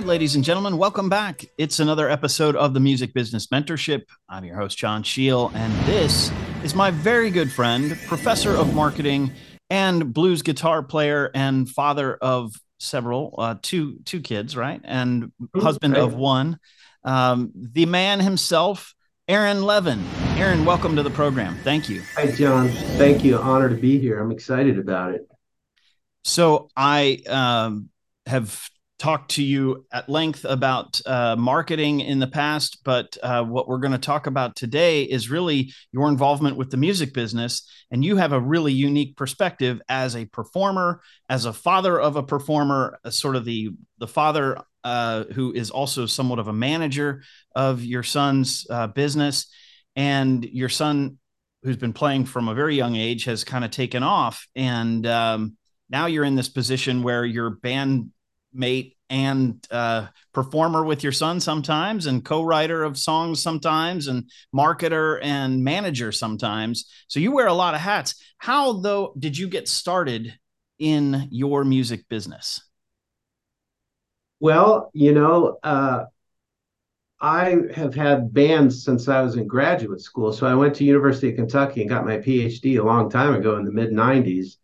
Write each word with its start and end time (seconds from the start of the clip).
right, 0.00 0.06
ladies 0.06 0.34
and 0.34 0.42
gentlemen, 0.42 0.78
welcome 0.78 1.10
back. 1.10 1.44
It's 1.58 1.78
another 1.78 2.08
episode 2.08 2.56
of 2.56 2.72
the 2.72 2.80
Music 2.80 3.12
Business 3.12 3.48
Mentorship. 3.48 4.04
I'm 4.30 4.46
your 4.46 4.56
host, 4.56 4.78
John 4.78 5.02
Shiel, 5.02 5.52
and 5.54 5.70
this 5.86 6.32
is 6.64 6.74
my 6.74 6.90
very 6.90 7.30
good 7.30 7.52
friend, 7.52 7.98
professor 8.06 8.56
of 8.56 8.74
marketing 8.74 9.30
and 9.68 10.14
blues 10.14 10.40
guitar 10.40 10.82
player 10.82 11.30
and 11.34 11.68
father 11.68 12.14
of 12.14 12.54
several, 12.78 13.34
uh, 13.36 13.56
two 13.60 13.98
two 14.06 14.22
kids, 14.22 14.56
right, 14.56 14.80
and 14.84 15.32
husband 15.54 15.98
of 15.98 16.14
one. 16.14 16.58
Um, 17.04 17.52
the 17.54 17.84
man 17.84 18.20
himself, 18.20 18.94
Aron 19.28 19.64
Levin. 19.64 20.02
Aron, 20.38 20.64
welcome 20.64 20.96
to 20.96 21.02
the 21.02 21.10
program. 21.10 21.58
Thank 21.62 21.90
you. 21.90 22.00
Hi, 22.14 22.30
John. 22.30 22.70
Thank 22.96 23.22
you. 23.22 23.36
Honor 23.36 23.68
to 23.68 23.76
be 23.76 23.98
here. 23.98 24.18
I'm 24.18 24.32
excited 24.32 24.78
about 24.78 25.12
it. 25.12 25.28
So 26.24 26.70
I 26.74 27.20
um, 27.28 27.90
have 28.24 28.70
talked 29.00 29.30
to 29.30 29.42
you 29.42 29.86
at 29.90 30.10
length 30.10 30.44
about 30.44 31.00
uh, 31.06 31.34
marketing 31.34 32.00
in 32.00 32.18
the 32.18 32.26
past, 32.26 32.80
but 32.84 33.16
uh, 33.22 33.42
what 33.42 33.66
we're 33.66 33.78
going 33.78 33.92
to 33.92 33.98
talk 33.98 34.26
about 34.26 34.54
today 34.54 35.04
is 35.04 35.30
really 35.30 35.72
your 35.90 36.06
involvement 36.08 36.56
with 36.56 36.70
the 36.70 36.76
music 36.76 37.14
business. 37.14 37.66
And 37.90 38.04
you 38.04 38.16
have 38.16 38.32
a 38.32 38.38
really 38.38 38.74
unique 38.74 39.16
perspective 39.16 39.80
as 39.88 40.14
a 40.14 40.26
performer, 40.26 41.00
as 41.30 41.46
a 41.46 41.52
father 41.52 41.98
of 41.98 42.16
a 42.16 42.22
performer, 42.22 42.98
sort 43.08 43.36
of 43.36 43.44
the 43.44 43.70
the 43.98 44.06
father 44.06 44.58
uh, 44.84 45.24
who 45.32 45.52
is 45.52 45.70
also 45.70 46.06
somewhat 46.06 46.38
of 46.38 46.48
a 46.48 46.52
manager 46.52 47.22
of 47.54 47.82
your 47.82 48.02
son's 48.02 48.66
uh, 48.68 48.86
business, 48.86 49.46
and 49.96 50.44
your 50.44 50.68
son, 50.68 51.18
who's 51.62 51.76
been 51.78 51.94
playing 51.94 52.26
from 52.26 52.48
a 52.48 52.54
very 52.54 52.76
young 52.76 52.96
age, 52.96 53.24
has 53.24 53.44
kind 53.44 53.64
of 53.64 53.70
taken 53.70 54.02
off, 54.02 54.46
and 54.54 55.06
um, 55.06 55.56
now 55.88 56.04
you're 56.06 56.24
in 56.24 56.36
this 56.36 56.50
position 56.50 57.02
where 57.02 57.24
your 57.24 57.50
band 57.50 58.10
mate 58.52 58.96
and 59.08 59.66
uh, 59.70 60.06
performer 60.32 60.84
with 60.84 61.02
your 61.02 61.12
son 61.12 61.40
sometimes 61.40 62.06
and 62.06 62.24
co-writer 62.24 62.84
of 62.84 62.96
songs 62.96 63.42
sometimes 63.42 64.06
and 64.06 64.30
marketer 64.54 65.18
and 65.22 65.64
manager 65.64 66.12
sometimes. 66.12 66.88
So 67.08 67.20
you 67.20 67.32
wear 67.32 67.48
a 67.48 67.54
lot 67.54 67.74
of 67.74 67.80
hats. 67.80 68.14
How 68.38 68.80
though 68.80 69.14
did 69.18 69.36
you 69.36 69.48
get 69.48 69.68
started 69.68 70.38
in 70.78 71.28
your 71.30 71.64
music 71.64 72.08
business? 72.08 72.62
Well 74.38 74.90
you 74.94 75.12
know 75.12 75.58
uh, 75.62 76.04
i 77.20 77.58
have 77.74 77.94
had 77.94 78.32
bands 78.32 78.82
since 78.84 79.08
i 79.08 79.20
was 79.20 79.36
in 79.36 79.46
graduate 79.46 80.00
school. 80.00 80.32
So 80.32 80.46
i 80.46 80.54
went 80.54 80.74
to 80.76 80.84
university 80.84 81.30
of 81.30 81.36
kentucky 81.36 81.82
and 81.82 81.90
got 81.90 82.06
my 82.06 82.18
phd 82.18 82.78
a 82.78 82.82
long 82.82 83.10
time 83.10 83.34
ago 83.34 83.56
in 83.56 83.64
the 83.64 83.72
mid 83.72 83.92
90s 83.92 84.56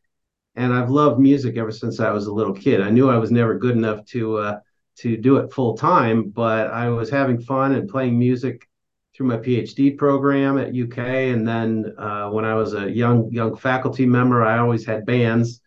and 0.57 0.73
I've 0.73 0.91
loved 0.91 1.21
music 1.21 1.57
ever 1.59 1.71
since 1.71 2.01
I 2.01 2.11
was 2.11 2.27
a 2.27 2.33
little 2.33 2.55
kid. 2.55 2.81
I 2.81 2.91
knew 2.91 3.11
I 3.11 3.19
was 3.19 3.31
never 3.31 3.59
good 3.59 3.77
enough 3.77 4.05
to 4.07 4.39
uh, 4.39 4.61
to 4.99 5.17
do 5.17 5.37
it 5.37 5.53
full 5.53 5.77
time, 5.77 6.31
but 6.31 6.69
I 6.69 6.89
was 6.89 7.11
having 7.11 7.41
fun 7.41 7.75
and 7.75 7.89
playing 7.89 8.19
music 8.19 8.67
through 9.15 9.27
my 9.27 9.37
PhD 9.37 9.97
program 9.97 10.59
at 10.59 10.75
UK. 10.75 10.99
And 10.99 11.47
then 11.47 11.95
uh, 11.99 12.31
when 12.31 12.47
I 12.47 12.55
was 12.55 12.73
a 12.75 12.91
young 12.91 13.31
young 13.31 13.57
faculty 13.57 14.07
member, 14.07 14.43
I 14.43 14.59
always 14.59 14.87
had 14.87 15.05
bands. 15.07 15.61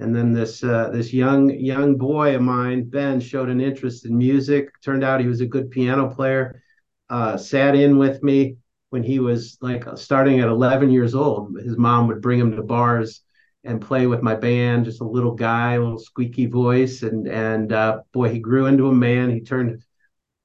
And 0.00 0.14
then 0.14 0.32
this 0.32 0.64
uh, 0.64 0.90
this 0.90 1.12
young 1.12 1.50
young 1.50 1.96
boy 1.96 2.34
of 2.34 2.42
mine, 2.42 2.84
Ben, 2.90 3.20
showed 3.20 3.48
an 3.48 3.60
interest 3.60 4.04
in 4.04 4.18
music. 4.18 4.70
Turned 4.82 5.04
out 5.04 5.20
he 5.20 5.28
was 5.28 5.40
a 5.40 5.46
good 5.46 5.70
piano 5.70 6.12
player. 6.12 6.60
Uh, 7.08 7.36
sat 7.36 7.76
in 7.76 7.98
with 7.98 8.22
me 8.22 8.56
when 8.90 9.04
he 9.04 9.20
was 9.20 9.58
like 9.60 9.84
starting 9.96 10.40
at 10.40 10.48
11 10.48 10.90
years 10.90 11.14
old. 11.14 11.56
His 11.60 11.78
mom 11.78 12.08
would 12.08 12.20
bring 12.20 12.40
him 12.40 12.56
to 12.56 12.62
bars 12.62 13.22
and 13.64 13.80
play 13.80 14.06
with 14.06 14.22
my 14.22 14.34
band, 14.34 14.84
just 14.84 15.00
a 15.00 15.04
little 15.04 15.34
guy, 15.34 15.74
a 15.74 15.80
little 15.80 15.98
squeaky 15.98 16.46
voice. 16.46 17.02
And 17.02 17.28
and 17.28 17.72
uh, 17.72 18.00
boy, 18.12 18.28
he 18.30 18.38
grew 18.38 18.66
into 18.66 18.88
a 18.88 18.94
man. 18.94 19.30
He 19.30 19.40
turned 19.40 19.82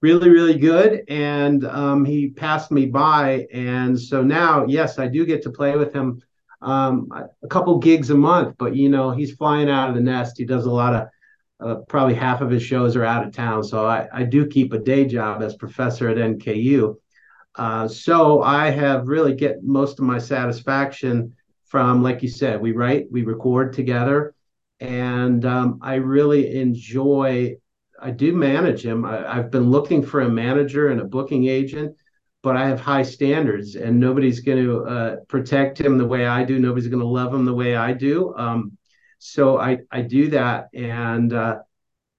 really, 0.02 0.30
really 0.30 0.58
good. 0.58 1.03
And 1.08 1.66
um, 1.66 2.06
he 2.06 2.30
passed 2.30 2.72
me 2.72 2.86
by. 2.86 3.47
And 3.52 4.00
so 4.00 4.24
now, 4.24 4.66
yes, 4.66 5.00
I 5.00 5.08
do 5.08 5.25
get 5.25 5.42
to 5.44 5.50
play 5.50 5.75
with 5.75 5.94
him 5.94 6.22
um, 6.62 7.09
a 7.44 7.47
couple 7.47 7.78
gigs 7.78 8.09
a 8.09 8.16
month, 8.16 8.56
but 8.58 8.75
you 8.75 8.90
know, 8.90 9.12
he's 9.12 9.34
flying 9.34 9.69
out 9.69 9.90
of 9.90 9.96
the 9.96 10.02
nest. 10.02 10.38
He 10.38 10.46
does 10.46 10.66
a 10.66 10.72
lot 10.72 10.94
of 10.94 11.08
uh, 11.59 11.75
probably 11.88 12.16
half 12.16 12.42
of 12.42 12.50
his 12.50 12.63
shows 12.63 12.96
are 12.96 13.06
out 13.06 13.25
of 13.25 13.34
town. 13.34 13.63
So 13.63 13.86
I, 13.86 14.08
I 14.13 14.24
do 14.24 14.46
keep 14.46 14.74
a 14.74 14.80
day 14.80 15.06
job 15.06 15.42
as 15.42 15.56
professor 15.56 16.09
at 16.09 16.18
NKU. 16.18 16.96
Uh, 17.56 17.88
so 17.88 18.44
I 18.44 18.69
have 18.69 19.08
really 19.08 19.34
get 19.34 19.63
most 19.63 20.00
of 20.00 20.06
my 20.06 20.19
satisfaction 20.19 21.36
from, 21.68 22.02
like 22.02 22.24
you 22.24 22.30
said, 22.30 22.62
we 22.62 22.72
write, 22.72 23.08
we 23.12 23.24
record 23.24 23.74
together. 23.74 24.34
And 24.80 25.44
um, 25.46 25.80
I 25.82 25.96
really 25.96 26.56
enjoy, 26.56 27.58
I 28.02 28.12
do 28.12 28.34
manage 28.34 28.86
him. 28.86 29.06
I, 29.06 29.36
have 29.36 29.52
been 29.52 29.70
looking 29.70 30.04
for 30.04 30.22
a 30.22 30.30
manager 30.30 30.90
and 30.90 31.02
a 31.02 31.06
booking 31.06 31.48
agent, 31.48 31.96
but 32.42 32.56
I 32.56 32.68
have 32.68 32.80
high 32.80 33.04
standards 33.04 33.76
and 33.76 34.00
nobody's 34.00 34.40
going 34.40 34.64
to 34.64 34.84
uh, 34.84 35.16
protect 35.28 35.80
him 35.80 35.98
the 35.98 36.06
way 36.06 36.26
I 36.26 36.44
do. 36.44 36.60
Nobody's 36.60 36.88
going 36.88 37.02
to 37.02 37.08
love 37.08 37.34
him 37.34 37.44
the 37.44 37.54
way 37.54 37.76
I 37.76 37.94
do. 37.94 38.34
Um, 38.38 38.78
so 39.20 39.60
I, 39.60 39.80
I 39.92 40.02
do 40.02 40.30
that. 40.30 40.68
And, 40.74 41.34
uh, 41.34 41.58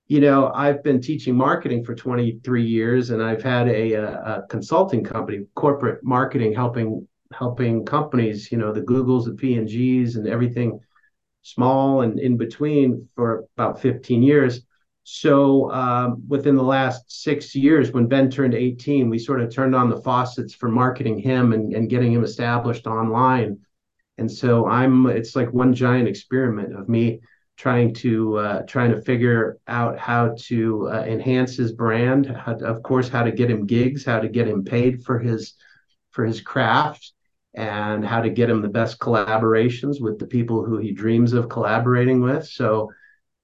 you 0.08 0.20
know, 0.20 0.50
I've 0.54 0.82
been 0.82 1.00
teaching 1.00 1.36
marketing 1.36 1.84
for 1.84 1.94
23 1.94 2.64
years 2.64 3.10
and 3.10 3.22
I've 3.22 3.42
had 3.42 3.68
a, 3.68 3.92
a, 3.94 4.46
consulting 4.48 5.04
company, 5.04 5.44
corporate 5.54 6.02
marketing, 6.02 6.54
helping 6.54 7.06
helping 7.32 7.84
companies, 7.84 8.50
you 8.50 8.58
know, 8.58 8.72
the 8.72 8.80
Googles, 8.80 9.24
the 9.24 9.32
P&Gs 9.32 10.16
and 10.16 10.26
everything 10.26 10.80
small 11.42 12.02
and 12.02 12.18
in 12.18 12.36
between 12.36 13.08
for 13.14 13.44
about 13.56 13.80
15 13.80 14.22
years. 14.22 14.62
So 15.04 15.70
um, 15.70 16.22
within 16.28 16.54
the 16.54 16.62
last 16.62 17.10
six 17.10 17.54
years, 17.54 17.92
when 17.92 18.08
Ben 18.08 18.30
turned 18.30 18.54
18, 18.54 19.08
we 19.08 19.18
sort 19.18 19.40
of 19.40 19.50
turned 19.50 19.74
on 19.74 19.88
the 19.88 20.02
faucets 20.02 20.54
for 20.54 20.68
marketing 20.68 21.18
him 21.18 21.52
and, 21.52 21.74
and 21.74 21.88
getting 21.88 22.12
him 22.12 22.24
established 22.24 22.86
online. 22.86 23.58
And 24.18 24.30
so 24.30 24.66
I'm 24.66 25.06
it's 25.06 25.34
like 25.34 25.52
one 25.52 25.72
giant 25.72 26.08
experiment 26.08 26.74
of 26.74 26.88
me 26.88 27.20
trying 27.56 27.94
to 27.94 28.36
uh, 28.38 28.62
trying 28.66 28.90
to 28.90 29.00
figure 29.00 29.58
out 29.66 29.98
how 29.98 30.34
to 30.38 30.88
uh, 30.90 31.04
enhance 31.04 31.56
his 31.56 31.72
brand, 31.72 32.24
to, 32.24 32.66
of 32.66 32.82
course, 32.82 33.08
how 33.08 33.22
to 33.22 33.32
get 33.32 33.50
him 33.50 33.66
gigs, 33.66 34.04
how 34.04 34.20
to 34.20 34.28
get 34.28 34.48
him 34.48 34.64
paid 34.64 35.04
for 35.04 35.18
his 35.18 35.54
for 36.10 36.24
his 36.24 36.40
craft, 36.40 37.12
and 37.54 38.04
how 38.04 38.20
to 38.20 38.30
get 38.30 38.50
him 38.50 38.62
the 38.62 38.68
best 38.68 38.98
collaborations 38.98 40.00
with 40.00 40.18
the 40.18 40.26
people 40.26 40.64
who 40.64 40.78
he 40.78 40.92
dreams 40.92 41.32
of 41.32 41.48
collaborating 41.48 42.20
with. 42.20 42.46
So, 42.46 42.90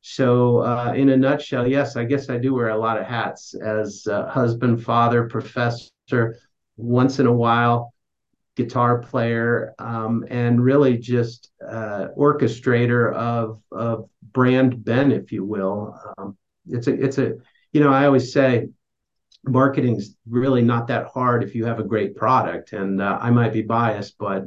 so 0.00 0.58
uh, 0.58 0.92
in 0.94 1.08
a 1.08 1.16
nutshell, 1.16 1.66
yes, 1.66 1.96
I 1.96 2.04
guess 2.04 2.28
I 2.28 2.38
do 2.38 2.54
wear 2.54 2.68
a 2.68 2.78
lot 2.78 2.98
of 2.98 3.06
hats 3.06 3.54
as 3.54 4.06
husband, 4.06 4.84
father, 4.84 5.28
professor, 5.28 6.36
once 6.76 7.18
in 7.18 7.26
a 7.26 7.32
while, 7.32 7.94
guitar 8.56 8.98
player, 8.98 9.74
um, 9.78 10.24
and 10.28 10.62
really 10.62 10.98
just 10.98 11.50
uh, 11.66 12.08
orchestrator 12.16 13.12
of 13.14 13.60
of 13.72 14.08
brand 14.32 14.84
Ben, 14.84 15.12
if 15.12 15.32
you 15.32 15.44
will. 15.44 15.98
Um, 16.18 16.36
it's 16.68 16.86
a 16.86 16.92
it's 16.92 17.18
a 17.18 17.34
you 17.72 17.80
know 17.80 17.92
I 17.92 18.06
always 18.06 18.32
say 18.32 18.68
marketing's 19.46 20.16
really 20.28 20.62
not 20.62 20.86
that 20.88 21.06
hard 21.06 21.42
if 21.42 21.54
you 21.54 21.64
have 21.64 21.78
a 21.78 21.84
great 21.84 22.16
product. 22.16 22.72
And 22.72 23.00
uh, 23.00 23.18
I 23.20 23.30
might 23.30 23.52
be 23.52 23.62
biased, 23.62 24.16
but 24.18 24.44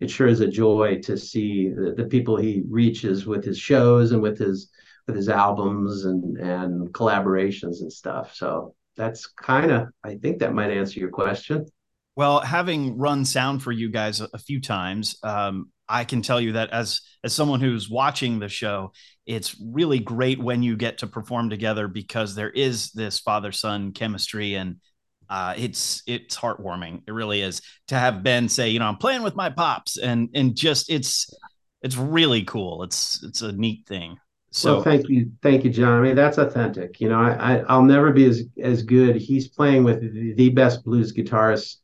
it 0.00 0.10
sure 0.10 0.26
is 0.26 0.40
a 0.40 0.48
joy 0.48 1.00
to 1.02 1.16
see 1.16 1.68
the, 1.68 1.94
the, 1.96 2.04
people 2.04 2.36
he 2.36 2.62
reaches 2.68 3.26
with 3.26 3.44
his 3.44 3.58
shows 3.58 4.12
and 4.12 4.20
with 4.20 4.38
his 4.38 4.70
with 5.06 5.16
his 5.16 5.28
albums 5.28 6.04
and 6.04 6.36
and 6.38 6.92
collaborations 6.92 7.80
and 7.80 7.92
stuff. 7.92 8.34
So 8.34 8.74
that's 8.96 9.26
kind 9.26 9.70
of 9.70 9.88
I 10.02 10.16
think 10.16 10.40
that 10.40 10.54
might 10.54 10.70
answer 10.70 11.00
your 11.00 11.10
question. 11.10 11.66
Well, 12.16 12.40
having 12.40 12.96
run 12.96 13.24
sound 13.24 13.62
for 13.62 13.72
you 13.72 13.90
guys 13.90 14.20
a, 14.20 14.38
few 14.38 14.60
times, 14.60 15.16
um, 15.24 15.72
I 15.88 16.04
can 16.04 16.22
tell 16.22 16.40
you 16.40 16.52
that 16.52 16.70
as 16.70 17.00
as 17.24 17.32
someone 17.32 17.60
who's 17.60 17.90
watching 17.90 18.38
the 18.38 18.48
show, 18.48 18.92
it's 19.26 19.56
really 19.60 19.98
great 19.98 20.38
when 20.38 20.62
you 20.62 20.76
get 20.76 20.98
to 20.98 21.06
perform 21.06 21.50
together 21.50 21.88
because 21.88 22.34
there 22.34 22.50
is 22.50 22.90
this 22.92 23.18
father 23.18 23.52
son 23.52 23.92
chemistry 23.92 24.54
and 24.54 24.76
uh, 25.28 25.54
it's 25.56 26.02
it's 26.06 26.36
heartwarming. 26.36 27.02
It 27.06 27.12
really 27.12 27.40
is 27.40 27.62
to 27.88 27.94
have 27.94 28.22
Ben 28.22 28.48
say, 28.48 28.68
you 28.68 28.78
know, 28.78 28.86
I'm 28.86 28.96
playing 28.96 29.22
with 29.22 29.34
my 29.34 29.50
pops, 29.50 29.96
and 29.96 30.28
and 30.34 30.54
just 30.54 30.90
it's 30.90 31.32
it's 31.82 31.96
really 31.96 32.44
cool. 32.44 32.82
It's 32.82 33.22
it's 33.22 33.42
a 33.42 33.52
neat 33.52 33.86
thing. 33.86 34.18
So 34.50 34.74
well, 34.74 34.82
thank 34.84 35.08
you, 35.08 35.32
thank 35.42 35.64
you, 35.64 35.70
John. 35.70 35.98
I 35.98 36.02
mean, 36.02 36.14
that's 36.14 36.38
authentic. 36.38 37.00
You 37.00 37.08
know, 37.08 37.18
I, 37.18 37.64
I 37.68 37.76
will 37.76 37.84
never 37.84 38.12
be 38.12 38.26
as 38.26 38.44
as 38.62 38.82
good. 38.82 39.16
He's 39.16 39.48
playing 39.48 39.82
with 39.82 40.00
the, 40.36 40.50
best 40.50 40.84
blues 40.84 41.12
guitarists 41.12 41.78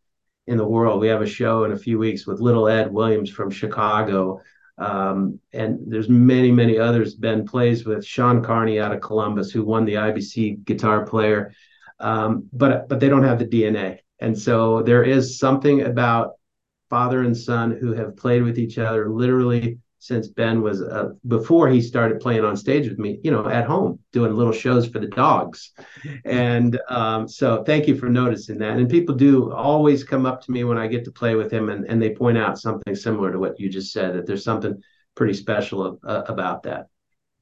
in 0.47 0.57
the 0.57 0.67
world. 0.67 1.01
We 1.01 1.09
have 1.09 1.23
a 1.23 1.27
show 1.27 1.65
in 1.65 1.73
a 1.73 1.77
few 1.77 1.99
weeks 1.99 2.27
with 2.27 2.41
Little 2.41 2.69
Ed 2.69 2.93
Williams 2.93 3.31
from 3.31 3.51
Chicago. 3.51 4.41
Um, 4.81 5.39
and 5.53 5.79
there's 5.87 6.09
many, 6.09 6.51
many 6.51 6.79
others 6.79 7.15
Ben 7.15 7.47
plays 7.47 7.85
with. 7.85 8.05
Sean 8.05 8.43
Carney 8.43 8.81
out 8.81 8.93
of 8.93 9.01
Columbus, 9.01 9.53
who 9.53 9.63
won 9.65 9.85
the 9.85 9.95
IBC 9.95 10.65
guitar 10.65 11.05
player. 11.05 11.53
Um, 11.99 12.49
but 12.53 12.89
but 12.89 12.99
they 12.99 13.11
don't 13.11 13.25
have 13.25 13.39
the 13.39 13.45
DNA. 13.45 13.99
And 14.21 14.37
so 14.37 14.83
there 14.83 15.03
is 15.03 15.39
something 15.39 15.83
about 15.83 16.33
father 16.89 17.23
and 17.23 17.37
son 17.37 17.77
who 17.79 17.93
have 17.93 18.17
played 18.17 18.43
with 18.43 18.59
each 18.59 18.79
other 18.79 19.09
literally 19.11 19.79
since 20.01 20.29
Ben 20.29 20.63
was 20.63 20.81
uh, 20.81 21.11
before 21.29 21.69
he 21.69 21.83
started 21.83 22.21
playing 22.21 22.43
on 22.43 22.57
stage 22.57 22.89
with 22.89 22.99
me, 22.99 23.21
you 23.23 23.31
know, 23.31 23.47
at 23.47 23.67
home 23.67 23.99
doing 24.13 24.35
little 24.35 24.53
shows 24.53 24.89
for 24.89 24.99
the 24.99 25.07
dogs. 25.07 25.73
And 26.25 26.81
um, 26.89 27.29
so 27.29 27.63
thank 27.63 27.87
you 27.87 27.95
for 27.95 28.09
noticing 28.09 28.59
that. 28.59 28.79
And 28.79 28.89
people 28.89 29.15
do 29.15 29.53
always 29.53 30.03
come 30.03 30.25
up 30.25 30.41
to 30.43 30.51
me 30.51 30.65
when 30.65 30.79
I 30.79 30.87
get 30.87 31.05
to 31.05 31.13
play 31.13 31.35
with 31.35 31.53
him 31.53 31.69
and, 31.69 31.85
and 31.85 32.01
they 32.01 32.15
point 32.15 32.39
out 32.39 32.59
something 32.59 32.97
similar 32.97 33.31
to 33.31 33.39
what 33.39 33.61
you 33.61 33.69
just 33.69 33.93
said, 33.93 34.15
that 34.15 34.27
there's 34.27 34.43
something 34.43 34.83
pretty 35.15 35.35
special 35.35 35.85
of, 35.85 35.99
uh, 36.03 36.23
about 36.29 36.63
that. 36.63 36.87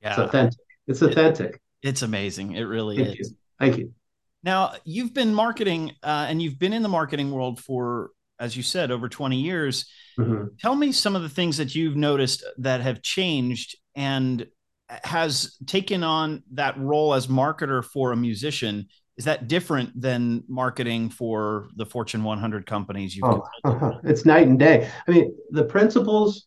Yeah. 0.02 0.10
It's 0.10 0.18
authentic. 0.18 0.60
It's 0.88 1.02
authentic. 1.02 1.54
It, 1.54 1.88
it's 1.90 2.02
amazing. 2.02 2.56
It 2.56 2.64
really 2.64 2.96
thank 2.96 3.20
is. 3.20 3.30
You. 3.30 3.36
Thank 3.60 3.78
you. 3.78 3.94
Now, 4.42 4.74
you've 4.84 5.14
been 5.14 5.32
marketing 5.32 5.92
uh, 6.02 6.26
and 6.28 6.42
you've 6.42 6.58
been 6.58 6.72
in 6.72 6.82
the 6.82 6.88
marketing 6.88 7.30
world 7.30 7.60
for 7.60 8.10
as 8.40 8.56
you 8.56 8.62
said, 8.62 8.90
over 8.90 9.08
20 9.08 9.36
years. 9.36 9.86
Mm-hmm. 10.18 10.46
Tell 10.60 10.74
me 10.74 10.92
some 10.92 11.16
of 11.16 11.22
the 11.22 11.28
things 11.28 11.56
that 11.58 11.74
you've 11.74 11.96
noticed 11.96 12.44
that 12.58 12.80
have 12.80 13.02
changed 13.02 13.76
and 13.94 14.46
has 14.88 15.56
taken 15.66 16.02
on 16.02 16.42
that 16.52 16.78
role 16.78 17.14
as 17.14 17.26
marketer 17.26 17.84
for 17.84 18.12
a 18.12 18.16
musician. 18.16 18.88
Is 19.16 19.24
that 19.24 19.48
different 19.48 20.00
than 20.00 20.44
marketing 20.48 21.10
for 21.10 21.68
the 21.76 21.84
Fortune 21.84 22.22
100 22.22 22.66
companies 22.66 23.16
you've 23.16 23.24
oh. 23.64 23.98
It's 24.04 24.24
night 24.24 24.46
and 24.46 24.58
day. 24.58 24.88
I 25.06 25.10
mean, 25.10 25.36
the 25.50 25.64
principles 25.64 26.46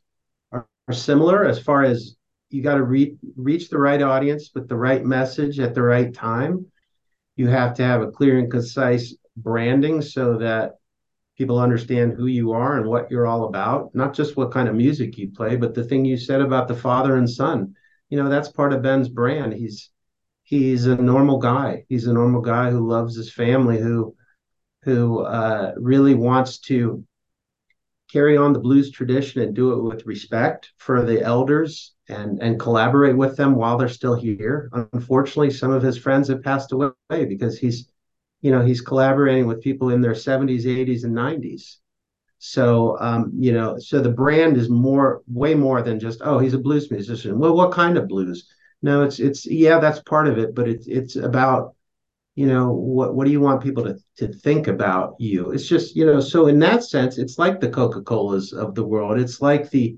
are, 0.52 0.66
are 0.88 0.94
similar 0.94 1.46
as 1.46 1.60
far 1.60 1.84
as 1.84 2.16
you 2.50 2.62
got 2.62 2.76
to 2.76 2.84
re- 2.84 3.18
reach 3.36 3.70
the 3.70 3.78
right 3.78 4.02
audience 4.02 4.52
with 4.54 4.68
the 4.68 4.76
right 4.76 5.04
message 5.04 5.60
at 5.60 5.74
the 5.74 5.82
right 5.82 6.14
time. 6.14 6.66
You 7.36 7.48
have 7.48 7.74
to 7.76 7.84
have 7.84 8.02
a 8.02 8.12
clear 8.12 8.40
and 8.40 8.50
concise 8.50 9.16
branding 9.38 10.02
so 10.02 10.38
that 10.38 10.74
people 11.38 11.60
understand 11.60 12.14
who 12.14 12.28
you 12.28 12.52
are 12.52 12.78
and 12.78 12.88
what 12.88 13.10
you're 13.10 13.28
all 13.28 13.46
about, 13.46 13.94
not 13.96 14.14
just 14.14 14.38
what 14.38 14.52
kind 14.52 14.68
of 14.68 14.76
music 14.76 15.18
you 15.18 15.32
play, 15.32 15.56
but 15.56 15.74
the 15.74 15.84
thing 15.84 16.06
you 16.06 16.18
said 16.18 16.42
about 16.42 16.68
the 16.68 16.76
father 16.76 17.16
and 17.16 17.30
son. 17.30 17.76
You 18.10 18.22
know, 18.22 18.30
that's 18.30 18.50
part 18.50 18.74
of 18.74 18.82
Ben's 18.82 19.10
brand. 19.10 19.54
He's 19.54 19.90
he's 20.44 20.86
a 20.86 20.96
normal 20.96 21.38
guy. 21.38 21.86
He's 21.88 22.08
a 22.08 22.14
normal 22.14 22.42
guy 22.42 22.70
who 22.70 22.88
loves 22.88 23.16
his 23.16 23.32
family, 23.32 23.80
who 23.80 24.16
who 24.84 25.22
uh, 25.22 25.74
really 25.78 26.14
wants 26.16 26.60
to 26.60 27.04
carry 28.12 28.36
on 28.36 28.52
the 28.52 28.60
blues 28.60 28.92
tradition 28.92 29.42
and 29.42 29.56
do 29.56 29.72
it 29.72 29.82
with 29.82 30.06
respect 30.06 30.72
for 30.78 31.06
the 31.06 31.22
elders 31.22 31.94
and 32.10 32.42
and 32.42 32.60
collaborate 32.60 33.16
with 33.16 33.38
them 33.38 33.56
while 33.56 33.78
they're 33.78 33.88
still 33.88 34.16
here. 34.16 34.70
Unfortunately, 34.94 35.50
some 35.50 35.72
of 35.72 35.82
his 35.82 35.98
friends 35.98 36.28
have 36.28 36.44
passed 36.44 36.74
away 36.74 36.94
because 37.10 37.58
he's 37.58 37.91
you 38.42 38.52
know 38.52 38.62
he's 38.62 38.82
collaborating 38.82 39.48
with 39.48 39.62
people 39.62 39.90
in 39.90 40.02
their 40.02 40.14
70s 40.14 40.66
80s 40.66 41.04
and 41.04 41.16
90s 41.16 41.78
so 42.44 42.98
um, 43.00 43.32
you 43.38 43.54
know 43.54 43.78
so 43.78 44.02
the 44.02 44.10
brand 44.10 44.58
is 44.58 44.68
more 44.68 45.22
way 45.28 45.54
more 45.54 45.84
than 45.84 46.00
just 46.00 46.22
oh 46.24 46.40
he's 46.40 46.56
a 46.56 46.58
blues 46.58 46.90
musician. 46.90 47.38
Well 47.38 47.56
what 47.56 47.72
kind 47.72 47.98
of 48.00 48.08
blues? 48.08 48.52
No 48.82 49.04
it's 49.04 49.20
it's 49.20 49.46
yeah 49.46 49.80
that's 49.80 50.02
part 50.02 50.28
of 50.28 50.40
it 50.40 50.56
but 50.56 50.68
it's 50.68 50.88
it's 50.88 51.16
about 51.18 51.76
you 52.34 52.48
know 52.48 52.72
what 52.72 53.14
what 53.14 53.26
do 53.26 53.32
you 53.32 53.42
want 53.42 53.62
people 53.62 53.84
to 53.84 53.96
to 54.18 54.34
think 54.34 54.68
about 54.68 55.18
you? 55.20 55.52
It's 55.52 55.68
just 55.68 55.96
you 55.96 56.04
know 56.04 56.20
so 56.20 56.48
in 56.48 56.58
that 56.60 56.84
sense 56.84 57.20
it's 57.20 57.38
like 57.38 57.60
the 57.60 57.70
coca-colas 57.70 58.54
of 58.54 58.74
the 58.74 58.84
world. 58.84 59.20
It's 59.20 59.40
like 59.40 59.70
the 59.70 59.98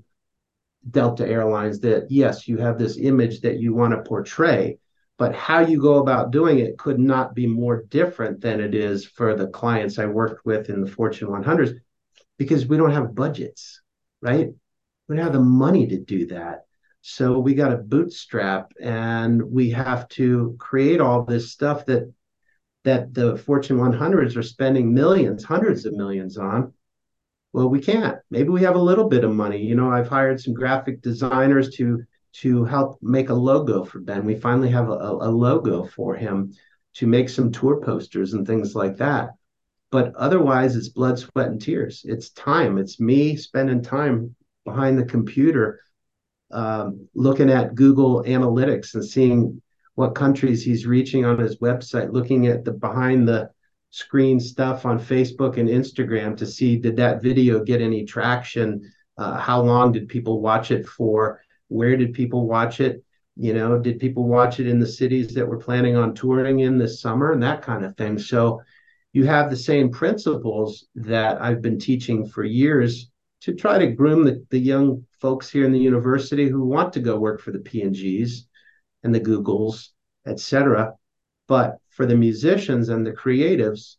delta 0.90 1.26
airlines 1.26 1.80
that 1.80 2.10
yes 2.10 2.46
you 2.46 2.58
have 2.58 2.78
this 2.78 2.98
image 2.98 3.40
that 3.40 3.58
you 3.58 3.72
want 3.74 3.92
to 3.94 4.02
portray 4.02 4.76
but 5.16 5.34
how 5.34 5.60
you 5.60 5.80
go 5.80 5.96
about 5.96 6.32
doing 6.32 6.58
it 6.58 6.78
could 6.78 6.98
not 6.98 7.34
be 7.34 7.46
more 7.46 7.84
different 7.88 8.40
than 8.40 8.60
it 8.60 8.74
is 8.74 9.04
for 9.04 9.34
the 9.34 9.46
clients 9.46 9.98
I 9.98 10.06
worked 10.06 10.44
with 10.44 10.68
in 10.68 10.80
the 10.80 10.90
Fortune 10.90 11.28
100s 11.28 11.74
because 12.36 12.66
we 12.66 12.76
don't 12.76 12.92
have 12.92 13.14
budgets, 13.14 13.80
right? 14.20 14.48
We 15.08 15.16
don't 15.16 15.24
have 15.24 15.32
the 15.32 15.40
money 15.40 15.86
to 15.86 15.98
do 15.98 16.26
that. 16.26 16.64
So 17.02 17.38
we 17.38 17.54
got 17.54 17.68
to 17.68 17.76
bootstrap 17.76 18.72
and 18.80 19.42
we 19.42 19.70
have 19.70 20.08
to 20.10 20.56
create 20.58 21.00
all 21.00 21.24
this 21.24 21.52
stuff 21.52 21.84
that 21.86 22.12
that 22.84 23.14
the 23.14 23.36
Fortune 23.36 23.78
100s 23.78 24.36
are 24.36 24.42
spending 24.42 24.92
millions, 24.92 25.42
hundreds 25.42 25.86
of 25.86 25.94
millions 25.94 26.36
on. 26.36 26.72
Well, 27.52 27.68
we 27.68 27.80
can't. 27.80 28.18
Maybe 28.30 28.50
we 28.50 28.62
have 28.62 28.74
a 28.74 28.82
little 28.82 29.08
bit 29.08 29.24
of 29.24 29.34
money. 29.34 29.62
You 29.62 29.74
know, 29.74 29.90
I've 29.90 30.08
hired 30.08 30.40
some 30.40 30.52
graphic 30.52 31.00
designers 31.00 31.70
to 31.76 32.04
to 32.40 32.64
help 32.64 32.98
make 33.00 33.28
a 33.28 33.34
logo 33.34 33.84
for 33.84 34.00
Ben. 34.00 34.24
We 34.24 34.34
finally 34.34 34.70
have 34.70 34.88
a, 34.88 34.92
a 34.92 35.30
logo 35.30 35.84
for 35.84 36.14
him 36.14 36.52
to 36.94 37.06
make 37.06 37.28
some 37.28 37.52
tour 37.52 37.80
posters 37.80 38.34
and 38.34 38.46
things 38.46 38.74
like 38.74 38.96
that. 38.96 39.30
But 39.90 40.14
otherwise, 40.16 40.74
it's 40.74 40.88
blood, 40.88 41.18
sweat, 41.18 41.48
and 41.48 41.62
tears. 41.62 42.02
It's 42.04 42.30
time. 42.30 42.78
It's 42.78 42.98
me 42.98 43.36
spending 43.36 43.82
time 43.82 44.34
behind 44.64 44.98
the 44.98 45.04
computer, 45.04 45.80
um, 46.50 47.08
looking 47.14 47.50
at 47.50 47.76
Google 47.76 48.24
Analytics 48.24 48.94
and 48.94 49.04
seeing 49.04 49.62
what 49.94 50.16
countries 50.16 50.64
he's 50.64 50.86
reaching 50.86 51.24
on 51.24 51.38
his 51.38 51.58
website, 51.58 52.12
looking 52.12 52.48
at 52.48 52.64
the 52.64 52.72
behind 52.72 53.28
the 53.28 53.50
screen 53.90 54.40
stuff 54.40 54.84
on 54.84 54.98
Facebook 54.98 55.56
and 55.56 55.68
Instagram 55.68 56.36
to 56.36 56.46
see 56.46 56.76
did 56.76 56.96
that 56.96 57.22
video 57.22 57.62
get 57.62 57.80
any 57.80 58.04
traction? 58.04 58.90
Uh, 59.16 59.38
how 59.38 59.62
long 59.62 59.92
did 59.92 60.08
people 60.08 60.40
watch 60.40 60.72
it 60.72 60.84
for? 60.84 61.40
Where 61.68 61.96
did 61.96 62.12
people 62.12 62.46
watch 62.46 62.80
it? 62.80 63.04
You 63.36 63.52
know, 63.52 63.78
did 63.78 63.98
people 63.98 64.28
watch 64.28 64.60
it 64.60 64.68
in 64.68 64.78
the 64.78 64.86
cities 64.86 65.34
that 65.34 65.46
we're 65.46 65.58
planning 65.58 65.96
on 65.96 66.14
touring 66.14 66.60
in 66.60 66.78
this 66.78 67.00
summer 67.00 67.32
and 67.32 67.42
that 67.42 67.62
kind 67.62 67.84
of 67.84 67.96
thing? 67.96 68.18
So 68.18 68.62
you 69.12 69.24
have 69.26 69.50
the 69.50 69.56
same 69.56 69.90
principles 69.90 70.86
that 70.94 71.40
I've 71.40 71.62
been 71.62 71.78
teaching 71.78 72.26
for 72.26 72.44
years 72.44 73.10
to 73.42 73.54
try 73.54 73.78
to 73.78 73.88
groom 73.88 74.24
the, 74.24 74.44
the 74.50 74.58
young 74.58 75.04
folks 75.20 75.50
here 75.50 75.64
in 75.64 75.72
the 75.72 75.78
university 75.78 76.48
who 76.48 76.64
want 76.64 76.92
to 76.94 77.00
go 77.00 77.18
work 77.18 77.40
for 77.40 77.50
the 77.50 77.58
P&Gs 77.58 78.46
and 79.02 79.14
the 79.14 79.20
Googles, 79.20 79.88
et 80.26 80.40
cetera. 80.40 80.94
But 81.46 81.78
for 81.90 82.06
the 82.06 82.16
musicians 82.16 82.88
and 82.88 83.06
the 83.06 83.12
creatives, 83.12 83.96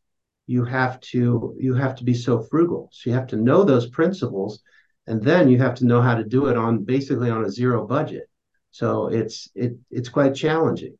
you 0.47 0.63
have 0.65 0.99
to 1.01 1.55
you 1.59 1.73
have 1.73 1.95
to 1.95 2.03
be 2.03 2.13
so 2.13 2.41
frugal. 2.41 2.89
So 2.91 3.09
you 3.09 3.15
have 3.15 3.27
to 3.27 3.35
know 3.35 3.63
those 3.63 3.87
principles 3.87 4.61
and 5.07 5.21
then 5.21 5.49
you 5.49 5.57
have 5.59 5.75
to 5.75 5.85
know 5.85 6.01
how 6.01 6.15
to 6.15 6.23
do 6.23 6.47
it 6.47 6.57
on 6.57 6.83
basically 6.83 7.29
on 7.29 7.45
a 7.45 7.51
zero 7.51 7.85
budget. 7.85 8.29
So 8.71 9.07
it's 9.07 9.49
it 9.55 9.77
it's 9.91 10.09
quite 10.09 10.35
challenging. 10.35 10.97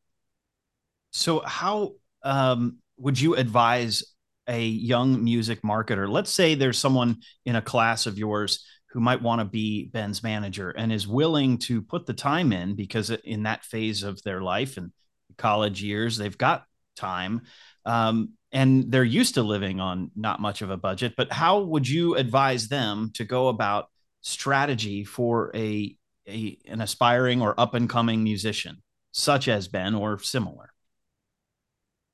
So 1.12 1.42
how 1.42 1.94
um, 2.24 2.78
would 2.98 3.20
you 3.20 3.36
advise 3.36 4.04
a 4.48 4.64
young 4.66 5.24
music 5.24 5.62
marketer? 5.62 6.10
Let's 6.10 6.32
say 6.32 6.56
there's 6.56 6.78
someone 6.78 7.18
in 7.46 7.56
a 7.56 7.62
class 7.62 8.06
of 8.06 8.18
yours 8.18 8.64
who 8.96 9.02
might 9.02 9.22
want 9.22 9.40
to 9.40 9.46
be 9.46 9.88
ben's 9.88 10.24
manager 10.24 10.70
and 10.70 10.92
is 10.92 11.06
willing 11.06 11.58
to 11.58 11.82
put 11.82 12.06
the 12.06 12.14
time 12.14 12.54
in 12.54 12.76
because 12.76 13.10
in 13.10 13.44
that 13.44 13.66
phase 13.66 14.04
of 14.04 14.22
their 14.24 14.42
life 14.42 14.78
and 14.78 14.92
college 15.38 15.84
years 15.84 16.18
they've 16.18 16.38
got 16.38 16.64
time 16.96 17.42
um, 17.86 18.30
and 18.54 18.90
they're 18.90 19.04
used 19.04 19.34
to 19.34 19.44
living 19.44 19.82
on 19.82 20.12
not 20.16 20.40
much 20.40 20.62
of 20.62 20.70
a 20.70 20.78
budget 20.78 21.14
but 21.18 21.30
how 21.30 21.60
would 21.60 21.86
you 21.86 22.16
advise 22.16 22.70
them 22.70 23.12
to 23.14 23.26
go 23.26 23.50
about 23.50 23.90
strategy 24.26 25.04
for 25.04 25.52
a, 25.56 25.96
a 26.28 26.58
an 26.68 26.82
aspiring 26.82 27.44
or 27.44 27.54
up 27.60 27.76
and 27.76 27.88
coming 27.88 28.24
musician 28.24 28.82
such 29.12 29.48
as 29.48 29.68
Ben 29.68 29.94
or 29.94 30.20
similar? 30.20 30.74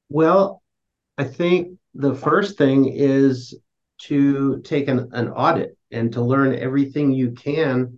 Well, 0.10 0.62
I 1.18 1.24
think 1.24 1.80
the 1.96 2.14
first 2.14 2.58
thing 2.58 2.86
is 2.94 3.58
to 4.00 4.62
take 4.62 4.90
an, 4.90 5.10
an 5.14 5.30
audit 5.30 5.78
and 5.90 6.12
to 6.14 6.22
learn 6.22 6.54
everything 6.54 7.14
you 7.14 7.32
can 7.32 7.98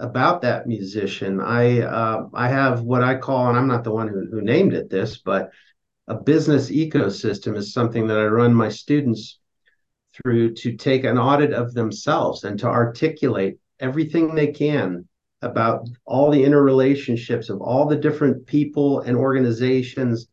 about 0.00 0.42
that 0.42 0.66
musician. 0.66 1.40
I 1.40 1.82
uh, 1.82 2.26
I 2.34 2.48
have 2.48 2.80
what 2.80 3.04
I 3.04 3.14
call, 3.14 3.48
and 3.48 3.56
I'm 3.56 3.68
not 3.68 3.84
the 3.84 3.92
one 3.92 4.08
who, 4.08 4.26
who 4.28 4.42
named 4.42 4.74
it 4.74 4.90
this, 4.90 5.18
but 5.18 5.50
a 6.08 6.14
business 6.14 6.68
ecosystem 6.68 7.56
is 7.56 7.72
something 7.72 8.08
that 8.08 8.18
I 8.18 8.24
run 8.24 8.52
my 8.52 8.70
students 8.70 9.38
through 10.14 10.54
to 10.54 10.76
take 10.76 11.04
an 11.04 11.18
audit 11.18 11.52
of 11.52 11.74
themselves 11.74 12.44
and 12.44 12.58
to 12.58 12.66
articulate 12.66 13.58
everything 13.80 14.34
they 14.34 14.48
can 14.48 15.06
about 15.42 15.88
all 16.04 16.30
the 16.30 16.42
interrelationships 16.42 17.50
of 17.50 17.60
all 17.60 17.86
the 17.86 17.96
different 17.96 18.46
people 18.46 19.00
and 19.00 19.16
organizations 19.16 20.28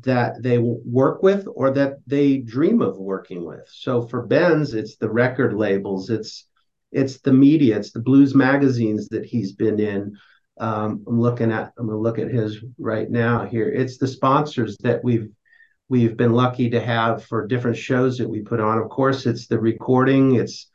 that 0.00 0.42
they 0.42 0.58
work 0.58 1.22
with 1.22 1.46
or 1.54 1.70
that 1.70 1.98
they 2.06 2.38
dream 2.38 2.80
of 2.80 2.96
working 2.96 3.44
with. 3.44 3.68
So 3.70 4.06
for 4.08 4.26
Ben's, 4.26 4.74
it's 4.74 4.96
the 4.96 5.10
record 5.10 5.54
labels, 5.54 6.10
it's 6.10 6.46
it's 6.90 7.20
the 7.20 7.32
media, 7.32 7.76
it's 7.78 7.92
the 7.92 8.00
blues 8.00 8.34
magazines 8.34 9.08
that 9.08 9.24
he's 9.24 9.52
been 9.52 9.80
in. 9.80 10.14
Um, 10.60 11.04
I'm 11.06 11.20
looking 11.20 11.52
at 11.52 11.72
I'm 11.78 11.86
gonna 11.86 11.98
look 11.98 12.18
at 12.18 12.30
his 12.30 12.62
right 12.78 13.10
now 13.10 13.46
here. 13.46 13.68
It's 13.68 13.98
the 13.98 14.08
sponsors 14.08 14.76
that 14.78 15.02
we've 15.04 15.30
we've 15.92 16.16
been 16.16 16.32
lucky 16.32 16.70
to 16.70 16.80
have 16.80 17.22
for 17.22 17.46
different 17.46 17.76
shows 17.76 18.16
that 18.16 18.26
we 18.26 18.40
put 18.40 18.60
on. 18.60 18.78
Of 18.78 18.88
course, 18.88 19.26
it's 19.26 19.46
the 19.46 19.60
recording, 19.60 20.36
it's 20.36 20.70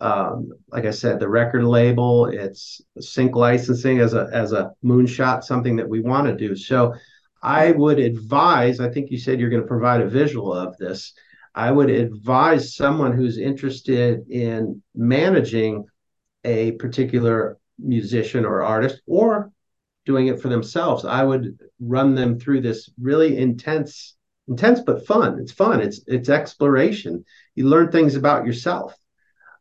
um, 0.00 0.52
like 0.68 0.86
I 0.86 0.90
said, 0.90 1.20
the 1.20 1.28
record 1.28 1.64
label, 1.64 2.26
it's 2.26 2.80
sync 2.98 3.36
licensing 3.36 4.00
as 4.00 4.14
a 4.14 4.30
as 4.32 4.52
a 4.52 4.72
moonshot, 4.82 5.44
something 5.44 5.76
that 5.76 5.88
we 5.88 6.00
want 6.00 6.28
to 6.28 6.34
do. 6.34 6.56
So 6.56 6.94
I 7.42 7.72
would 7.72 7.98
advise, 7.98 8.80
I 8.80 8.88
think 8.88 9.10
you 9.10 9.18
said 9.18 9.38
you're 9.38 9.50
going 9.50 9.62
to 9.62 9.68
provide 9.68 10.00
a 10.00 10.08
visual 10.08 10.54
of 10.54 10.78
this. 10.78 11.12
I 11.54 11.70
would 11.70 11.90
advise 11.90 12.74
someone 12.74 13.12
who's 13.12 13.36
interested 13.36 14.26
in 14.30 14.82
managing 14.94 15.84
a 16.42 16.72
particular 16.72 17.58
musician 17.78 18.46
or 18.46 18.62
artist 18.62 19.02
or 19.06 19.52
doing 20.06 20.28
it 20.28 20.40
for 20.40 20.48
themselves. 20.48 21.04
I 21.04 21.22
would 21.22 21.58
run 21.80 22.14
them 22.14 22.40
through 22.40 22.62
this 22.62 22.88
really 22.98 23.36
intense, 23.36 24.16
intense 24.48 24.80
but 24.80 25.06
fun. 25.06 25.38
It's 25.38 25.52
fun. 25.52 25.80
It's 25.80 26.00
it's 26.06 26.28
exploration. 26.28 27.24
You 27.54 27.68
learn 27.68 27.90
things 27.90 28.14
about 28.14 28.46
yourself. 28.46 28.94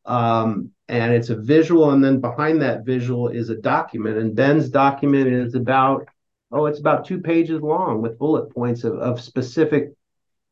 Um, 0.05 0.71
and 0.89 1.13
it's 1.13 1.29
a 1.29 1.35
visual, 1.37 1.91
and 1.91 2.03
then 2.03 2.19
behind 2.19 2.61
that 2.61 2.85
visual 2.85 3.29
is 3.29 3.49
a 3.49 3.55
document. 3.55 4.17
And 4.17 4.35
Ben's 4.35 4.69
document 4.69 5.27
is 5.27 5.55
about 5.55 6.07
oh, 6.51 6.67
it's 6.67 6.79
about 6.79 7.05
two 7.05 7.19
pages 7.19 7.61
long 7.61 8.01
with 8.01 8.19
bullet 8.19 8.53
points 8.53 8.83
of, 8.83 8.93
of 8.99 9.19
specific 9.19 9.89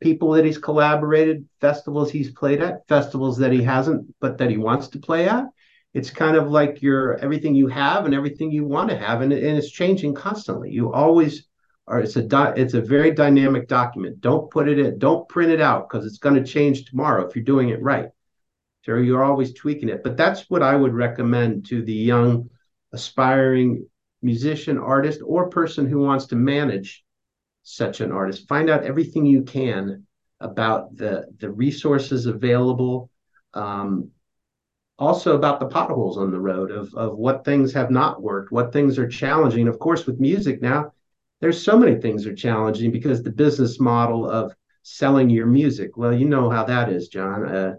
people 0.00 0.32
that 0.32 0.44
he's 0.44 0.58
collaborated, 0.58 1.48
festivals 1.60 2.10
he's 2.10 2.32
played 2.32 2.60
at, 2.60 2.86
festivals 2.88 3.38
that 3.38 3.52
he 3.52 3.62
hasn't, 3.62 4.12
but 4.20 4.36
that 4.38 4.50
he 4.50 4.56
wants 4.56 4.88
to 4.88 4.98
play 4.98 5.28
at. 5.28 5.44
It's 5.94 6.10
kind 6.10 6.36
of 6.36 6.50
like 6.50 6.82
your 6.82 7.18
everything 7.18 7.54
you 7.54 7.68
have 7.68 8.04
and 8.06 8.14
everything 8.14 8.50
you 8.50 8.64
want 8.64 8.90
to 8.90 8.96
have, 8.96 9.20
and, 9.20 9.32
and 9.32 9.58
it's 9.58 9.70
changing 9.70 10.14
constantly. 10.14 10.70
You 10.70 10.92
always 10.92 11.46
are. 11.86 12.00
It's 12.00 12.16
a 12.16 12.54
it's 12.56 12.74
a 12.74 12.80
very 12.80 13.10
dynamic 13.10 13.68
document. 13.68 14.20
Don't 14.20 14.50
put 14.50 14.68
it 14.68 14.78
in. 14.78 14.98
Don't 14.98 15.28
print 15.28 15.50
it 15.52 15.60
out 15.60 15.88
because 15.88 16.06
it's 16.06 16.18
going 16.18 16.36
to 16.36 16.44
change 16.44 16.84
tomorrow 16.84 17.26
if 17.26 17.34
you're 17.34 17.44
doing 17.44 17.70
it 17.70 17.82
right. 17.82 18.08
So 18.84 18.96
you're 18.96 19.24
always 19.24 19.54
tweaking 19.54 19.88
it. 19.88 20.02
But 20.02 20.16
that's 20.16 20.50
what 20.50 20.62
I 20.62 20.74
would 20.74 20.92
recommend 20.92 21.66
to 21.66 21.82
the 21.84 21.92
young, 21.92 22.50
aspiring 22.92 23.86
musician, 24.22 24.78
artist, 24.78 25.20
or 25.24 25.48
person 25.48 25.88
who 25.88 26.00
wants 26.00 26.26
to 26.26 26.36
manage 26.36 27.04
such 27.62 28.00
an 28.00 28.10
artist. 28.10 28.48
Find 28.48 28.68
out 28.70 28.84
everything 28.84 29.24
you 29.26 29.42
can 29.42 30.06
about 30.40 30.96
the 30.96 31.26
the 31.38 31.50
resources 31.50 32.26
available. 32.26 33.10
Um, 33.54 34.10
also 34.98 35.34
about 35.36 35.58
the 35.58 35.66
potholes 35.66 36.16
on 36.16 36.30
the 36.30 36.40
road 36.40 36.70
of 36.70 36.94
of 36.94 37.16
what 37.16 37.44
things 37.44 37.72
have 37.72 37.90
not 37.90 38.22
worked, 38.22 38.52
what 38.52 38.72
things 38.72 38.98
are 38.98 39.08
challenging. 39.08 39.68
Of 39.68 39.78
course, 39.78 40.06
with 40.06 40.20
music 40.20 40.62
now, 40.62 40.92
there's 41.42 41.62
so 41.62 41.76
many 41.76 42.00
things 42.00 42.24
are 42.24 42.34
challenging 42.34 42.92
because 42.92 43.22
the 43.22 43.30
business 43.30 43.80
model 43.80 44.30
of 44.30 44.54
selling 44.84 45.28
your 45.28 45.46
music. 45.46 45.96
Well, 45.96 46.14
you 46.14 46.26
know 46.26 46.48
how 46.48 46.64
that 46.64 46.88
is, 46.88 47.08
John. 47.08 47.44
Uh, 47.46 47.74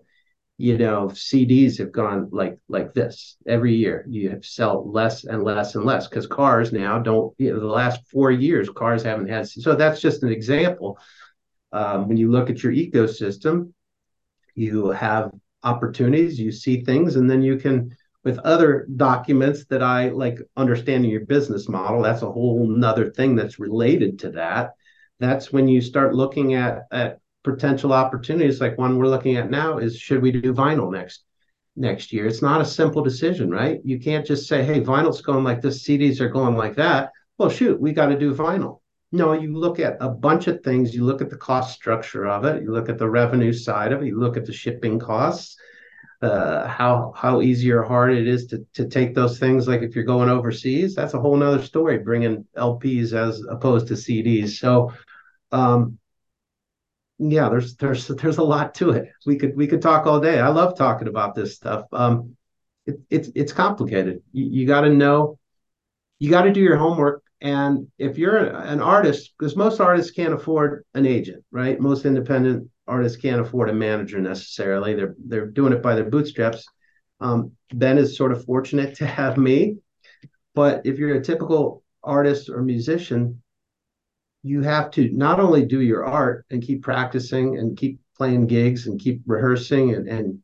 you 0.58 0.78
know 0.78 1.08
CDs 1.08 1.80
have 1.80 1.92
gone 1.92 2.30
like 2.32 2.60
like 2.70 2.94
this 2.94 3.38
every 3.48 3.74
year. 3.74 4.06
You 4.08 4.30
have 4.30 4.46
sell 4.46 4.90
less 4.90 5.24
and 5.24 5.44
less 5.44 5.76
and 5.76 5.84
less 5.84 6.08
because 6.08 6.28
cars 6.28 6.72
now 6.72 7.00
don't. 7.00 7.34
You 7.40 7.54
know, 7.54 7.60
the 7.60 7.66
last 7.66 8.06
four 8.08 8.32
years, 8.32 8.70
cars 8.70 9.02
haven't 9.02 9.30
had. 9.30 9.48
So 9.48 9.76
that's 9.76 10.00
just 10.00 10.24
an 10.24 10.32
example. 10.32 11.00
Um, 11.72 12.08
when 12.08 12.18
you 12.18 12.30
look 12.30 12.50
at 12.50 12.62
your 12.62 12.72
ecosystem, 12.72 13.74
you 14.54 14.90
have 14.90 15.32
opportunities, 15.64 16.40
you 16.40 16.52
see 16.52 16.84
things, 16.84 17.16
and 17.16 17.30
then 17.30 17.42
you 17.42 17.58
can 17.58 17.96
with 18.24 18.40
other 18.40 18.88
documents 18.96 19.66
that 19.66 19.84
I 19.84 20.10
like 20.10 20.40
understanding 20.56 21.12
your 21.12 21.26
business 21.26 21.68
model. 21.68 22.02
That's 22.02 22.22
a 22.22 22.32
whole 22.32 22.66
nother 22.66 23.12
thing 23.12 23.36
that's 23.36 23.60
related 23.60 24.20
to 24.20 24.32
that. 24.32 24.72
That's 25.20 25.52
when 25.52 25.68
you 25.68 25.82
start 25.82 26.16
looking 26.16 26.54
at 26.54 26.84
at 26.92 27.20
potential 27.44 27.92
opportunities 27.92 28.62
like 28.62 28.78
one 28.78 28.98
we're 28.98 29.08
looking 29.08 29.36
at 29.36 29.52
now 29.52 29.78
is 29.78 29.98
should 29.98 30.22
we 30.22 30.32
do 30.32 30.54
vinyl 30.54 30.92
next 30.92 31.26
next 31.76 32.14
year? 32.14 32.26
It's 32.26 32.42
not 32.42 32.62
a 32.62 32.66
simple 32.66 33.04
decision 33.04 33.50
right? 33.50 33.82
You 33.84 34.00
can't 34.00 34.26
just 34.26 34.48
say 34.48 34.64
hey 34.64 34.80
vinyl's 34.80 35.22
going 35.22 35.44
like 35.44 35.62
this 35.62 35.86
cds 35.86 36.22
are 36.22 36.30
going 36.30 36.56
like 36.56 36.76
that. 36.76 37.12
Well 37.38 37.50
shoot 37.50 37.80
we 37.80 37.92
got 37.92 38.08
to 38.08 38.18
do 38.18 38.34
vinyl. 38.34 38.80
No 39.12 39.34
you 39.34 39.58
look 39.58 39.80
at 39.80 39.98
a 40.00 40.10
bunch 40.10 40.48
of 40.48 40.64
things. 40.64 40.96
You 40.96 41.04
look 41.04 41.22
at 41.22 41.30
the 41.30 41.38
cost 41.38 41.76
structure 41.76 42.26
of 42.28 42.46
it. 42.46 42.64
You 42.64 42.72
look 42.72 42.88
at 42.88 42.98
the 42.98 43.10
revenue 43.10 43.52
side 43.52 43.92
of 43.92 44.02
it. 44.02 44.08
You 44.08 44.18
look 44.18 44.38
at 44.38 44.46
the 44.46 44.54
shipping 44.54 44.98
costs 44.98 45.58
uh, 46.24 46.68
how 46.68 47.14
how 47.16 47.42
easy 47.42 47.72
or 47.72 47.84
hard 47.84 48.14
it 48.14 48.28
is 48.28 48.48
to 48.48 48.66
to 48.74 48.88
take 48.88 49.14
those 49.14 49.40
things 49.40 49.68
like 49.68 49.82
if 49.82 49.96
you're 49.96 50.04
going 50.06 50.30
overseas 50.30 50.96
that's 50.96 51.14
a 51.14 51.20
whole 51.20 51.36
nother 51.36 51.62
story 51.62 51.98
bringing 51.98 52.46
lps 52.58 53.14
as 53.14 53.44
opposed 53.50 53.88
to 53.88 53.94
cds 53.94 54.52
so 54.52 54.92
um, 55.52 56.00
yeah, 57.20 57.50
there's 57.50 57.76
there's 57.76 58.08
there's 58.08 58.38
a 58.38 58.44
lot 58.44 58.76
to 58.76 58.92
it. 58.92 59.10
We 59.26 59.38
could 59.38 59.56
we 59.56 59.68
could 59.68 59.82
talk 59.82 60.06
all 60.06 60.20
day. 60.20 60.40
I 60.40 60.50
love 60.50 60.78
talking 60.78 61.08
about 61.08 61.36
this 61.36 61.56
stuff. 61.56 61.86
Um, 61.94 62.36
it, 62.86 63.00
it's 63.10 63.30
it's 63.36 63.54
complicated. 63.54 64.22
You, 64.32 64.46
you 64.62 64.68
got 64.68 64.82
to 64.82 64.90
know, 64.90 65.40
you 66.20 66.30
got 66.30 66.44
to 66.44 66.52
do 66.52 66.60
your 66.60 66.78
homework. 66.78 67.24
And 67.40 67.88
if 67.98 68.18
you're 68.18 68.38
an 68.38 68.82
artist, 68.82 69.34
because 69.38 69.56
most 69.56 69.82
artists 69.82 70.12
can't 70.12 70.34
afford 70.34 70.86
an 70.94 71.06
agent, 71.06 71.44
right? 71.52 71.80
Most 71.80 72.06
independent 72.06 72.70
artists 72.88 73.18
can't 73.18 73.42
afford 73.42 73.70
a 73.70 73.74
manager 73.74 74.20
necessarily. 74.20 74.94
They're 74.94 75.16
they're 75.26 75.48
doing 75.48 75.74
it 75.74 75.82
by 75.82 75.96
their 75.96 76.10
bootstraps. 76.10 76.66
Um, 77.20 77.52
ben 77.74 77.98
is 77.98 78.18
sort 78.18 78.32
of 78.32 78.46
fortunate 78.46 78.96
to 78.98 79.06
have 79.06 79.38
me, 79.38 79.78
but 80.56 80.86
if 80.86 80.98
you're 80.98 81.16
a 81.16 81.24
typical 81.24 81.84
artist 82.04 82.50
or 82.50 82.62
musician, 82.62 83.42
you 84.44 84.62
have 84.62 84.92
to 84.92 85.10
not 85.12 85.40
only 85.40 85.66
do 85.66 85.82
your 85.82 86.06
art 86.06 86.46
and 86.52 86.62
keep 86.62 86.84
practicing 86.84 87.58
and 87.58 87.78
keep 87.78 88.00
playing 88.18 88.48
gigs 88.48 88.88
and 88.88 89.00
keep 89.00 89.22
rehearsing 89.26 89.94
and 89.96 90.08
and 90.08 90.40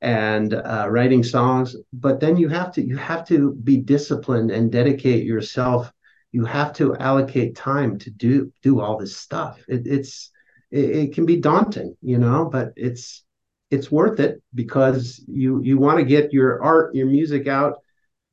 and 0.00 0.54
uh, 0.54 0.86
writing 0.88 1.24
songs, 1.24 1.74
but 1.92 2.20
then 2.20 2.36
you 2.36 2.48
have 2.48 2.72
to 2.72 2.82
you 2.84 2.96
have 2.96 3.26
to 3.26 3.54
be 3.54 3.76
disciplined 3.76 4.50
and 4.50 4.72
dedicate 4.72 5.24
yourself. 5.24 5.92
You 6.32 6.44
have 6.44 6.72
to 6.74 6.96
allocate 6.96 7.56
time 7.56 7.98
to 8.00 8.10
do 8.10 8.52
do 8.62 8.80
all 8.80 8.96
this 8.96 9.16
stuff. 9.16 9.62
It, 9.68 9.86
it's 9.86 10.30
it, 10.70 10.90
it 10.90 11.14
can 11.14 11.26
be 11.26 11.36
daunting, 11.36 11.96
you 12.02 12.18
know, 12.18 12.48
but 12.50 12.72
it's 12.76 13.24
it's 13.70 13.90
worth 13.90 14.20
it 14.20 14.42
because 14.54 15.22
you 15.28 15.60
you 15.62 15.78
want 15.78 15.98
to 15.98 16.04
get 16.04 16.32
your 16.32 16.62
art, 16.62 16.94
your 16.94 17.06
music 17.06 17.46
out 17.46 17.78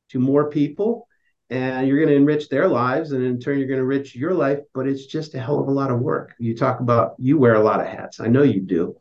to 0.10 0.20
more 0.20 0.50
people 0.50 1.08
and 1.50 1.88
you're 1.88 1.98
going 1.98 2.10
to 2.10 2.16
enrich 2.16 2.50
their 2.50 2.68
lives 2.68 3.12
and 3.12 3.24
in 3.24 3.40
turn 3.40 3.60
you're 3.60 3.68
going 3.68 3.80
to 3.80 3.84
enrich 3.84 4.16
your 4.16 4.34
life 4.34 4.60
but 4.74 4.88
it's 4.88 5.06
just 5.06 5.36
a 5.36 5.40
hell 5.40 5.60
of 5.60 5.68
a 5.68 5.72
lot 5.72 5.92
of 5.92 6.00
work. 6.00 6.34
You 6.40 6.56
talk 6.56 6.80
about 6.80 7.16
you 7.20 7.38
wear 7.38 7.56
a 7.56 7.64
lot 7.64 7.82
of 7.82 7.88
hats. 7.88 8.20
I 8.20 8.28
know 8.28 8.44
you 8.44 8.62
do. 8.62 8.96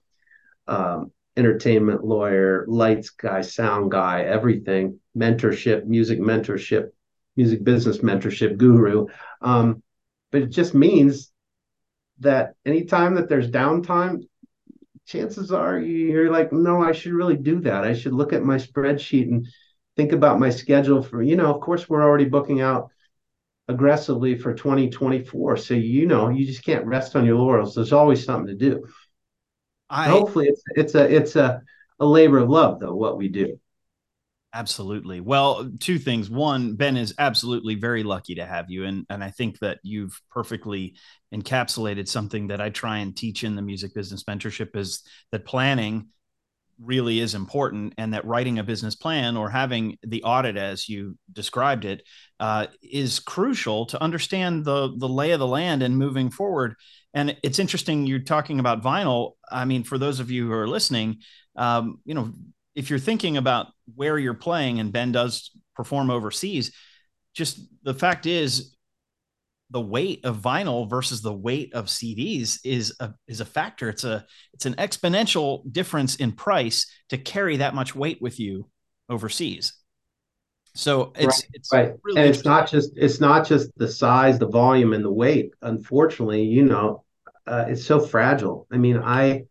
Um, 0.66 1.12
entertainment 1.36 2.04
lawyer 2.04 2.64
lights 2.68 3.10
guy 3.10 3.40
sound 3.40 3.90
guy 3.90 4.22
everything 4.22 5.00
mentorship 5.16 5.84
music 5.84 6.20
mentorship 6.20 6.90
music 7.36 7.64
business 7.64 7.98
mentorship 7.98 8.56
guru. 8.56 9.06
Um, 9.42 9.82
but 10.30 10.42
it 10.42 10.50
just 10.50 10.74
means 10.74 11.32
that 12.20 12.54
anytime 12.64 13.14
that 13.14 13.28
there's 13.28 13.50
downtime 13.50 14.22
chances 15.06 15.52
are 15.52 15.78
you're 15.78 16.30
like 16.30 16.52
no 16.52 16.82
i 16.82 16.92
should 16.92 17.12
really 17.12 17.36
do 17.36 17.60
that 17.60 17.84
i 17.84 17.92
should 17.92 18.14
look 18.14 18.32
at 18.32 18.42
my 18.42 18.56
spreadsheet 18.56 19.28
and 19.28 19.46
think 19.96 20.12
about 20.12 20.40
my 20.40 20.50
schedule 20.50 21.02
for, 21.02 21.22
you 21.22 21.36
know, 21.36 21.54
of 21.54 21.60
course, 21.60 21.88
we're 21.88 22.02
already 22.02 22.24
booking 22.24 22.60
out 22.60 22.90
aggressively 23.68 24.36
for 24.36 24.54
2024. 24.54 25.56
So, 25.56 25.74
you 25.74 26.06
know, 26.06 26.28
you 26.28 26.46
just 26.46 26.64
can't 26.64 26.86
rest 26.86 27.16
on 27.16 27.24
your 27.24 27.36
laurels. 27.36 27.74
There's 27.74 27.92
always 27.92 28.24
something 28.24 28.46
to 28.46 28.54
do. 28.54 28.86
I, 29.88 30.08
Hopefully 30.08 30.46
it's, 30.48 30.62
it's 30.74 30.94
a, 30.94 31.14
it's 31.14 31.36
a, 31.36 31.62
a 32.00 32.06
labor 32.06 32.38
of 32.38 32.50
love 32.50 32.80
though, 32.80 32.94
what 32.94 33.16
we 33.16 33.28
do. 33.28 33.58
Absolutely. 34.54 35.20
Well, 35.20 35.68
two 35.80 35.98
things. 35.98 36.30
One, 36.30 36.76
Ben 36.76 36.96
is 36.96 37.12
absolutely 37.18 37.74
very 37.74 38.04
lucky 38.04 38.36
to 38.36 38.46
have 38.46 38.70
you. 38.70 38.84
And, 38.84 39.04
and 39.10 39.22
I 39.22 39.30
think 39.30 39.58
that 39.58 39.80
you've 39.82 40.18
perfectly 40.30 40.94
encapsulated 41.34 42.06
something 42.06 42.46
that 42.46 42.60
I 42.60 42.70
try 42.70 42.98
and 42.98 43.16
teach 43.16 43.42
in 43.42 43.56
the 43.56 43.62
music 43.62 43.94
business 43.94 44.22
mentorship 44.22 44.76
is 44.76 45.02
that 45.32 45.44
planning 45.44 46.06
really 46.80 47.18
is 47.18 47.34
important 47.34 47.94
and 47.98 48.14
that 48.14 48.24
writing 48.24 48.58
a 48.60 48.64
business 48.64 48.94
plan 48.94 49.36
or 49.36 49.50
having 49.50 49.96
the 50.04 50.22
audit 50.22 50.56
as 50.56 50.88
you 50.88 51.16
described 51.32 51.84
it 51.84 52.02
uh, 52.38 52.66
is 52.82 53.20
crucial 53.20 53.86
to 53.86 54.02
understand 54.02 54.64
the 54.64 54.92
the 54.98 55.08
lay 55.08 55.30
of 55.30 55.38
the 55.38 55.46
land 55.46 55.84
and 55.84 55.96
moving 55.96 56.30
forward 56.30 56.74
and 57.14 57.36
it's 57.44 57.60
interesting 57.60 58.06
you're 58.06 58.18
talking 58.18 58.58
about 58.58 58.82
vinyl 58.82 59.34
i 59.52 59.64
mean 59.64 59.84
for 59.84 59.98
those 59.98 60.18
of 60.18 60.32
you 60.32 60.48
who 60.48 60.52
are 60.52 60.66
listening 60.66 61.18
um, 61.54 62.00
you 62.04 62.12
know 62.12 62.32
if 62.74 62.90
you're 62.90 62.98
thinking 62.98 63.36
about 63.36 63.66
where 63.94 64.18
you're 64.18 64.34
playing 64.34 64.80
and 64.80 64.92
ben 64.92 65.12
does 65.12 65.50
perform 65.76 66.10
overseas 66.10 66.72
just 67.34 67.60
the 67.82 67.94
fact 67.94 68.26
is 68.26 68.74
the 69.70 69.80
weight 69.80 70.24
of 70.24 70.36
vinyl 70.36 70.88
versus 70.88 71.20
the 71.20 71.32
weight 71.32 71.74
of 71.74 71.86
CDs 71.86 72.58
is 72.64 72.94
a 73.00 73.12
is 73.26 73.40
a 73.40 73.44
factor. 73.44 73.88
It's 73.88 74.04
a 74.04 74.24
it's 74.52 74.66
an 74.66 74.74
exponential 74.74 75.70
difference 75.70 76.16
in 76.16 76.32
price 76.32 76.86
to 77.08 77.18
carry 77.18 77.56
that 77.56 77.74
much 77.74 77.94
weight 77.94 78.22
with 78.22 78.38
you 78.38 78.68
overseas. 79.08 79.72
So 80.76 81.12
it's 81.16 81.42
right, 81.42 81.50
it's 81.54 81.72
right. 81.72 81.92
Really 82.04 82.20
and 82.20 82.30
it's 82.30 82.44
not 82.44 82.70
just 82.70 82.92
it's 82.94 83.20
not 83.20 83.46
just 83.46 83.70
the 83.76 83.88
size, 83.88 84.38
the 84.38 84.48
volume, 84.48 84.92
and 84.92 85.04
the 85.04 85.12
weight. 85.12 85.50
Unfortunately, 85.62 86.44
you 86.44 86.64
know, 86.64 87.04
uh, 87.46 87.64
it's 87.68 87.84
so 87.84 87.98
fragile. 87.98 88.68
I 88.70 88.76
mean, 88.76 88.98
I 88.98 89.46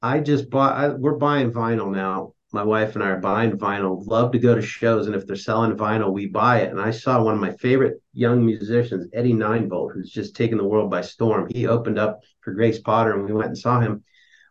I 0.00 0.20
just 0.20 0.48
bought. 0.50 0.76
I, 0.76 0.88
we're 0.88 1.16
buying 1.16 1.52
vinyl 1.52 1.92
now 1.92 2.31
my 2.52 2.62
wife 2.62 2.94
and 2.94 3.02
I 3.02 3.08
are 3.08 3.20
buying 3.20 3.52
vinyl, 3.52 4.06
love 4.06 4.32
to 4.32 4.38
go 4.38 4.54
to 4.54 4.60
shows. 4.60 5.06
And 5.06 5.16
if 5.16 5.26
they're 5.26 5.36
selling 5.36 5.74
vinyl, 5.74 6.12
we 6.12 6.26
buy 6.26 6.60
it. 6.60 6.70
And 6.70 6.80
I 6.80 6.90
saw 6.90 7.22
one 7.22 7.34
of 7.34 7.40
my 7.40 7.52
favorite 7.52 8.02
young 8.12 8.44
musicians, 8.44 9.08
Eddie 9.14 9.32
Ninevolt, 9.32 9.94
who's 9.94 10.10
just 10.10 10.36
taken 10.36 10.58
the 10.58 10.64
world 10.64 10.90
by 10.90 11.00
storm. 11.00 11.48
He 11.50 11.66
opened 11.66 11.98
up 11.98 12.20
for 12.42 12.52
Grace 12.52 12.78
Potter 12.78 13.14
and 13.14 13.24
we 13.24 13.32
went 13.32 13.48
and 13.48 13.58
saw 13.58 13.80
him. 13.80 14.04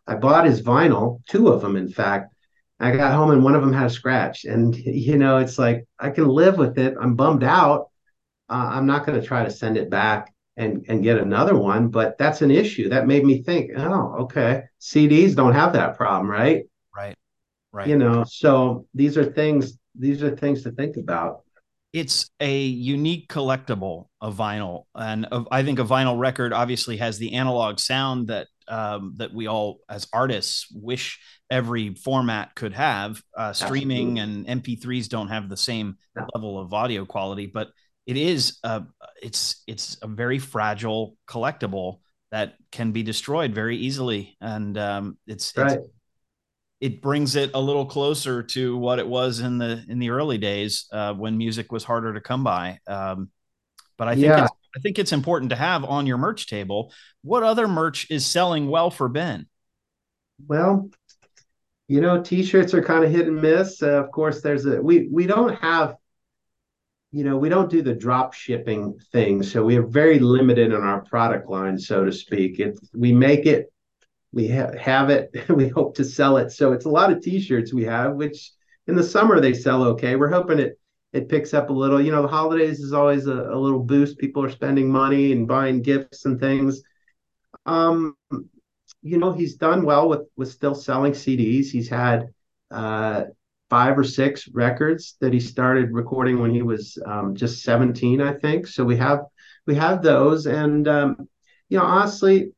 I 0.06 0.16
bought 0.16 0.46
his 0.46 0.62
vinyl, 0.62 1.20
two 1.28 1.48
of 1.48 1.62
them, 1.62 1.76
in 1.76 1.88
fact. 1.88 2.34
I 2.80 2.90
got 2.90 3.14
home 3.14 3.30
and 3.30 3.44
one 3.44 3.54
of 3.54 3.62
them 3.62 3.72
had 3.72 3.86
a 3.86 3.90
scratch. 3.90 4.44
And, 4.44 4.76
you 4.76 5.16
know, 5.16 5.38
it's 5.38 5.58
like, 5.58 5.86
I 5.98 6.10
can 6.10 6.26
live 6.26 6.58
with 6.58 6.78
it. 6.78 6.96
I'm 7.00 7.14
bummed 7.14 7.44
out. 7.44 7.88
Uh, 8.50 8.70
I'm 8.72 8.86
not 8.86 9.06
going 9.06 9.20
to 9.20 9.26
try 9.26 9.44
to 9.44 9.50
send 9.50 9.76
it 9.76 9.90
back 9.90 10.34
and, 10.56 10.84
and 10.88 11.04
get 11.04 11.18
another 11.18 11.56
one, 11.56 11.88
but 11.88 12.18
that's 12.18 12.42
an 12.42 12.50
issue. 12.50 12.88
That 12.88 13.06
made 13.06 13.24
me 13.24 13.42
think, 13.42 13.70
oh, 13.76 14.16
okay. 14.22 14.64
CDs 14.80 15.36
don't 15.36 15.54
have 15.54 15.72
that 15.74 15.96
problem, 15.96 16.28
right? 16.28 16.64
Right. 17.72 17.88
You 17.88 17.96
know, 17.96 18.24
so 18.24 18.86
these 18.94 19.16
are 19.16 19.24
things, 19.24 19.78
these 19.94 20.22
are 20.22 20.36
things 20.36 20.62
to 20.64 20.72
think 20.72 20.96
about 20.96 21.42
it's 21.92 22.30
a 22.40 22.62
unique 22.62 23.28
collectible 23.28 24.06
of 24.20 24.36
vinyl 24.36 24.84
and 24.94 25.26
i 25.50 25.62
think 25.62 25.78
a 25.78 25.84
vinyl 25.84 26.18
record 26.18 26.52
obviously 26.52 26.96
has 26.96 27.18
the 27.18 27.34
analog 27.34 27.78
sound 27.78 28.28
that 28.28 28.46
um, 28.68 29.14
that 29.16 29.34
we 29.34 29.48
all 29.48 29.80
as 29.88 30.06
artists 30.12 30.68
wish 30.72 31.18
every 31.50 31.94
format 31.94 32.54
could 32.54 32.72
have 32.72 33.20
uh, 33.36 33.52
streaming 33.52 34.20
and 34.20 34.46
mp3s 34.46 35.08
don't 35.08 35.28
have 35.28 35.48
the 35.48 35.56
same 35.56 35.96
level 36.34 36.58
of 36.58 36.72
audio 36.72 37.04
quality 37.04 37.46
but 37.46 37.68
it 38.06 38.16
is 38.16 38.58
a, 38.64 38.82
it's 39.22 39.62
it's 39.66 39.98
a 40.02 40.06
very 40.06 40.38
fragile 40.38 41.16
collectible 41.28 41.98
that 42.30 42.54
can 42.70 42.92
be 42.92 43.02
destroyed 43.02 43.52
very 43.52 43.76
easily 43.76 44.36
and 44.40 44.78
um, 44.78 45.18
it's, 45.26 45.52
right. 45.56 45.72
it's 45.72 45.88
it 46.82 47.00
brings 47.00 47.36
it 47.36 47.52
a 47.54 47.60
little 47.60 47.86
closer 47.86 48.42
to 48.42 48.76
what 48.76 48.98
it 48.98 49.06
was 49.06 49.38
in 49.38 49.56
the 49.56 49.84
in 49.88 50.00
the 50.00 50.10
early 50.10 50.36
days 50.36 50.88
uh, 50.92 51.14
when 51.14 51.38
music 51.38 51.70
was 51.70 51.84
harder 51.84 52.12
to 52.12 52.20
come 52.20 52.42
by. 52.42 52.80
Um, 52.88 53.30
but 53.96 54.08
I 54.08 54.14
think 54.14 54.26
yeah. 54.26 54.48
I 54.76 54.80
think 54.80 54.98
it's 54.98 55.12
important 55.12 55.50
to 55.50 55.56
have 55.56 55.84
on 55.84 56.08
your 56.08 56.18
merch 56.18 56.48
table. 56.48 56.92
What 57.22 57.44
other 57.44 57.68
merch 57.68 58.10
is 58.10 58.26
selling 58.26 58.66
well 58.68 58.90
for 58.90 59.08
Ben? 59.08 59.46
Well, 60.48 60.90
you 61.86 62.00
know, 62.00 62.20
t-shirts 62.20 62.74
are 62.74 62.82
kind 62.82 63.04
of 63.04 63.12
hit 63.12 63.28
and 63.28 63.40
miss. 63.40 63.80
Uh, 63.80 64.02
of 64.02 64.10
course, 64.10 64.40
there's 64.40 64.66
a 64.66 64.82
we 64.82 65.06
we 65.06 65.28
don't 65.28 65.54
have 65.60 65.94
you 67.12 67.22
know, 67.22 67.36
we 67.36 67.50
don't 67.50 67.70
do 67.70 67.82
the 67.82 67.94
drop 67.94 68.32
shipping 68.32 68.98
thing, 69.12 69.42
so 69.44 69.62
we 69.62 69.76
are 69.76 69.86
very 69.86 70.18
limited 70.18 70.72
in 70.72 70.80
our 70.80 71.02
product 71.04 71.48
line, 71.48 71.78
so 71.78 72.04
to 72.04 72.10
speak. 72.10 72.58
It 72.58 72.76
we 72.92 73.12
make 73.12 73.46
it 73.46 73.71
we 74.32 74.48
ha- 74.48 74.72
have 74.78 75.10
it 75.10 75.30
we 75.48 75.68
hope 75.68 75.96
to 75.96 76.04
sell 76.04 76.36
it. 76.38 76.50
So 76.50 76.72
it's 76.72 76.86
a 76.86 76.90
lot 76.90 77.12
of 77.12 77.22
t-shirts 77.22 77.72
we 77.72 77.84
have 77.84 78.14
which 78.14 78.52
in 78.86 78.96
the 78.96 79.02
summer 79.02 79.40
they 79.40 79.54
sell 79.54 79.84
okay. 79.84 80.16
We're 80.16 80.28
hoping 80.30 80.58
it 80.58 80.78
it 81.12 81.28
picks 81.28 81.52
up 81.52 81.68
a 81.70 81.72
little. 81.72 82.00
You 82.00 82.10
know 82.12 82.22
the 82.22 82.28
holidays 82.28 82.80
is 82.80 82.92
always 82.92 83.26
a, 83.26 83.32
a 83.52 83.58
little 83.58 83.80
boost. 83.82 84.18
People 84.18 84.44
are 84.44 84.50
spending 84.50 84.90
money 84.90 85.32
and 85.32 85.46
buying 85.46 85.82
gifts 85.82 86.24
and 86.24 86.40
things. 86.40 86.82
Um 87.66 88.16
you 89.02 89.18
know 89.18 89.32
he's 89.32 89.56
done 89.56 89.84
well 89.84 90.08
with 90.08 90.22
with 90.36 90.50
still 90.50 90.74
selling 90.74 91.12
cds 91.12 91.66
he's 91.66 91.88
had 91.88 92.26
uh 92.70 93.24
five 93.70 93.98
or 93.98 94.04
six 94.04 94.48
records 94.52 95.16
that 95.20 95.32
he 95.32 95.40
started 95.40 95.92
recording 95.92 96.38
when 96.40 96.50
he 96.50 96.60
was 96.60 96.98
um, 97.06 97.34
just 97.34 97.62
17 97.62 98.20
i 98.20 98.34
think. 98.34 98.66
So 98.66 98.84
we 98.84 98.98
have 98.98 99.20
we 99.66 99.74
have 99.76 100.02
those. 100.02 100.46
And 100.46 100.86
um, 100.88 101.16
you 101.70 101.78
know 101.78 101.84
honestly 101.84 102.52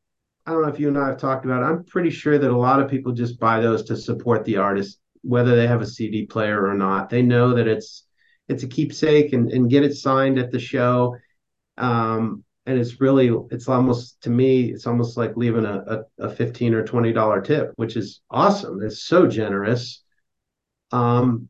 I 0.47 0.53
don't 0.53 0.63
know 0.63 0.69
if 0.69 0.79
you 0.79 0.89
and 0.89 0.99
I 0.99 1.09
have 1.09 1.19
talked 1.19 1.45
about 1.45 1.63
it. 1.63 1.67
I'm 1.67 1.85
pretty 1.85 2.11
sure 2.11 2.39
that 2.39 2.51
a 2.51 2.57
lot 2.57 2.81
of 2.81 2.91
people 2.91 3.13
just 3.13 3.41
buy 3.41 3.61
those 3.61 3.83
to 3.85 3.97
support 3.97 4.45
the 4.45 4.59
artist, 4.59 5.01
whether 5.23 5.57
they 5.57 5.67
have 5.67 5.81
a 5.81 5.87
CD 5.87 6.27
player 6.27 6.67
or 6.67 6.75
not. 6.75 7.09
They 7.09 7.23
know 7.23 7.55
that 7.55 7.67
it's 7.67 8.05
it's 8.49 8.63
a 8.63 8.69
keepsake 8.69 9.33
and, 9.33 9.51
and 9.51 9.71
get 9.71 9.85
it 9.85 9.95
signed 9.95 10.39
at 10.39 10.51
the 10.51 10.59
show. 10.59 11.17
Um, 11.79 12.45
and 12.67 12.79
it's 12.79 13.01
really 13.01 13.35
it's 13.51 13.69
almost 13.69 14.23
to 14.23 14.31
me, 14.31 14.71
it's 14.71 14.87
almost 14.87 15.17
like 15.17 15.37
leaving 15.37 15.65
a, 15.65 16.05
a, 16.19 16.27
a 16.27 16.31
15 16.31 16.75
or 16.75 16.85
20 16.85 17.13
dollar 17.13 17.41
tip, 17.41 17.73
which 17.77 17.97
is 17.97 18.21
awesome. 18.31 18.83
It's 18.83 19.03
so 19.03 19.27
generous. 19.27 20.03
Um, 20.93 21.49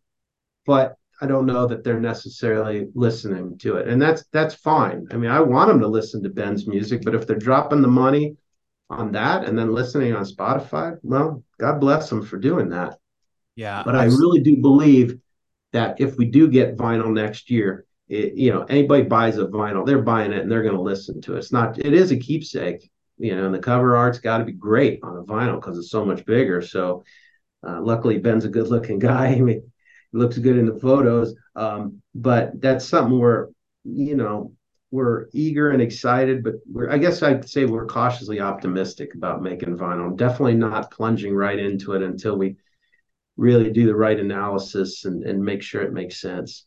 but 0.67 0.97
I 1.21 1.27
don't 1.27 1.47
know 1.47 1.67
that 1.67 1.83
they're 1.83 2.01
necessarily 2.01 2.89
listening 2.95 3.59
to 3.59 3.77
it. 3.77 3.89
And 3.89 4.01
that's 4.01 4.25
that's 4.33 4.55
fine. 4.55 5.09
I 5.11 5.17
mean, 5.17 5.31
I 5.31 5.41
want 5.41 5.69
them 5.69 5.81
to 5.81 5.89
listen 5.89 6.23
to 6.23 6.29
Ben's 6.29 6.69
music, 6.69 7.03
but 7.05 7.15
if 7.15 7.27
they're 7.27 7.37
dropping 7.37 7.83
the 7.83 7.89
money 7.89 8.37
on 8.91 9.13
that 9.13 9.45
and 9.45 9.59
then 9.59 9.73
listening 9.73 10.15
on 10.15 10.25
Spotify, 10.25 10.99
well, 11.03 11.43
God 11.59 11.81
bless 11.81 12.09
them 12.09 12.25
for 12.25 12.39
doing 12.39 12.69
that. 12.71 12.99
Yeah. 13.57 13.83
But 13.85 13.97
I 13.97 14.05
really 14.05 14.41
do 14.41 14.57
believe 14.57 15.19
that 15.73 16.01
if 16.01 16.17
we 16.17 16.27
do 16.27 16.49
get 16.49 16.77
vinyl 16.77 17.13
next 17.13 17.51
year, 17.51 17.87
it, 18.09 18.35
you 18.35 18.53
know, 18.53 18.63
anybody 18.65 19.03
buys 19.03 19.39
a 19.39 19.47
vinyl, 19.47 19.87
they're 19.87 20.03
buying 20.03 20.33
it 20.33 20.43
and 20.43 20.51
they're 20.51 20.63
going 20.63 20.75
to 20.75 20.81
listen 20.81 21.21
to 21.23 21.35
it. 21.35 21.39
It's 21.39 21.53
not, 21.53 21.79
it 21.79 21.95
is 21.95 22.11
a 22.11 22.19
keepsake, 22.19 22.91
you 23.19 23.35
know, 23.35 23.47
and 23.47 23.55
the 23.55 23.59
cover 23.59 23.97
art's 23.97 24.19
got 24.19 24.39
to 24.39 24.45
be 24.45 24.53
great 24.53 25.01
on 25.03 25.17
a 25.17 25.23
vinyl 25.23 25.61
because 25.61 25.79
it's 25.79 25.91
so 25.91 26.05
much 26.05 26.25
bigger. 26.27 26.61
So, 26.61 27.05
uh, 27.67 27.81
luckily, 27.81 28.19
Ben's 28.19 28.45
a 28.45 28.51
good 28.51 28.69
looking 28.69 28.99
guy. 29.11 29.29
I 29.29 29.41
mean, 29.41 29.73
he 30.13 30.19
looks 30.19 30.39
good 30.39 30.59
in 30.59 30.67
the 30.67 30.79
photos. 30.79 31.35
Um, 31.57 32.03
but 32.15 32.61
that's 32.61 32.85
something 32.85 33.19
where, 33.19 33.49
you 33.85 34.17
know, 34.17 34.53
we're 34.95 35.27
eager 35.33 35.71
and 35.71 35.83
excited, 35.83 36.45
but 36.45 36.55
I 36.89 36.99
guess 36.99 37.21
I'd 37.21 37.49
say 37.49 37.65
we're 37.65 37.85
cautiously 37.85 38.39
optimistic 38.39 39.17
about 39.17 39.43
making 39.43 39.77
vinyl. 39.77 40.17
Definitely 40.17 40.55
not 40.55 40.93
plunging 40.93 41.35
right 41.35 41.59
into 41.59 41.95
it 41.95 42.03
until 42.03 42.39
we 42.39 42.59
really 43.37 43.73
do 43.73 43.87
the 43.87 43.97
right 43.97 44.21
analysis 44.21 45.05
and, 45.05 45.25
and 45.25 45.45
make 45.45 45.63
sure 45.63 45.83
it 45.83 45.93
makes 45.93 46.21
sense. 46.21 46.67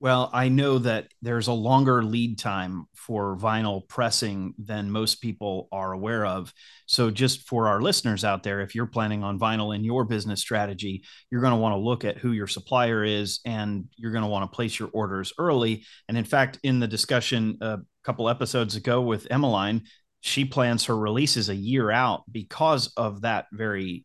Well, 0.00 0.30
I 0.32 0.48
know 0.48 0.78
that 0.78 1.08
there's 1.22 1.48
a 1.48 1.52
longer 1.52 2.04
lead 2.04 2.38
time 2.38 2.86
for 2.94 3.36
vinyl 3.36 3.88
pressing 3.88 4.54
than 4.56 4.92
most 4.92 5.16
people 5.16 5.66
are 5.72 5.92
aware 5.92 6.24
of. 6.24 6.52
So, 6.86 7.10
just 7.10 7.48
for 7.48 7.66
our 7.66 7.80
listeners 7.80 8.24
out 8.24 8.44
there, 8.44 8.60
if 8.60 8.76
you're 8.76 8.86
planning 8.86 9.24
on 9.24 9.40
vinyl 9.40 9.74
in 9.74 9.82
your 9.82 10.04
business 10.04 10.40
strategy, 10.40 11.02
you're 11.30 11.40
going 11.40 11.52
to 11.52 11.58
want 11.58 11.72
to 11.72 11.78
look 11.78 12.04
at 12.04 12.16
who 12.16 12.30
your 12.30 12.46
supplier 12.46 13.02
is 13.02 13.40
and 13.44 13.86
you're 13.96 14.12
going 14.12 14.22
to 14.22 14.30
want 14.30 14.48
to 14.48 14.54
place 14.54 14.78
your 14.78 14.90
orders 14.92 15.32
early. 15.36 15.84
And 16.08 16.16
in 16.16 16.24
fact, 16.24 16.60
in 16.62 16.78
the 16.78 16.86
discussion 16.86 17.58
a 17.60 17.78
couple 18.04 18.28
episodes 18.28 18.76
ago 18.76 19.00
with 19.02 19.26
Emmeline, 19.30 19.82
she 20.20 20.44
plans 20.44 20.84
her 20.84 20.96
releases 20.96 21.48
a 21.48 21.56
year 21.56 21.90
out 21.90 22.22
because 22.30 22.92
of 22.96 23.22
that 23.22 23.46
very 23.52 24.04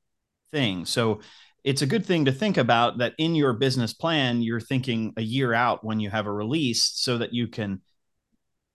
thing. 0.52 0.86
So, 0.86 1.22
it's 1.64 1.82
a 1.82 1.88
good 1.88 2.06
thing 2.06 2.26
to 2.26 2.32
think 2.32 2.58
about 2.58 2.98
that 2.98 3.14
in 3.18 3.36
your 3.36 3.54
business 3.54 3.94
plan, 3.94 4.42
you're 4.42 4.60
thinking 4.60 5.14
a 5.16 5.22
year 5.22 5.54
out 5.54 5.84
when 5.84 6.00
you 6.00 6.10
have 6.10 6.28
a 6.28 6.32
release 6.32 6.92
so 6.94 7.18
that 7.18 7.34
you 7.34 7.48
can 7.48 7.82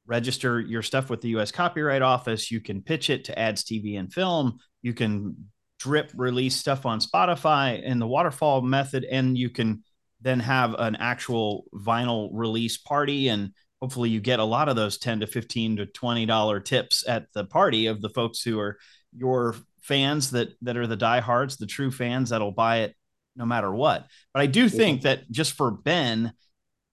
register 0.07 0.59
your 0.59 0.83
stuff 0.83 1.11
with 1.11 1.21
the 1.21 1.29
US 1.37 1.53
Copyright 1.53 2.03
Office. 2.03 2.51
You 2.51 2.61
can 2.61 2.83
pitch 2.83 3.11
it 3.11 3.25
to 3.25 3.39
ads, 3.39 3.63
TV, 3.63 3.99
and 3.99 4.13
film. 4.13 4.59
You 4.81 4.95
can 4.95 5.51
drip 5.79 6.11
release 6.17 6.57
stuff 6.57 6.87
on 6.87 6.99
Spotify 6.99 7.83
in 7.83 7.99
the 7.99 8.07
waterfall 8.07 8.63
method, 8.63 9.05
and 9.05 9.37
you 9.37 9.51
can 9.51 9.85
then 10.21 10.41
have 10.41 10.75
an 10.79 10.97
actual 10.97 11.67
vinyl 11.75 12.31
release 12.33 12.79
party. 12.79 13.29
And 13.29 13.53
hopefully, 13.83 14.09
you 14.09 14.21
get 14.21 14.41
a 14.41 14.45
lot 14.45 14.71
of 14.71 14.77
those 14.77 14.97
10 14.97 15.21
to 15.21 15.27
15 15.27 15.77
to 15.77 15.87
$20 15.87 16.65
tips 16.65 17.07
at 17.07 17.27
the 17.35 17.45
party 17.45 17.87
of 17.87 18.01
the 18.01 18.09
folks 18.09 18.43
who 18.43 18.59
are 18.59 18.79
your 19.15 19.55
fans 19.89 20.31
that 20.33 20.51
that 20.63 20.77
are 20.77 20.87
the 20.87 20.97
diehards, 20.97 21.57
the 21.57 21.67
true 21.67 21.91
fans 21.91 22.31
that'll 22.31 22.53
buy 22.53 22.81
it 22.81 22.95
no 23.35 23.47
matter 23.47 23.73
what. 23.73 24.07
But 24.35 24.43
I 24.43 24.47
do 24.47 24.69
think 24.69 25.03
that 25.03 25.31
just 25.31 25.53
for 25.53 25.71
Ben, 25.71 26.33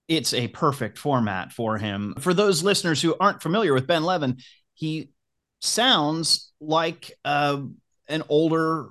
it's 0.08 0.34
a 0.34 0.48
perfect 0.48 0.98
format 0.98 1.52
for 1.52 1.78
him. 1.78 2.16
For 2.20 2.34
those 2.34 2.64
listeners 2.64 3.02
who 3.02 3.16
aren't 3.20 3.42
familiar 3.42 3.74
with 3.74 3.88
Ben 3.88 4.04
Levin, 4.04 4.38
he 4.74 5.12
sounds 5.60 6.52
like 6.62 7.12
uh, 7.26 7.62
an 8.08 8.24
older 8.30 8.90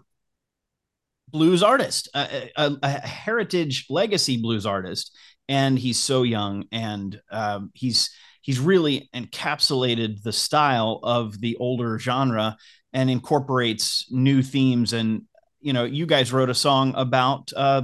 blues 1.29 1.63
artist, 1.63 2.09
a, 2.15 2.51
a, 2.57 2.77
a, 2.83 2.89
heritage 2.89 3.87
legacy 3.89 4.37
blues 4.41 4.67
artist, 4.67 5.17
and 5.49 5.79
he's 5.79 5.99
so 5.99 6.23
young 6.23 6.65
and 6.73 7.21
um, 7.31 7.71
he's 7.75 8.11
he's 8.41 8.61
really 8.61 9.09
encapsulated 9.15 10.23
the 10.23 10.33
style 10.33 11.01
of 11.03 11.41
the 11.41 11.57
older 11.57 11.99
genre 11.99 12.57
and 12.95 13.11
incorporates 13.11 14.07
new 14.11 14.43
themes. 14.43 14.95
And 14.95 15.23
you 15.61 15.73
know 15.73 15.85
you 15.85 16.07
guys 16.07 16.33
wrote 16.33 16.49
a 16.49 16.55
song 16.55 16.95
about 16.97 17.53
uh, 17.55 17.83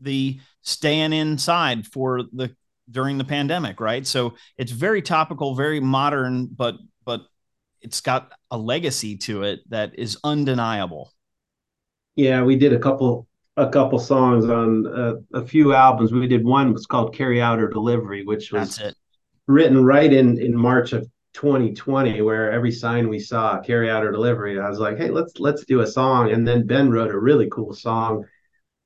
the 0.00 0.38
staying 0.62 1.12
inside 1.12 1.86
for 1.86 2.22
the 2.32 2.54
during 2.90 3.18
the 3.18 3.24
pandemic 3.24 3.80
right? 3.80 4.06
So 4.06 4.34
it's 4.56 4.70
very 4.70 5.02
topical 5.02 5.54
very 5.54 5.80
modern 5.80 6.46
but 6.46 6.76
but 7.04 7.22
it's 7.80 8.00
got 8.02 8.32
a 8.50 8.58
legacy 8.58 9.16
to 9.16 9.42
it 9.42 9.60
that 9.70 9.98
is 9.98 10.18
undeniable. 10.22 11.12
Yeah 12.14 12.42
we 12.42 12.56
did 12.56 12.72
a 12.72 12.78
couple 12.78 13.26
a 13.56 13.68
couple 13.68 13.98
songs 13.98 14.46
on 14.46 14.86
uh, 14.86 15.14
a 15.34 15.44
few 15.44 15.74
albums. 15.74 16.12
We 16.12 16.26
did 16.26 16.44
one 16.44 16.72
was 16.72 16.86
called 16.86 17.14
carry 17.14 17.40
out 17.40 17.58
or 17.58 17.68
delivery 17.68 18.24
which 18.24 18.52
was 18.52 18.80
written 19.46 19.84
right 19.84 20.12
in 20.12 20.38
in 20.40 20.56
march 20.56 20.92
of 20.92 21.08
2020 21.32 22.22
where 22.22 22.50
every 22.50 22.72
sign 22.72 23.08
we 23.08 23.18
saw 23.18 23.60
carry 23.60 23.88
out 23.88 24.04
or 24.04 24.10
delivery 24.10 24.58
i 24.58 24.68
was 24.68 24.78
like 24.78 24.98
hey 24.98 25.10
let's 25.10 25.38
let's 25.38 25.64
do 25.64 25.80
a 25.80 25.86
song 25.86 26.30
and 26.32 26.46
then 26.46 26.66
ben 26.66 26.90
wrote 26.90 27.10
a 27.10 27.18
really 27.18 27.48
cool 27.50 27.72
song 27.72 28.24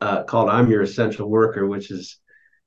uh, 0.01 0.23
called 0.25 0.51
i'm 0.51 0.71
your 0.71 0.83
essential 0.83 1.31
worker 1.31 1.67
which 1.67 1.91
is 1.91 2.19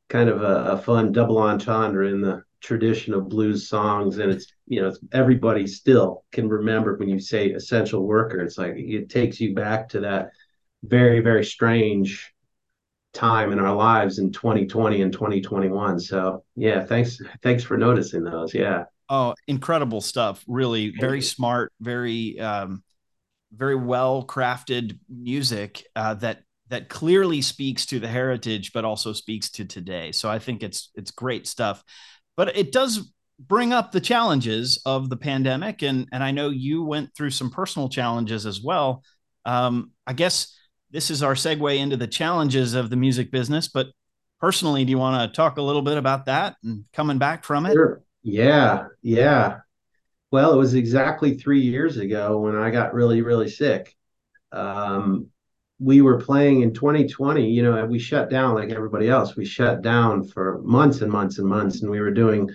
kind 0.09 0.29
of 0.29 0.41
a, 0.41 0.71
a, 0.71 0.77
fun 0.77 1.11
double 1.11 1.37
entendre 1.37 2.07
in 2.07 2.21
the 2.21 2.41
tradition 2.61 3.13
of 3.13 3.29
blues 3.29 3.69
songs 3.69 4.17
and 4.17 4.31
it's 4.31 4.47
you 4.65 4.81
know 4.81 4.87
it's, 4.87 4.99
everybody 5.11 5.67
still 5.67 6.23
can 6.31 6.49
remember 6.49 6.95
when 6.97 7.09
you 7.09 7.19
say 7.19 7.51
essential 7.51 8.05
worker 8.07 8.41
it's 8.41 8.57
like 8.57 8.73
it 8.75 9.09
takes 9.09 9.39
you 9.39 9.53
back 9.53 9.89
to 9.89 9.99
that 9.99 10.31
very 10.83 11.19
very 11.19 11.45
strange 11.45 12.33
time 13.17 13.51
in 13.51 13.59
our 13.59 13.75
lives 13.75 14.19
in 14.19 14.31
2020 14.31 15.01
and 15.01 15.11
2021. 15.11 15.99
So 15.99 16.43
yeah, 16.55 16.83
thanks 16.83 17.19
thanks 17.41 17.63
for 17.63 17.77
noticing 17.77 18.23
those. 18.23 18.53
Yeah. 18.53 18.85
Oh, 19.10 19.36
incredible 19.48 20.02
stuff. 20.02 20.43
Really 20.48 20.93
very 21.00 21.22
smart, 21.22 21.72
very 21.80 22.39
um 22.39 22.84
very 23.54 23.76
well 23.76 24.26
crafted 24.26 25.00
music 25.10 25.86
uh, 25.96 26.13
that 26.15 26.41
that 26.70 26.89
clearly 26.89 27.41
speaks 27.41 27.86
to 27.86 28.00
the 28.00 28.08
heritage 28.08 28.74
but 28.74 28.84
also 28.84 29.13
speaks 29.13 29.50
to 29.52 29.65
today. 29.65 30.12
So 30.12 30.30
I 30.30 30.39
think 30.39 30.63
it's 30.63 30.91
it's 30.96 31.12
great 31.12 31.48
stuff. 31.48 31.84
But 32.36 32.58
it 32.58 32.72
does 32.72 33.12
bring 33.39 33.72
up 33.72 33.91
the 33.91 34.02
challenges 34.02 34.82
of 34.86 35.10
the 35.10 35.17
pandemic 35.17 35.84
and 35.84 36.08
and 36.12 36.24
I 36.24 36.32
know 36.32 36.50
you 36.50 36.84
went 36.84 37.15
through 37.15 37.30
some 37.32 37.50
personal 37.50 37.88
challenges 37.88 38.46
as 38.46 38.62
well. 38.62 39.04
Um, 39.46 39.91
I 40.06 40.13
guess 40.13 40.54
this 40.91 41.10
is 41.10 41.24
our 41.24 41.34
segue 41.34 41.78
into 41.78 41.98
the 41.98 42.08
challenges 42.08 42.74
of 42.74 42.89
the 42.89 42.96
music 42.96 43.32
business. 43.32 43.67
But 43.67 43.88
personally, 44.41 44.84
do 44.86 44.91
you 44.91 44.98
want 44.98 45.32
to 45.32 45.36
talk 45.36 45.58
a 45.58 45.62
little 45.62 45.82
bit 45.82 45.98
about 45.98 46.26
that 46.26 46.56
and 46.63 46.86
coming 46.93 47.17
back 47.17 47.43
from 47.43 47.65
it? 47.65 47.74
Sure. 47.74 48.02
Yeah, 48.27 48.87
yeah. 49.01 49.59
Well, 50.31 50.53
it 50.53 50.57
was 50.57 50.73
exactly 50.73 51.35
three 51.37 51.61
years 51.61 51.95
ago 51.95 52.39
when 52.41 52.57
I 52.57 52.71
got 52.71 52.93
really, 52.93 53.21
really 53.21 53.49
sick. 53.49 53.95
Um, 54.51 55.27
we 55.79 56.01
were 56.01 56.19
playing 56.19 56.61
in 56.61 56.73
2020. 56.73 57.49
You 57.49 57.63
know, 57.63 57.85
we 57.85 57.99
shut 57.99 58.29
down 58.29 58.55
like 58.55 58.71
everybody 58.71 59.07
else. 59.07 59.37
We 59.37 59.45
shut 59.45 59.81
down 59.81 60.25
for 60.25 60.61
months 60.63 61.01
and 61.01 61.09
months 61.09 61.39
and 61.39 61.47
months, 61.47 61.81
and 61.81 61.89
we 61.89 62.01
were 62.01 62.11
doing 62.11 62.49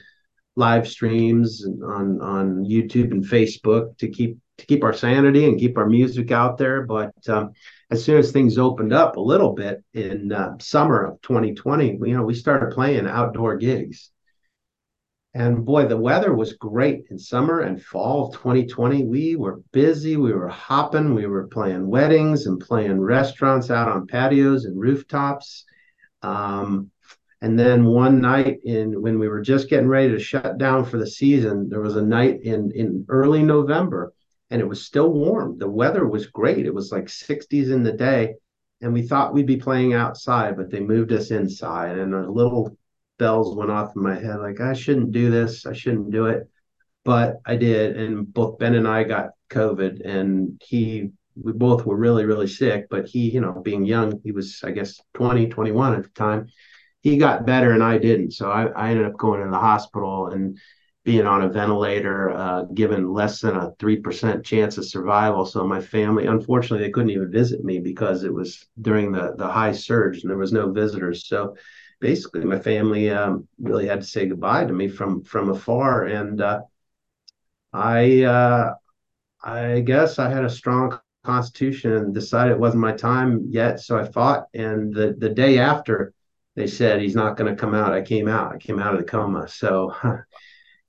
live 0.56 0.86
streams 0.86 1.66
on 1.66 2.20
on 2.20 2.66
YouTube 2.66 3.10
and 3.10 3.24
Facebook 3.24 3.96
to 3.98 4.08
keep 4.10 4.38
to 4.58 4.66
keep 4.66 4.84
our 4.84 4.92
sanity 4.92 5.46
and 5.46 5.58
keep 5.58 5.78
our 5.78 5.88
music 5.88 6.30
out 6.32 6.58
there. 6.58 6.84
But 6.84 7.14
um, 7.28 7.52
as 7.90 8.04
soon 8.04 8.18
as 8.18 8.30
things 8.30 8.58
opened 8.58 8.92
up 8.92 9.16
a 9.16 9.20
little 9.20 9.54
bit 9.54 9.82
in 9.94 10.32
uh, 10.32 10.58
summer 10.60 11.02
of 11.06 11.22
2020, 11.22 11.98
you 12.04 12.14
know, 12.14 12.24
we 12.24 12.34
started 12.34 12.74
playing 12.74 13.06
outdoor 13.06 13.56
gigs. 13.56 14.11
And 15.34 15.64
boy, 15.64 15.86
the 15.86 15.96
weather 15.96 16.34
was 16.34 16.52
great 16.54 17.04
in 17.10 17.18
summer 17.18 17.60
and 17.60 17.82
fall 17.82 18.28
of 18.28 18.34
2020. 18.34 19.04
We 19.04 19.36
were 19.36 19.62
busy, 19.72 20.18
we 20.18 20.32
were 20.32 20.48
hopping, 20.48 21.14
we 21.14 21.26
were 21.26 21.46
playing 21.46 21.88
weddings 21.88 22.46
and 22.46 22.60
playing 22.60 23.00
restaurants 23.00 23.70
out 23.70 23.88
on 23.88 24.06
patios 24.06 24.66
and 24.66 24.78
rooftops. 24.78 25.64
Um, 26.20 26.90
and 27.40 27.58
then 27.58 27.86
one 27.86 28.20
night 28.20 28.60
in 28.64 29.00
when 29.00 29.18
we 29.18 29.28
were 29.28 29.40
just 29.40 29.70
getting 29.70 29.88
ready 29.88 30.10
to 30.10 30.18
shut 30.18 30.58
down 30.58 30.84
for 30.84 30.98
the 30.98 31.06
season, 31.06 31.68
there 31.70 31.80
was 31.80 31.96
a 31.96 32.02
night 32.02 32.42
in 32.42 32.70
in 32.72 33.06
early 33.08 33.42
November 33.42 34.12
and 34.52 34.60
it 34.60 34.68
was 34.68 34.84
still 34.84 35.10
warm. 35.10 35.56
The 35.58 35.68
weather 35.68 36.06
was 36.06 36.26
great. 36.26 36.66
It 36.66 36.74
was 36.74 36.92
like 36.92 37.06
60s 37.06 37.72
in 37.72 37.82
the 37.82 37.92
day. 37.92 38.34
And 38.82 38.92
we 38.92 39.00
thought 39.00 39.32
we'd 39.32 39.46
be 39.46 39.56
playing 39.56 39.94
outside, 39.94 40.58
but 40.58 40.70
they 40.70 40.80
moved 40.80 41.10
us 41.10 41.30
inside. 41.30 41.96
And 41.96 42.14
a 42.14 42.30
little 42.30 42.76
bells 43.22 43.54
went 43.54 43.70
off 43.70 43.94
in 43.94 44.02
my 44.02 44.16
head 44.16 44.40
like, 44.40 44.60
I 44.60 44.72
shouldn't 44.72 45.12
do 45.12 45.30
this. 45.30 45.64
I 45.64 45.74
shouldn't 45.74 46.10
do 46.10 46.26
it. 46.26 46.48
But 47.04 47.36
I 47.46 47.54
did. 47.54 47.96
And 47.96 48.32
both 48.34 48.58
Ben 48.58 48.74
and 48.74 48.88
I 48.88 49.04
got 49.04 49.30
COVID. 49.48 50.04
And 50.04 50.60
he, 50.60 51.10
we 51.40 51.52
both 51.52 51.86
were 51.86 51.96
really, 51.96 52.24
really 52.24 52.48
sick. 52.48 52.86
But 52.90 53.06
he, 53.06 53.30
you 53.30 53.40
know, 53.40 53.62
being 53.62 53.84
young, 53.84 54.20
he 54.24 54.32
was, 54.32 54.60
I 54.64 54.72
guess, 54.72 55.00
20, 55.14 55.46
21 55.46 55.94
at 55.94 56.02
the 56.02 56.08
time. 56.08 56.48
He 57.02 57.16
got 57.16 57.46
better 57.46 57.70
and 57.70 57.82
I 57.82 57.98
didn't. 57.98 58.32
So 58.32 58.50
I, 58.50 58.66
I 58.66 58.90
ended 58.90 59.06
up 59.06 59.16
going 59.16 59.40
to 59.44 59.50
the 59.50 59.56
hospital 59.56 60.26
and 60.26 60.58
being 61.04 61.26
on 61.26 61.42
a 61.42 61.48
ventilator, 61.48 62.30
uh, 62.30 62.64
given 62.74 63.12
less 63.12 63.40
than 63.40 63.54
a 63.54 63.70
3% 63.78 64.44
chance 64.44 64.78
of 64.78 64.84
survival. 64.84 65.46
So 65.46 65.64
my 65.64 65.80
family, 65.80 66.26
unfortunately, 66.26 66.84
they 66.84 66.92
couldn't 66.92 67.10
even 67.10 67.30
visit 67.30 67.62
me 67.62 67.78
because 67.78 68.24
it 68.24 68.34
was 68.34 68.66
during 68.80 69.12
the, 69.12 69.34
the 69.36 69.48
high 69.48 69.72
surge 69.72 70.22
and 70.22 70.30
there 70.30 70.38
was 70.38 70.52
no 70.52 70.72
visitors. 70.72 71.28
So 71.28 71.54
basically 72.02 72.44
my 72.44 72.58
family 72.58 73.10
um, 73.10 73.48
really 73.60 73.86
had 73.86 74.00
to 74.00 74.06
say 74.06 74.26
goodbye 74.26 74.64
to 74.64 74.72
me 74.72 74.88
from, 74.88 75.22
from 75.22 75.48
afar. 75.48 76.04
And 76.04 76.40
uh, 76.40 76.62
I, 77.72 78.24
uh, 78.24 78.74
I 79.42 79.80
guess 79.80 80.18
I 80.18 80.28
had 80.28 80.44
a 80.44 80.50
strong 80.50 80.98
constitution 81.22 81.92
and 81.92 82.12
decided 82.12 82.52
it 82.52 82.58
wasn't 82.58 82.82
my 82.82 82.92
time 82.92 83.46
yet. 83.48 83.78
So 83.80 83.96
I 83.96 84.04
fought. 84.04 84.48
And 84.52 84.92
the, 84.92 85.14
the 85.16 85.30
day 85.30 85.58
after 85.58 86.12
they 86.56 86.66
said 86.66 87.00
he's 87.00 87.14
not 87.14 87.36
going 87.36 87.54
to 87.54 87.58
come 87.58 87.74
out, 87.74 87.92
I 87.92 88.02
came 88.02 88.28
out. 88.28 88.52
I 88.52 88.58
came 88.58 88.80
out 88.80 88.94
of 88.94 89.00
the 89.00 89.06
coma. 89.06 89.48
So 89.48 89.94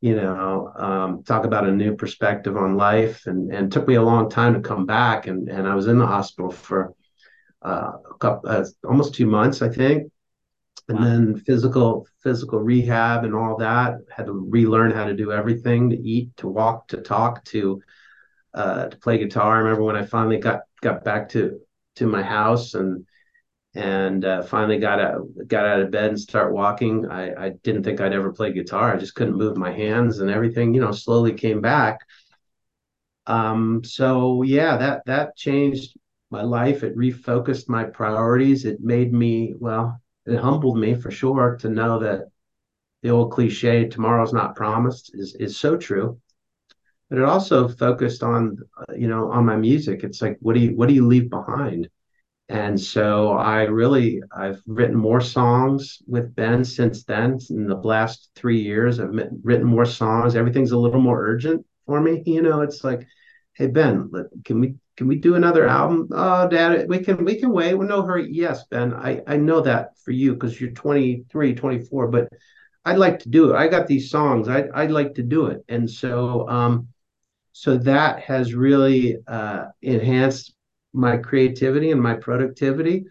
you 0.02 0.16
know, 0.16 0.74
um, 0.76 1.24
talk 1.24 1.46
about 1.46 1.66
a 1.66 1.72
new 1.72 1.96
perspective 1.96 2.58
on 2.58 2.76
life. 2.76 3.26
And, 3.28 3.54
and 3.54 3.72
took 3.72 3.88
me 3.88 3.96
a 3.96 4.02
long 4.02 4.30
time 4.30 4.54
to 4.56 4.60
come 4.60 4.86
back. 4.86 5.28
And, 5.28 5.48
and 5.48 5.66
I 5.66 5.76
was 5.76 5.88
in 5.88 6.00
the 6.00 6.08
hospital 6.08 6.52
for 6.52 6.94
uh, 7.64 7.92
a 8.12 8.18
couple, 8.20 8.50
uh, 8.50 8.66
almost 8.84 9.14
two 9.14 9.28
months, 9.28 9.62
I 9.62 9.70
think. 9.70 10.12
And 10.90 10.98
wow. 11.00 11.06
then 11.06 11.38
physical 11.38 12.08
physical 12.22 12.60
rehab 12.60 13.24
and 13.24 13.34
all 13.34 13.58
that. 13.58 13.96
Had 14.16 14.26
to 14.26 14.34
relearn 14.34 14.92
how 14.92 15.06
to 15.06 15.14
do 15.14 15.32
everything: 15.32 15.90
to 15.90 15.96
eat, 15.96 16.36
to 16.38 16.48
walk, 16.48 16.88
to 16.90 16.98
talk, 16.98 17.44
to 17.46 17.82
uh, 18.54 18.88
to 18.88 18.98
play 18.98 19.18
guitar. 19.18 19.56
I 19.56 19.60
remember 19.60 19.84
when 19.84 19.96
I 19.96 20.06
finally 20.06 20.38
got 20.38 20.62
got 20.82 21.04
back 21.04 21.30
to 21.30 21.60
to 21.96 22.08
my 22.08 22.22
house 22.22 22.74
and 22.74 23.06
and 23.76 24.24
uh, 24.24 24.44
finally 24.44 24.78
got 24.78 25.00
out 25.00 25.26
got 25.48 25.66
out 25.66 25.82
of 25.82 25.92
bed 25.92 26.10
and 26.10 26.20
start 26.20 26.54
walking. 26.54 27.10
I, 27.10 27.46
I 27.46 27.50
didn't 27.64 27.84
think 27.84 28.02
I'd 28.02 28.14
ever 28.14 28.32
play 28.32 28.54
guitar. 28.54 28.94
I 28.94 29.00
just 29.00 29.16
couldn't 29.16 29.38
move 29.38 29.58
my 29.58 29.72
hands 29.72 30.20
and 30.20 30.30
everything. 30.30 30.74
You 30.74 30.82
know, 30.82 30.92
slowly 30.92 31.34
came 31.34 31.62
back. 31.62 32.00
Um, 33.26 33.84
so 33.84 34.44
yeah, 34.44 34.78
that 34.78 35.06
that 35.06 35.36
changed 35.36 35.98
my 36.30 36.44
life. 36.44 36.84
It 36.84 36.98
refocused 36.98 37.70
my 37.70 37.86
priorities. 37.86 38.66
It 38.66 38.82
made 38.82 39.14
me 39.14 39.54
well. 39.58 40.02
It 40.26 40.38
humbled 40.38 40.78
me 40.78 40.96
for 40.96 41.12
sure 41.12 41.58
to 41.58 41.70
know 41.70 42.00
that 42.00 42.30
the 43.02 43.10
old 43.10 43.32
cliche 43.32 43.88
"tomorrow's 43.88 44.34
not 44.34 44.56
promised" 44.56 45.12
is 45.14 45.36
is 45.36 45.58
so 45.58 45.78
true. 45.78 46.20
But 47.10 47.20
it 47.20 47.26
also 47.26 47.68
focused 47.68 48.24
on 48.24 48.58
you 48.96 49.08
know 49.08 49.32
on 49.32 49.46
my 49.46 49.56
music. 49.56 50.04
It's 50.04 50.22
like 50.22 50.38
what 50.42 50.54
do 50.56 50.62
you 50.62 50.76
what 50.76 50.90
do 50.90 50.96
you 50.96 51.06
leave 51.06 51.30
behind? 51.30 51.90
And 52.50 52.80
so 52.80 53.32
I 53.32 53.64
really 53.64 54.22
I've 54.36 54.62
written 54.68 54.96
more 54.96 55.22
songs 55.22 56.00
with 56.08 56.36
Ben 56.36 56.64
since 56.66 57.04
then. 57.04 57.40
In 57.50 57.68
the 57.68 57.76
last 57.76 58.30
three 58.36 58.62
years, 58.62 59.00
I've 59.00 59.14
written 59.44 59.66
more 59.66 59.86
songs. 59.86 60.36
Everything's 60.36 60.72
a 60.72 60.78
little 60.78 61.02
more 61.02 61.26
urgent 61.26 61.66
for 61.86 62.02
me. 62.02 62.24
You 62.26 62.42
know, 62.42 62.62
it's 62.62 62.84
like, 62.84 63.08
hey 63.54 63.68
Ben, 63.68 64.12
can 64.46 64.60
we 64.60 64.76
can 64.96 65.08
we 65.08 65.16
do 65.16 65.36
another 65.36 65.68
album? 65.68 66.08
Oh, 66.12 66.48
Dad, 66.48 66.88
we 66.88 67.00
can 67.00 67.26
we 67.26 67.40
can 67.40 67.52
wait. 67.52 67.74
Well, 67.74 67.88
no 67.88 68.04
hurry. 68.04 68.30
Yes, 68.32 68.66
Ben, 68.68 68.94
I 68.94 69.22
I 69.28 69.38
know 69.38 69.62
that 69.62 69.98
for 70.04 70.12
you 70.12 70.34
because 70.34 70.60
you're 70.60 70.72
23, 70.72 71.56
24, 71.56 72.08
but 72.08 72.30
I'd 72.86 72.98
like 72.98 73.20
to 73.20 73.30
do 73.30 73.52
it. 73.52 73.56
I 73.56 73.68
got 73.68 73.88
these 73.88 74.12
songs. 74.12 74.48
I'd 74.48 74.70
I'd 74.72 74.92
like 74.92 75.16
to 75.16 75.24
do 75.24 75.48
it. 75.48 75.64
And 75.68 75.90
so 75.90 76.48
um, 76.48 76.90
so 77.54 77.78
that 77.78 78.20
has 78.22 78.54
really 78.54 79.18
uh, 79.28 79.66
enhanced 79.82 80.56
my 80.94 81.18
creativity 81.18 81.92
and 81.92 82.02
my 82.02 82.16
productivity. 82.16 83.06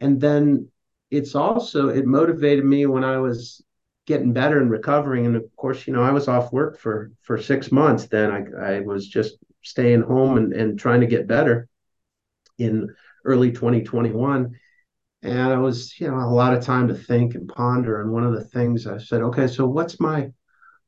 And 0.00 0.20
then 0.20 0.68
it's 1.10 1.34
also 1.34 1.88
it 1.88 2.06
motivated 2.06 2.64
me 2.64 2.86
when 2.86 3.04
I 3.04 3.18
was 3.18 3.62
getting 4.06 4.32
better 4.32 4.60
and 4.60 4.70
recovering. 4.70 5.26
And 5.26 5.36
of 5.36 5.44
course, 5.56 5.86
you 5.86 5.92
know, 5.92 6.02
I 6.02 6.10
was 6.10 6.28
off 6.28 6.52
work 6.52 6.78
for 6.78 7.10
for 7.22 7.38
six 7.38 7.72
months. 7.72 8.06
Then 8.06 8.30
I 8.30 8.76
I 8.76 8.80
was 8.80 9.06
just 9.06 9.38
staying 9.66 10.02
home 10.02 10.36
and, 10.36 10.52
and 10.52 10.78
trying 10.78 11.00
to 11.00 11.06
get 11.06 11.26
better 11.26 11.68
in 12.58 12.94
early 13.24 13.52
2021. 13.52 14.58
And 15.22 15.38
I 15.52 15.58
was, 15.58 15.98
you 15.98 16.08
know, 16.08 16.16
a 16.16 16.30
lot 16.30 16.54
of 16.54 16.64
time 16.64 16.88
to 16.88 16.94
think 16.94 17.34
and 17.34 17.48
ponder. 17.48 18.00
And 18.00 18.12
one 18.12 18.24
of 18.24 18.34
the 18.34 18.44
things 18.44 18.86
I 18.86 18.98
said, 18.98 19.22
okay, 19.22 19.48
so 19.48 19.66
what's 19.66 19.98
my 19.98 20.30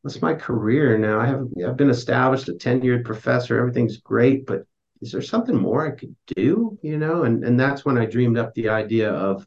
what's 0.03 0.23
my 0.23 0.35
career 0.35 0.97
now? 0.97 1.21
I 1.21 1.27
have 1.27 1.47
I've 1.67 1.77
been 1.77 1.91
established 1.91 2.49
a 2.49 2.53
tenured 2.53 3.05
professor. 3.05 3.59
Everything's 3.59 3.97
great, 3.97 4.47
but 4.47 4.63
is 5.01 5.13
there 5.13 5.23
something 5.23 5.57
more 5.57 5.87
I 5.87 5.97
could 5.97 6.15
do? 6.37 6.79
You 6.83 6.99
know, 6.99 7.25
and 7.25 7.45
and 7.45 7.59
that's 7.59 7.85
when 7.85 7.99
I 7.99 8.07
dreamed 8.07 8.39
up 8.39 8.55
the 8.55 8.69
idea 8.69 9.11
of 9.11 9.47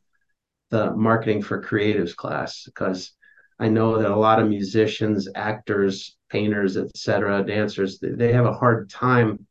the 0.69 0.91
marketing 0.91 1.41
for 1.41 1.63
creatives 1.63 2.15
class 2.15 2.63
because 2.65 3.13
I 3.59 3.69
know 3.69 3.99
that 3.99 4.11
a 4.11 4.15
lot 4.15 4.41
of 4.41 4.49
musicians, 4.49 5.29
actors, 5.35 6.17
painters, 6.31 6.77
etc., 6.77 7.43
dancers, 7.43 7.99
they 7.99 8.31
have 8.33 8.45
a 8.45 8.53
hard 8.53 8.89
time 8.89 9.45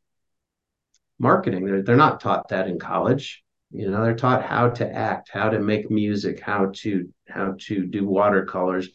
marketing. 1.19 1.65
They're 1.65 1.83
they're 1.83 1.95
not 1.95 2.19
taught 2.19 2.49
that 2.49 2.67
in 2.67 2.79
college. 2.79 3.43
You 3.71 3.89
know, 3.89 4.03
they're 4.03 4.15
taught 4.15 4.43
how 4.43 4.69
to 4.69 4.91
act, 4.91 5.29
how 5.31 5.49
to 5.49 5.59
make 5.59 5.89
music, 5.89 6.41
how 6.41 6.71
to 6.77 7.07
how 7.29 7.55
to 7.67 7.85
do 7.85 8.07
watercolors. 8.07 8.89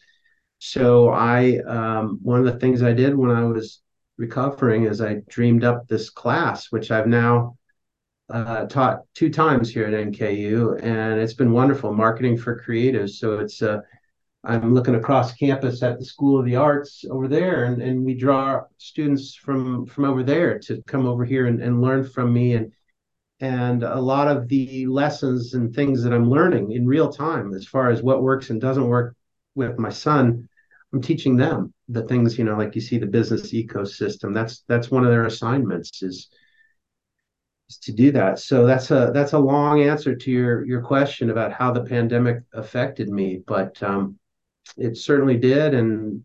So 0.59 1.11
I 1.11 1.59
um, 1.67 2.19
one 2.23 2.41
of 2.41 2.53
the 2.53 2.59
things 2.59 2.83
I 2.83 2.93
did 2.93 3.15
when 3.17 3.31
I 3.31 3.45
was 3.45 3.81
recovering 4.19 4.85
is 4.85 5.01
I 5.01 5.23
dreamed 5.29 5.65
up 5.65 5.87
this 5.87 6.11
class, 6.11 6.67
which 6.71 6.91
I've 6.91 7.07
now 7.07 7.57
uh, 8.29 8.67
taught 8.67 9.03
two 9.15 9.31
times 9.31 9.71
here 9.71 9.87
at 9.87 9.95
NKU, 9.95 10.83
and 10.83 11.21
it's 11.21 11.35
been 11.35 11.53
wonderful. 11.53 11.93
Marketing 11.93 12.37
for 12.37 12.61
creatives. 12.61 13.11
So 13.11 13.39
it's 13.39 13.63
uh, 13.63 13.81
I'm 14.47 14.75
looking 14.75 14.95
across 14.95 15.35
campus 15.35 15.83
at 15.83 15.99
the 15.99 16.05
School 16.05 16.39
of 16.39 16.47
the 16.47 16.57
Arts 16.57 17.05
over 17.11 17.27
there, 17.27 17.65
and, 17.65 17.83
and 17.83 18.05
we 18.05 18.15
draw 18.15 18.63
students 18.79 19.35
from 19.35 19.87
from 19.87 20.05
over 20.05 20.23
there 20.23 20.59
to 20.61 20.83
come 20.87 21.07
over 21.07 21.25
here 21.25 21.47
and, 21.47 21.61
and 21.61 21.83
learn 21.83 22.05
from 22.09 22.33
me. 22.33 22.55
And 22.55 22.73
and 23.41 23.83
a 23.83 24.01
lot 24.01 24.29
of 24.29 24.49
the 24.49 24.87
lessons 24.87 25.55
and 25.55 25.75
things 25.75 26.03
that 26.03 26.13
I'm 26.13 26.31
learning 26.31 26.73
in 26.73 26.87
real 26.87 27.13
time, 27.13 27.53
as 27.55 27.67
far 27.67 27.91
as 27.91 28.03
what 28.03 28.23
works 28.23 28.51
and 28.51 28.61
doesn't 28.61 28.87
work 28.89 29.15
with 29.55 29.79
my 29.79 29.91
son, 29.91 30.49
I'm 30.93 31.03
teaching 31.03 31.37
them 31.37 31.75
the 31.89 32.03
things, 32.03 32.39
you 32.39 32.45
know, 32.45 32.57
like 32.57 32.75
you 32.75 32.81
see 32.81 32.99
the 32.99 33.07
business 33.07 33.53
ecosystem. 33.53 34.33
That's 34.33 34.63
that's 34.69 34.91
one 34.91 35.05
of 35.05 35.11
their 35.11 35.27
assignments 35.27 36.03
is 36.03 36.29
is 37.69 37.79
to 37.79 37.93
do 37.93 38.13
that. 38.13 38.39
So 38.39 38.65
that's 38.65 38.91
a 38.91 39.11
that's 39.13 39.33
a 39.33 39.39
long 39.39 39.83
answer 39.83 40.15
to 40.15 40.31
your 40.31 40.65
your 40.65 40.83
question 40.83 41.31
about 41.31 41.53
how 41.53 41.73
the 41.73 41.83
pandemic 41.85 42.43
affected 42.55 43.09
me, 43.09 43.43
but 43.45 43.83
um, 43.83 44.19
it 44.77 44.97
certainly 44.97 45.37
did. 45.37 45.75
And 45.75 46.25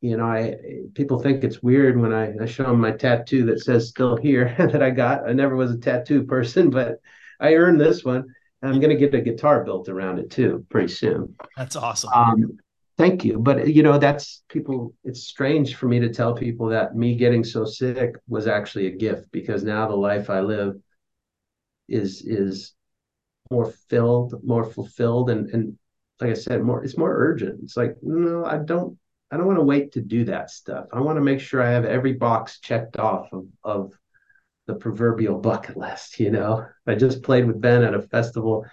you 0.00 0.16
know, 0.16 0.26
I 0.26 0.56
people 0.94 1.18
think 1.18 1.42
it's 1.42 1.62
weird 1.62 2.00
when 2.00 2.12
I, 2.12 2.34
I 2.40 2.46
show 2.46 2.64
them 2.64 2.80
my 2.80 2.92
tattoo 2.92 3.44
that 3.46 3.60
says 3.60 3.88
"still 3.88 4.16
here" 4.16 4.54
that 4.58 4.82
I 4.82 4.90
got. 4.90 5.28
I 5.28 5.32
never 5.32 5.56
was 5.56 5.72
a 5.72 5.78
tattoo 5.78 6.24
person, 6.24 6.70
but 6.78 7.00
I 7.40 7.54
earned 7.54 7.80
this 7.80 8.04
one. 8.04 8.26
And 8.60 8.72
I'm 8.72 8.80
going 8.80 8.90
to 8.90 8.96
get 8.96 9.14
a 9.14 9.20
guitar 9.20 9.62
built 9.64 9.88
around 9.88 10.18
it 10.18 10.30
too 10.30 10.66
pretty 10.68 10.88
soon. 10.88 11.36
That's 11.56 11.76
awesome. 11.76 12.10
Um, 12.12 12.58
thank 12.96 13.24
you. 13.24 13.38
But 13.38 13.72
you 13.72 13.84
know, 13.84 13.98
that's 13.98 14.42
people. 14.48 14.94
It's 15.04 15.22
strange 15.28 15.76
for 15.76 15.86
me 15.86 16.00
to 16.00 16.12
tell 16.12 16.34
people 16.34 16.66
that 16.68 16.96
me 16.96 17.14
getting 17.14 17.44
so 17.44 17.64
sick 17.64 18.16
was 18.26 18.46
actually 18.46 18.88
a 18.88 18.96
gift 18.96 19.30
because 19.30 19.62
now 19.62 19.86
the 19.86 19.96
life 19.96 20.28
I 20.28 20.40
live 20.40 20.74
is 21.88 22.22
is 22.22 22.74
more 23.50 23.72
filled, 23.88 24.44
more 24.44 24.64
fulfilled, 24.64 25.30
and 25.30 25.48
and 25.50 25.78
like 26.20 26.30
I 26.30 26.34
said, 26.34 26.62
more 26.62 26.84
it's 26.84 26.98
more 26.98 27.14
urgent. 27.14 27.60
It's 27.62 27.76
like 27.76 27.96
no, 28.02 28.44
I 28.44 28.58
don't 28.58 28.98
I 29.30 29.36
don't 29.36 29.46
want 29.46 29.58
to 29.58 29.64
wait 29.64 29.92
to 29.92 30.00
do 30.00 30.24
that 30.24 30.50
stuff. 30.50 30.86
I 30.92 31.00
want 31.00 31.16
to 31.16 31.22
make 31.22 31.40
sure 31.40 31.62
I 31.62 31.70
have 31.70 31.84
every 31.84 32.14
box 32.14 32.60
checked 32.60 32.98
off 32.98 33.28
of, 33.32 33.46
of 33.62 33.92
the 34.66 34.74
proverbial 34.74 35.38
bucket 35.38 35.76
list. 35.76 36.18
You 36.18 36.30
know, 36.30 36.66
I 36.86 36.94
just 36.94 37.22
played 37.22 37.46
with 37.46 37.60
Ben 37.60 37.82
at 37.82 37.94
a 37.94 38.02
festival 38.02 38.64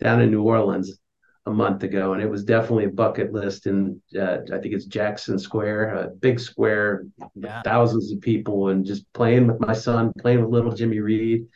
down 0.00 0.20
in 0.20 0.30
New 0.30 0.42
Orleans 0.42 0.98
a 1.46 1.50
month 1.50 1.82
ago, 1.84 2.12
and 2.12 2.22
it 2.22 2.28
was 2.30 2.44
definitely 2.44 2.84
a 2.86 2.90
bucket 2.90 3.32
list. 3.32 3.66
And 3.66 4.00
uh, 4.18 4.38
I 4.52 4.58
think 4.58 4.74
it's 4.74 4.86
Jackson 4.86 5.38
Square, 5.38 5.94
a 5.94 6.08
big 6.08 6.40
square, 6.40 7.06
yeah. 7.34 7.62
thousands 7.62 8.12
of 8.12 8.20
people, 8.20 8.68
and 8.68 8.84
just 8.84 9.10
playing 9.12 9.46
with 9.46 9.60
my 9.60 9.72
son, 9.72 10.12
playing 10.18 10.40
with 10.40 10.50
little 10.50 10.72
Jimmy 10.72 10.98
Reed. 10.98 11.46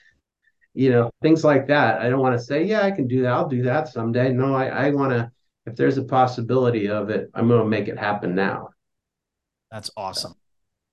You 0.75 0.91
know, 0.91 1.11
things 1.23 1.45
like 1.45 1.69
that. 1.69 2.01
I 2.01 2.11
don't 2.11 2.21
want 2.21 2.37
to 2.37 2.45
say, 2.45 2.65
yeah, 2.65 2.83
I 2.83 2.91
can 2.91 3.07
do 3.07 3.23
that. 3.23 3.33
I'll 3.33 3.49
do 3.49 3.63
that 3.63 3.89
someday. 3.89 4.33
No, 4.33 4.55
I, 4.55 4.67
I 4.67 4.91
want 4.91 5.13
to 5.13 5.31
if 5.67 5.77
there's 5.77 5.99
a 5.99 6.05
possibility 6.05 6.89
of 6.89 7.11
it, 7.11 7.31
I'm 7.35 7.49
going 7.49 7.63
to 7.63 7.69
make 7.69 7.89
it 7.89 7.99
happen 7.99 8.35
now. 8.35 8.71
That's 9.71 9.91
awesome. 9.97 10.35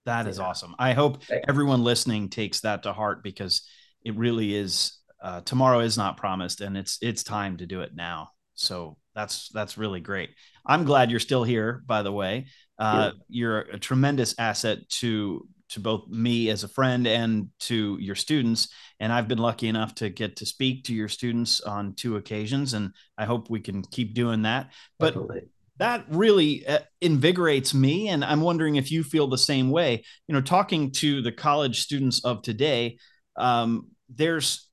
That 0.06 0.28
is 0.28 0.40
awesome. 0.40 0.76
I 0.80 0.94
hope 0.94 1.22
everyone 1.48 1.84
listening 1.84 2.30
takes 2.30 2.62
that 2.62 2.84
to 2.84 2.94
heart 2.94 3.22
because 3.24 3.68
it 4.04 4.16
really 4.16 4.56
is. 4.56 4.98
Uh, 5.22 5.42
tomorrow 5.42 5.82
is 5.82 5.98
not 5.98 6.18
promised, 6.18 6.62
and 6.62 6.76
it's 6.76 6.98
it's 7.02 7.24
time 7.24 7.58
to 7.58 7.68
do 7.68 7.82
it 7.82 7.92
now. 7.94 8.30
So 8.56 8.98
that's 9.14 9.50
that's 9.50 9.78
really 9.78 10.00
great. 10.00 10.32
I'm 10.66 10.86
glad 10.86 11.12
you're 11.12 11.20
still 11.20 11.44
here. 11.44 11.84
By 11.86 12.02
the 12.02 12.12
way, 12.12 12.48
uh, 12.80 13.12
yeah. 13.14 13.20
you're 13.30 13.60
a 13.60 13.78
tremendous 13.78 14.34
asset 14.40 14.90
to 14.90 15.48
to 15.72 15.80
both 15.80 16.08
me 16.08 16.50
as 16.50 16.64
a 16.64 16.68
friend 16.68 17.08
and 17.08 17.50
to 17.60 17.98
your 18.00 18.16
students. 18.16 18.70
And 19.00 19.12
I've 19.12 19.28
been 19.28 19.38
lucky 19.38 19.68
enough 19.68 19.96
to 19.96 20.10
get 20.10 20.38
to 20.38 20.46
speak 20.46 20.86
to 20.86 20.94
your 20.94 21.08
students 21.08 21.62
on 21.62 21.94
two 21.96 22.18
occasions, 22.18 22.74
and 22.74 22.94
I 23.18 23.26
hope 23.26 23.50
we 23.50 23.60
can 23.60 23.82
keep 23.82 24.14
doing 24.14 24.44
that. 24.44 24.72
But 25.00 25.14
Definitely. 25.14 25.42
that 25.78 26.06
really 26.10 26.68
uh, 26.68 26.80
invigorates 27.00 27.74
me, 27.74 28.10
and 28.10 28.24
I'm 28.24 28.42
wondering 28.42 28.76
if 28.76 28.92
you 28.92 29.04
feel 29.04 29.28
the 29.28 29.38
same 29.38 29.70
way. 29.70 30.04
You 30.28 30.36
know, 30.36 30.42
talking 30.42 30.92
to 30.94 31.22
the 31.22 31.32
college 31.32 31.82
students 31.82 32.24
of 32.26 32.42
today, 32.42 32.98
um, 33.38 33.88
there's 34.10 34.68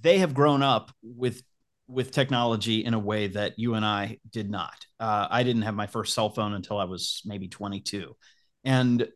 they 0.00 0.18
have 0.18 0.34
grown 0.34 0.62
up 0.62 0.92
with 1.02 1.42
with 1.86 2.10
technology 2.10 2.84
in 2.84 2.94
a 2.94 2.98
way 2.98 3.26
that 3.26 3.58
you 3.58 3.74
and 3.74 3.84
I 3.84 4.18
did 4.30 4.50
not. 4.50 4.86
Uh, 4.98 5.26
I 5.30 5.42
didn't 5.42 5.62
have 5.62 5.74
my 5.74 5.86
first 5.86 6.14
cell 6.14 6.30
phone 6.30 6.54
until 6.54 6.78
I 6.78 6.84
was 6.84 7.20
maybe 7.26 7.48
22. 7.48 8.16
And 8.64 9.06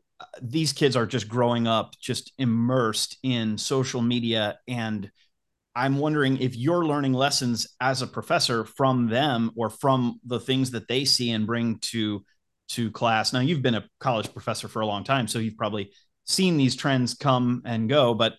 these 0.42 0.72
kids 0.72 0.96
are 0.96 1.06
just 1.06 1.28
growing 1.28 1.66
up 1.66 1.94
just 2.00 2.32
immersed 2.38 3.18
in 3.22 3.58
social 3.58 4.02
media. 4.02 4.58
And 4.66 5.10
i'm 5.76 5.98
wondering 5.98 6.38
if 6.38 6.56
you're 6.56 6.84
learning 6.84 7.12
lessons 7.12 7.76
as 7.80 8.02
a 8.02 8.06
professor 8.06 8.64
from 8.64 9.08
them 9.08 9.50
or 9.54 9.70
from 9.70 10.18
the 10.24 10.40
things 10.40 10.72
that 10.72 10.88
they 10.88 11.04
see 11.04 11.30
and 11.30 11.46
bring 11.46 11.78
to 11.78 12.24
to 12.68 12.90
class. 12.90 13.32
Now 13.32 13.40
you've 13.40 13.62
been 13.62 13.76
a 13.76 13.88
college 13.98 14.32
professor 14.32 14.68
for 14.68 14.80
a 14.80 14.86
long 14.86 15.04
time 15.04 15.28
so 15.28 15.38
you've 15.38 15.56
probably 15.56 15.92
seen 16.24 16.56
these 16.56 16.76
trends 16.76 17.14
come 17.14 17.62
and 17.64 17.88
go 17.88 18.14
but 18.14 18.34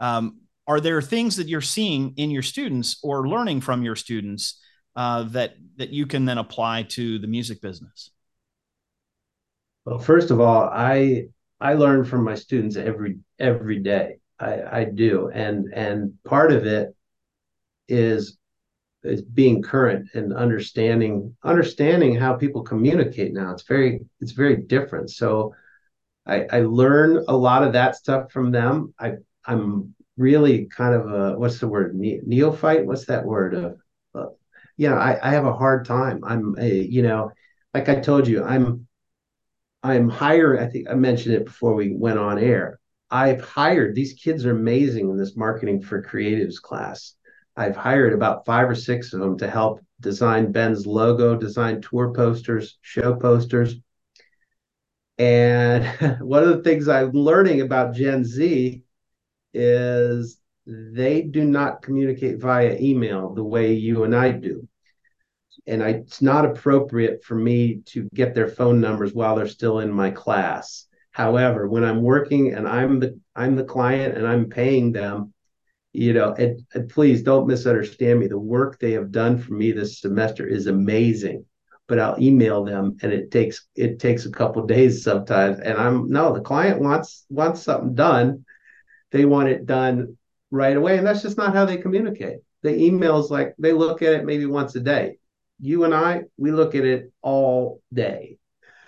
um, 0.00 0.40
are 0.66 0.80
there 0.80 1.00
things 1.00 1.36
that 1.36 1.48
you're 1.48 1.60
seeing 1.60 2.14
in 2.16 2.30
your 2.30 2.42
students 2.42 2.98
or 3.02 3.28
learning 3.28 3.60
from 3.60 3.82
your 3.82 3.96
students 3.96 4.60
uh, 4.96 5.22
that 5.24 5.54
that 5.76 5.90
you 5.90 6.06
can 6.06 6.24
then 6.24 6.38
apply 6.38 6.82
to 6.82 7.18
the 7.18 7.26
music 7.26 7.60
business 7.60 8.10
well, 9.90 9.98
first 9.98 10.30
of 10.30 10.40
all, 10.40 10.68
I 10.72 11.26
I 11.60 11.74
learn 11.74 12.04
from 12.04 12.22
my 12.22 12.36
students 12.36 12.76
every 12.76 13.18
every 13.40 13.80
day. 13.80 14.18
I, 14.38 14.80
I 14.82 14.84
do, 14.84 15.30
and 15.34 15.66
and 15.74 16.14
part 16.22 16.52
of 16.52 16.64
it 16.64 16.94
is 17.88 18.38
is 19.02 19.20
being 19.22 19.62
current 19.62 20.08
and 20.14 20.32
understanding 20.32 21.34
understanding 21.42 22.14
how 22.14 22.34
people 22.34 22.62
communicate 22.62 23.32
now. 23.32 23.50
It's 23.50 23.64
very 23.64 24.02
it's 24.20 24.30
very 24.30 24.58
different. 24.58 25.10
So 25.10 25.56
I, 26.24 26.46
I 26.52 26.60
learn 26.60 27.24
a 27.26 27.36
lot 27.36 27.64
of 27.64 27.72
that 27.72 27.96
stuff 27.96 28.30
from 28.30 28.52
them. 28.52 28.94
I 28.96 29.14
I'm 29.44 29.92
really 30.16 30.66
kind 30.66 30.94
of 30.94 31.12
a 31.12 31.36
what's 31.36 31.58
the 31.58 31.66
word 31.66 31.96
ne- 31.96 32.20
neophyte? 32.24 32.86
What's 32.86 33.06
that 33.06 33.24
word? 33.24 33.56
Uh, 33.56 34.16
uh, 34.16 34.28
yeah, 34.76 34.94
I, 34.94 35.18
I 35.20 35.32
have 35.32 35.46
a 35.46 35.52
hard 35.52 35.84
time. 35.84 36.22
I'm 36.22 36.54
a 36.60 36.70
you 36.72 37.02
know, 37.02 37.32
like 37.74 37.88
I 37.88 37.96
told 37.96 38.28
you, 38.28 38.44
I'm 38.44 38.86
I'm 39.82 40.08
hiring. 40.08 40.62
I 40.62 40.68
think 40.68 40.88
I 40.90 40.94
mentioned 40.94 41.34
it 41.34 41.46
before 41.46 41.74
we 41.74 41.92
went 41.94 42.18
on 42.18 42.38
air. 42.38 42.78
I've 43.10 43.40
hired 43.40 43.94
these 43.94 44.12
kids 44.12 44.44
are 44.46 44.52
amazing 44.52 45.10
in 45.10 45.16
this 45.16 45.36
marketing 45.36 45.82
for 45.82 46.02
creatives 46.02 46.60
class. 46.60 47.14
I've 47.56 47.76
hired 47.76 48.12
about 48.12 48.46
five 48.46 48.68
or 48.68 48.74
six 48.74 49.12
of 49.12 49.20
them 49.20 49.36
to 49.38 49.50
help 49.50 49.80
design 50.00 50.52
Ben's 50.52 50.86
logo, 50.86 51.36
design 51.36 51.80
tour 51.80 52.12
posters, 52.14 52.78
show 52.82 53.14
posters. 53.16 53.76
And 55.18 55.84
one 56.20 56.42
of 56.42 56.50
the 56.50 56.62
things 56.62 56.88
I'm 56.88 57.12
learning 57.12 57.60
about 57.60 57.94
Gen 57.94 58.24
Z 58.24 58.82
is 59.52 60.40
they 60.66 61.22
do 61.22 61.44
not 61.44 61.82
communicate 61.82 62.38
via 62.38 62.76
email 62.78 63.34
the 63.34 63.44
way 63.44 63.72
you 63.72 64.04
and 64.04 64.14
I 64.14 64.30
do 64.32 64.68
and 65.70 65.82
I, 65.82 65.90
it's 65.90 66.20
not 66.20 66.44
appropriate 66.44 67.22
for 67.22 67.36
me 67.36 67.82
to 67.86 68.08
get 68.12 68.34
their 68.34 68.48
phone 68.48 68.80
numbers 68.80 69.14
while 69.14 69.36
they're 69.36 69.46
still 69.46 69.78
in 69.78 69.92
my 69.92 70.10
class. 70.10 70.86
However, 71.12 71.68
when 71.68 71.84
I'm 71.84 72.02
working 72.02 72.54
and 72.54 72.68
I'm 72.68 73.00
the 73.00 73.18
I'm 73.34 73.56
the 73.56 73.64
client 73.64 74.16
and 74.16 74.26
I'm 74.26 74.48
paying 74.48 74.92
them, 74.92 75.32
you 75.92 76.12
know, 76.12 76.34
and, 76.34 76.60
and 76.74 76.88
please 76.88 77.22
don't 77.22 77.46
misunderstand 77.46 78.20
me. 78.20 78.26
The 78.26 78.38
work 78.38 78.78
they 78.78 78.92
have 78.92 79.12
done 79.12 79.38
for 79.38 79.52
me 79.54 79.72
this 79.72 80.00
semester 80.00 80.46
is 80.46 80.66
amazing, 80.66 81.46
but 81.88 81.98
I'll 81.98 82.20
email 82.20 82.64
them 82.64 82.96
and 83.02 83.12
it 83.12 83.30
takes 83.30 83.66
it 83.76 84.00
takes 84.00 84.26
a 84.26 84.30
couple 84.30 84.66
days 84.66 85.04
sometimes. 85.04 85.60
And 85.60 85.78
I'm 85.78 86.10
no, 86.10 86.32
the 86.34 86.40
client 86.40 86.80
wants 86.80 87.24
wants 87.28 87.62
something 87.62 87.94
done. 87.94 88.44
They 89.12 89.24
want 89.24 89.48
it 89.48 89.66
done 89.66 90.16
right 90.50 90.76
away, 90.76 90.98
and 90.98 91.06
that's 91.06 91.22
just 91.22 91.36
not 91.36 91.54
how 91.54 91.64
they 91.64 91.76
communicate. 91.76 92.38
The 92.62 92.70
emails 92.70 93.30
like 93.30 93.54
they 93.58 93.72
look 93.72 94.02
at 94.02 94.14
it 94.14 94.24
maybe 94.24 94.46
once 94.46 94.74
a 94.74 94.80
day 94.80 95.16
you 95.60 95.84
and 95.84 95.94
I, 95.94 96.22
we 96.36 96.52
look 96.52 96.74
at 96.74 96.84
it 96.84 97.12
all 97.22 97.82
day. 97.92 98.38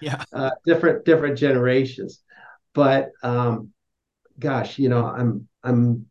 Yeah. 0.00 0.22
Uh, 0.32 0.50
different 0.64 1.04
different 1.04 1.38
generations, 1.38 2.22
but 2.74 3.10
um, 3.22 3.70
gosh, 4.38 4.78
you 4.78 4.88
know, 4.88 5.04
I'm 5.06 5.46
I'm 5.62 6.06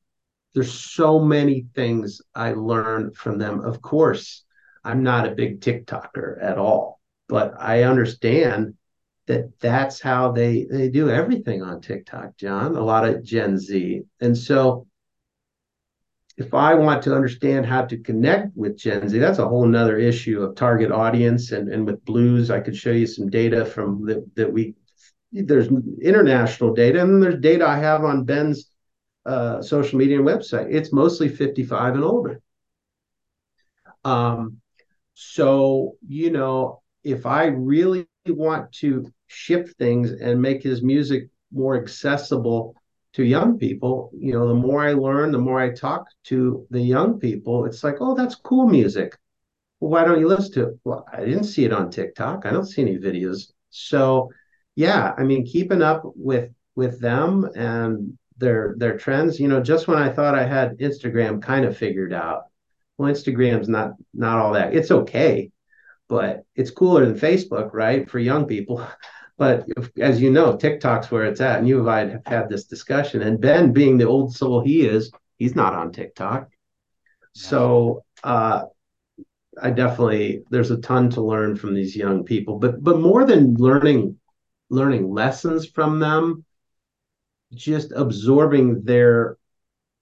there's 0.54 0.74
so 0.74 1.20
many 1.20 1.68
things 1.76 2.22
I 2.34 2.54
learned 2.54 3.16
from 3.16 3.38
them. 3.38 3.62
Of 3.62 3.82
course, 3.82 4.44
I'm 4.84 5.04
not 5.04 5.28
a 5.28 5.36
big 5.36 5.60
TikToker 5.62 6.42
at 6.42 6.58
all, 6.58 7.02
but 7.28 7.54
I 7.60 7.84
understand 7.84 8.76
that 9.28 9.60
that's 9.60 10.02
how 10.02 10.32
they 10.32 10.66
they 10.70 10.90
do 10.90 11.10
everything 11.10 11.62
on 11.62 11.82
TikTok, 11.82 12.38
John. 12.38 12.76
A 12.76 12.84
lot 12.84 13.08
of 13.08 13.24
Gen 13.24 13.58
Z, 13.58 14.04
and 14.20 14.38
so 14.38 14.88
if 16.38 16.54
I 16.54 16.74
want 16.74 17.04
to 17.04 17.16
understand 17.16 17.66
how 17.66 17.86
to 17.86 17.98
connect 17.98 18.56
with 18.56 18.78
Gen 18.78 19.08
Z, 19.10 19.18
that's 19.20 19.40
a 19.40 19.48
whole 19.48 19.66
nother 19.66 19.98
issue 19.98 20.42
of 20.42 20.56
target 20.56 20.92
audience. 20.92 21.52
And, 21.52 21.72
and 21.72 21.86
with 21.86 22.04
blues, 22.06 22.50
I 22.50 22.60
could 22.60 22.76
show 22.76 22.92
you 22.92 23.06
some 23.06 23.30
data 23.30 23.66
from 23.66 24.06
the, 24.06 24.26
that 24.36 24.52
we, 24.52 24.76
there's 25.32 25.70
international 26.02 26.74
data, 26.74 27.02
and 27.02 27.22
there's 27.22 27.40
data 27.40 27.68
I 27.68 27.78
have 27.78 28.04
on 28.04 28.24
Ben's 28.24 28.72
uh, 29.26 29.62
social 29.62 30.00
media 30.00 30.18
and 30.18 30.28
website. 30.28 30.68
It's 30.74 30.92
mostly 30.92 31.30
55 31.30 31.96
and 31.96 32.04
older. 32.04 32.42
Um, 34.04 34.62
so, 35.14 35.98
you 36.08 36.32
know, 36.32 36.82
if 37.04 37.26
I 37.26 37.46
really 37.46 38.08
want 38.28 38.72
to 38.74 39.12
shift 39.28 39.78
things 39.78 40.12
and 40.12 40.42
make 40.42 40.64
his 40.64 40.82
music 40.82 41.30
more 41.52 41.76
accessible 41.82 42.76
to 43.14 43.24
young 43.24 43.58
people, 43.58 44.12
you 44.14 44.34
know, 44.34 44.48
the 44.48 44.54
more 44.54 44.84
I 44.84 44.94
learn, 44.94 45.32
the 45.32 45.38
more 45.38 45.60
I 45.60 45.74
talk 45.74 46.08
to 46.26 46.66
the 46.70 46.80
young 46.80 47.20
people, 47.20 47.66
it's 47.66 47.84
like, 47.84 47.98
oh, 48.00 48.16
that's 48.16 48.36
cool 48.36 48.68
music. 48.68 49.18
Well, 49.80 49.92
why 49.92 50.06
don't 50.06 50.20
you 50.20 50.28
listen 50.28 50.54
to 50.54 50.68
it? 50.70 50.80
Well, 50.84 51.06
I 51.12 51.26
didn't 51.26 51.44
see 51.46 51.66
it 51.66 51.74
on 51.74 51.90
TikTok. 51.92 52.46
I 52.46 52.52
don't 52.52 52.66
see 52.66 52.82
any 52.82 52.98
videos. 52.98 53.52
So, 53.70 54.30
yeah, 54.76 55.14
I 55.18 55.24
mean, 55.24 55.46
keeping 55.46 55.82
up 55.82 56.04
with 56.06 56.52
with 56.76 57.02
them 57.02 57.50
and 57.56 58.18
their 58.38 58.76
their 58.78 58.98
trends, 58.98 59.40
you 59.40 59.48
know, 59.48 59.62
just 59.62 59.88
when 59.88 59.98
I 59.98 60.10
thought 60.12 60.36
I 60.36 60.46
had 60.46 60.78
Instagram 60.80 61.42
kind 61.42 61.66
of 61.66 61.78
figured 61.78 62.14
out, 62.14 62.44
well, 62.98 63.12
Instagram's 63.12 63.68
not 63.68 63.94
not 64.14 64.40
all 64.40 64.54
that. 64.54 64.74
It's 64.74 64.92
okay, 64.92 65.52
but 66.08 66.44
it's 66.56 66.72
cooler 66.72 67.06
than 67.06 67.20
Facebook, 67.20 67.74
right? 67.74 68.10
For 68.10 68.20
young 68.20 68.46
people. 68.46 68.86
But 69.42 69.66
if, 69.76 69.90
as 69.98 70.22
you 70.22 70.30
know, 70.30 70.56
TikTok's 70.56 71.10
where 71.10 71.26
it's 71.26 71.42
at. 71.42 71.58
And 71.58 71.68
you 71.68 71.80
and 71.80 71.90
I 71.90 72.08
have 72.08 72.28
had 72.28 72.48
this 72.48 72.66
discussion. 72.66 73.24
And 73.24 73.42
Ben, 73.42 73.74
being 73.74 73.98
the 73.98 74.08
old 74.08 74.36
soul 74.36 74.62
he 74.62 74.86
is, 74.86 75.12
he's 75.40 75.56
not 75.56 75.74
on 75.74 75.92
TikTok. 75.92 76.48
So 77.34 78.04
uh, 78.24 78.66
I 79.60 79.72
definitely 79.72 80.44
there's 80.52 80.70
a 80.70 80.78
ton 80.78 81.10
to 81.12 81.24
learn 81.24 81.56
from 81.56 81.74
these 81.74 81.96
young 81.96 82.24
people. 82.24 82.60
But 82.60 82.84
but 82.84 83.00
more 83.00 83.26
than 83.26 83.56
learning 83.56 84.20
learning 84.70 85.10
lessons 85.12 85.66
from 85.66 85.98
them, 85.98 86.46
just 87.52 87.92
absorbing 87.94 88.84
their 88.84 89.38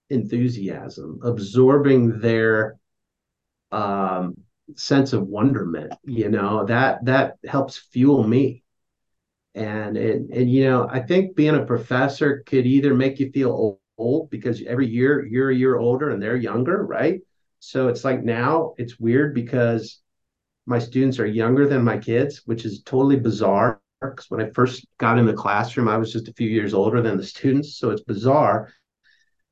enthusiasm, 0.10 1.22
absorbing 1.24 2.20
their 2.20 2.78
um, 3.72 4.36
sense 4.76 5.14
of 5.14 5.26
wonderment. 5.30 5.94
You 6.04 6.28
know 6.28 6.66
that 6.66 7.06
that 7.06 7.38
helps 7.46 7.78
fuel 7.78 8.28
me 8.28 8.64
and 9.56 9.98
and, 9.98 10.30
and 10.32 10.52
you 10.52 10.64
know 10.66 10.88
i 10.92 11.00
think 11.00 11.36
being 11.36 11.56
a 11.56 11.66
professor 11.66 12.44
could 12.46 12.66
either 12.66 12.94
make 12.94 13.20
you 13.20 13.32
feel 13.32 13.50
old, 13.50 13.80
old 14.00 14.30
because 14.30 14.64
every 14.66 14.88
year 14.88 15.26
you're 15.26 15.52
a 15.52 15.56
year 15.56 15.78
older 15.78 16.10
and 16.10 16.22
they're 16.24 16.38
younger 16.38 16.86
right? 16.86 17.22
So 17.60 17.90
it's 17.90 18.06
like 18.06 18.24
now 18.24 18.74
it's 18.78 19.00
weird 19.00 19.36
because 19.36 20.00
my 20.66 20.80
students 20.80 21.20
are 21.20 21.26
younger 21.26 21.68
than 21.68 21.84
my 21.84 21.98
kids 21.98 22.44
which 22.46 22.66
is 22.66 22.82
totally 22.84 23.18
bizarre. 23.18 23.82
Because 24.02 24.30
when 24.30 24.42
i 24.42 24.50
first 24.52 24.88
got 24.98 25.20
in 25.20 25.26
the 25.26 25.34
classroom 25.34 25.90
i 25.90 25.98
was 25.98 26.14
just 26.14 26.30
a 26.30 26.34
few 26.34 26.50
years 26.50 26.74
older 26.74 27.02
than 27.02 27.18
the 27.18 27.24
students 27.24 27.78
so 27.78 27.92
it's 27.92 28.04
bizarre. 28.04 28.72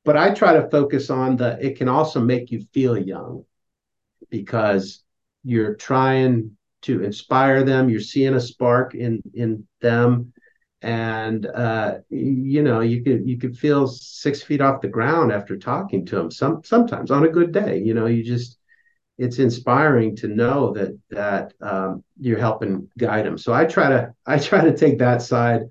But 0.05 0.15
i 0.17 0.33
try 0.33 0.53
to 0.53 0.69
focus 0.69 1.10
on 1.10 1.36
the 1.36 1.57
it 1.63 1.77
can 1.77 1.89
also 1.89 2.21
make 2.21 2.49
you 2.49 2.65
feel 2.73 2.97
young 2.97 3.43
because 4.29 5.03
you're 5.43 5.75
trying 5.75 6.57
to 6.88 7.04
inspire 7.04 7.63
them. 7.63 7.89
You're 7.89 8.00
seeing 8.00 8.36
a 8.36 8.39
spark 8.39 8.95
in 8.95 9.21
in 9.34 9.67
them, 9.82 10.34
and 10.82 11.45
uh, 11.45 12.00
you 12.10 12.63
know 12.63 12.82
you 12.82 13.04
could 13.04 13.28
you 13.28 13.38
could 13.38 13.58
feel 13.58 13.88
six 13.88 14.41
feet 14.41 14.62
off 14.62 14.82
the 14.82 14.88
ground 14.88 15.32
after 15.32 15.58
talking 15.58 16.06
to 16.08 16.15
them. 16.15 16.32
Some 16.32 16.63
sometimes 16.63 17.12
on 17.12 17.26
a 17.26 17.30
good 17.30 17.52
day, 17.52 17.80
you 17.80 17.93
know, 17.93 18.08
you 18.08 18.23
just 18.23 18.58
it's 19.17 19.39
inspiring 19.39 20.15
to 20.17 20.28
know 20.28 20.73
that 20.73 20.97
that 21.10 21.54
um, 21.62 22.04
you're 22.19 22.39
helping 22.39 22.89
guide 22.97 23.26
them. 23.26 23.38
So 23.38 23.54
I 23.54 23.65
try 23.65 23.89
to 23.89 24.13
I 24.26 24.39
try 24.39 24.63
to 24.63 24.76
take 24.76 25.00
that 25.00 25.21
side 25.21 25.63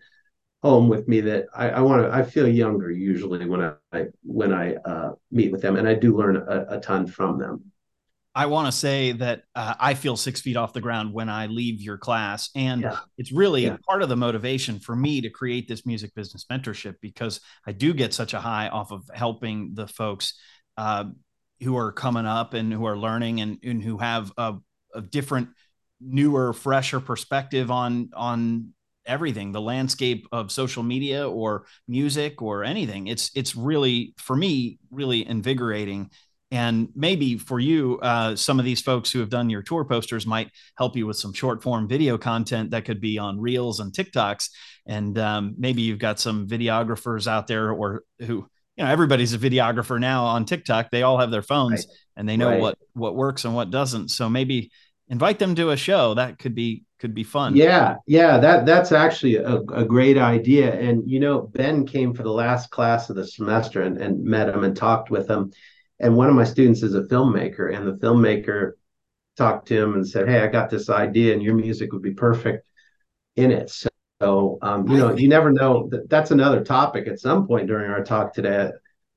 home 0.62 0.88
with 0.88 1.08
me 1.08 1.20
that 1.20 1.46
I, 1.54 1.70
I 1.70 1.80
want 1.80 2.02
to 2.02 2.10
I 2.12 2.22
feel 2.24 2.48
younger 2.48 2.90
usually 2.90 3.46
when 3.46 3.74
I 3.92 4.06
when 4.22 4.52
I 4.52 4.76
uh, 4.76 5.12
meet 5.30 5.52
with 5.52 5.62
them 5.62 5.76
and 5.76 5.88
I 5.88 5.94
do 5.94 6.16
learn 6.16 6.36
a, 6.36 6.76
a 6.76 6.80
ton 6.80 7.06
from 7.06 7.38
them. 7.38 7.72
I 8.36 8.44
want 8.44 8.66
to 8.66 8.72
say 8.72 9.12
that 9.12 9.44
uh, 9.54 9.74
I 9.80 9.94
feel 9.94 10.14
six 10.14 10.42
feet 10.42 10.58
off 10.58 10.74
the 10.74 10.80
ground 10.82 11.14
when 11.14 11.30
I 11.30 11.46
leave 11.46 11.80
your 11.80 11.96
class. 11.96 12.50
And 12.54 12.82
yeah. 12.82 12.98
it's 13.16 13.32
really 13.32 13.64
yeah. 13.64 13.78
part 13.88 14.02
of 14.02 14.10
the 14.10 14.16
motivation 14.16 14.78
for 14.78 14.94
me 14.94 15.22
to 15.22 15.30
create 15.30 15.68
this 15.68 15.86
music 15.86 16.14
business 16.14 16.44
mentorship 16.52 16.96
because 17.00 17.40
I 17.66 17.72
do 17.72 17.94
get 17.94 18.12
such 18.12 18.34
a 18.34 18.38
high 18.38 18.68
off 18.68 18.92
of 18.92 19.08
helping 19.14 19.72
the 19.72 19.88
folks 19.88 20.34
uh, 20.76 21.04
who 21.62 21.78
are 21.78 21.92
coming 21.92 22.26
up 22.26 22.52
and 22.52 22.70
who 22.70 22.84
are 22.84 22.98
learning 22.98 23.40
and, 23.40 23.58
and 23.64 23.82
who 23.82 23.96
have 23.96 24.30
a, 24.36 24.56
a 24.94 25.00
different, 25.00 25.48
newer, 25.98 26.52
fresher 26.52 27.00
perspective 27.00 27.70
on, 27.70 28.10
on 28.14 28.74
everything 29.06 29.52
the 29.52 29.60
landscape 29.60 30.26
of 30.32 30.50
social 30.50 30.82
media 30.82 31.28
or 31.28 31.64
music 31.86 32.42
or 32.42 32.64
anything 32.64 33.06
it's 33.06 33.30
it's 33.36 33.54
really 33.54 34.12
for 34.18 34.34
me 34.34 34.80
really 34.90 35.24
invigorating 35.24 36.10
and 36.50 36.88
maybe 36.94 37.38
for 37.38 37.58
you 37.58 37.98
uh, 38.00 38.36
some 38.36 38.58
of 38.58 38.64
these 38.64 38.80
folks 38.80 39.10
who 39.10 39.18
have 39.18 39.30
done 39.30 39.50
your 39.50 39.62
tour 39.62 39.84
posters 39.84 40.26
might 40.26 40.50
help 40.78 40.96
you 40.96 41.06
with 41.06 41.16
some 41.16 41.32
short 41.32 41.62
form 41.62 41.88
video 41.88 42.16
content 42.16 42.70
that 42.70 42.84
could 42.84 43.00
be 43.00 43.18
on 43.18 43.40
reels 43.40 43.80
and 43.80 43.92
tiktoks. 43.92 44.50
And 44.86 45.18
um, 45.18 45.54
maybe 45.58 45.82
you've 45.82 45.98
got 45.98 46.20
some 46.20 46.46
videographers 46.46 47.26
out 47.26 47.48
there 47.48 47.72
or 47.72 48.04
who 48.20 48.46
you 48.76 48.84
know 48.84 48.90
everybody's 48.90 49.34
a 49.34 49.38
videographer 49.38 49.98
now 49.98 50.24
on 50.24 50.44
tiktok. 50.44 50.90
They 50.90 51.02
all 51.02 51.18
have 51.18 51.32
their 51.32 51.42
phones 51.42 51.86
right. 51.86 51.96
and 52.16 52.28
they 52.28 52.36
know 52.36 52.50
right. 52.50 52.60
what 52.60 52.78
what 52.92 53.16
works 53.16 53.44
and 53.44 53.54
what 53.54 53.70
doesn't. 53.70 54.10
So 54.10 54.28
maybe 54.28 54.70
invite 55.08 55.40
them 55.40 55.56
to 55.56 55.70
a 55.70 55.76
show. 55.76 56.14
That 56.14 56.38
could 56.38 56.54
be 56.54 56.84
could 57.00 57.14
be 57.14 57.24
fun. 57.24 57.56
Yeah. 57.56 57.96
Yeah. 58.06 58.38
That 58.38 58.66
that's 58.66 58.92
actually 58.92 59.36
a, 59.36 59.56
a 59.56 59.84
great 59.84 60.16
idea. 60.16 60.72
And 60.78 61.10
you 61.10 61.18
know 61.18 61.40
ben 61.40 61.86
came 61.86 62.14
for 62.14 62.22
the 62.22 62.32
last 62.32 62.70
class 62.70 63.10
of 63.10 63.16
the 63.16 63.26
semester 63.26 63.82
and, 63.82 63.98
and 63.98 64.22
met 64.22 64.48
him 64.48 64.62
and 64.62 64.76
talked 64.76 65.10
with 65.10 65.28
him 65.28 65.52
and 66.00 66.16
one 66.16 66.28
of 66.28 66.34
my 66.34 66.44
students 66.44 66.82
is 66.82 66.94
a 66.94 67.02
filmmaker 67.02 67.74
and 67.74 67.86
the 67.86 68.06
filmmaker 68.06 68.72
talked 69.36 69.68
to 69.68 69.82
him 69.82 69.94
and 69.94 70.08
said 70.08 70.28
hey 70.28 70.40
i 70.40 70.46
got 70.46 70.70
this 70.70 70.88
idea 70.88 71.32
and 71.32 71.42
your 71.42 71.54
music 71.54 71.92
would 71.92 72.02
be 72.02 72.14
perfect 72.14 72.66
in 73.36 73.50
it. 73.52 73.70
So, 74.20 74.58
um, 74.62 74.88
you 74.88 74.96
know 74.96 75.14
you 75.14 75.28
never 75.28 75.52
know. 75.52 75.88
That 75.90 76.08
that's 76.08 76.30
another 76.30 76.64
topic 76.64 77.06
at 77.06 77.20
some 77.20 77.46
point 77.46 77.66
during 77.66 77.90
our 77.90 78.02
talk 78.02 78.32
today. 78.32 78.70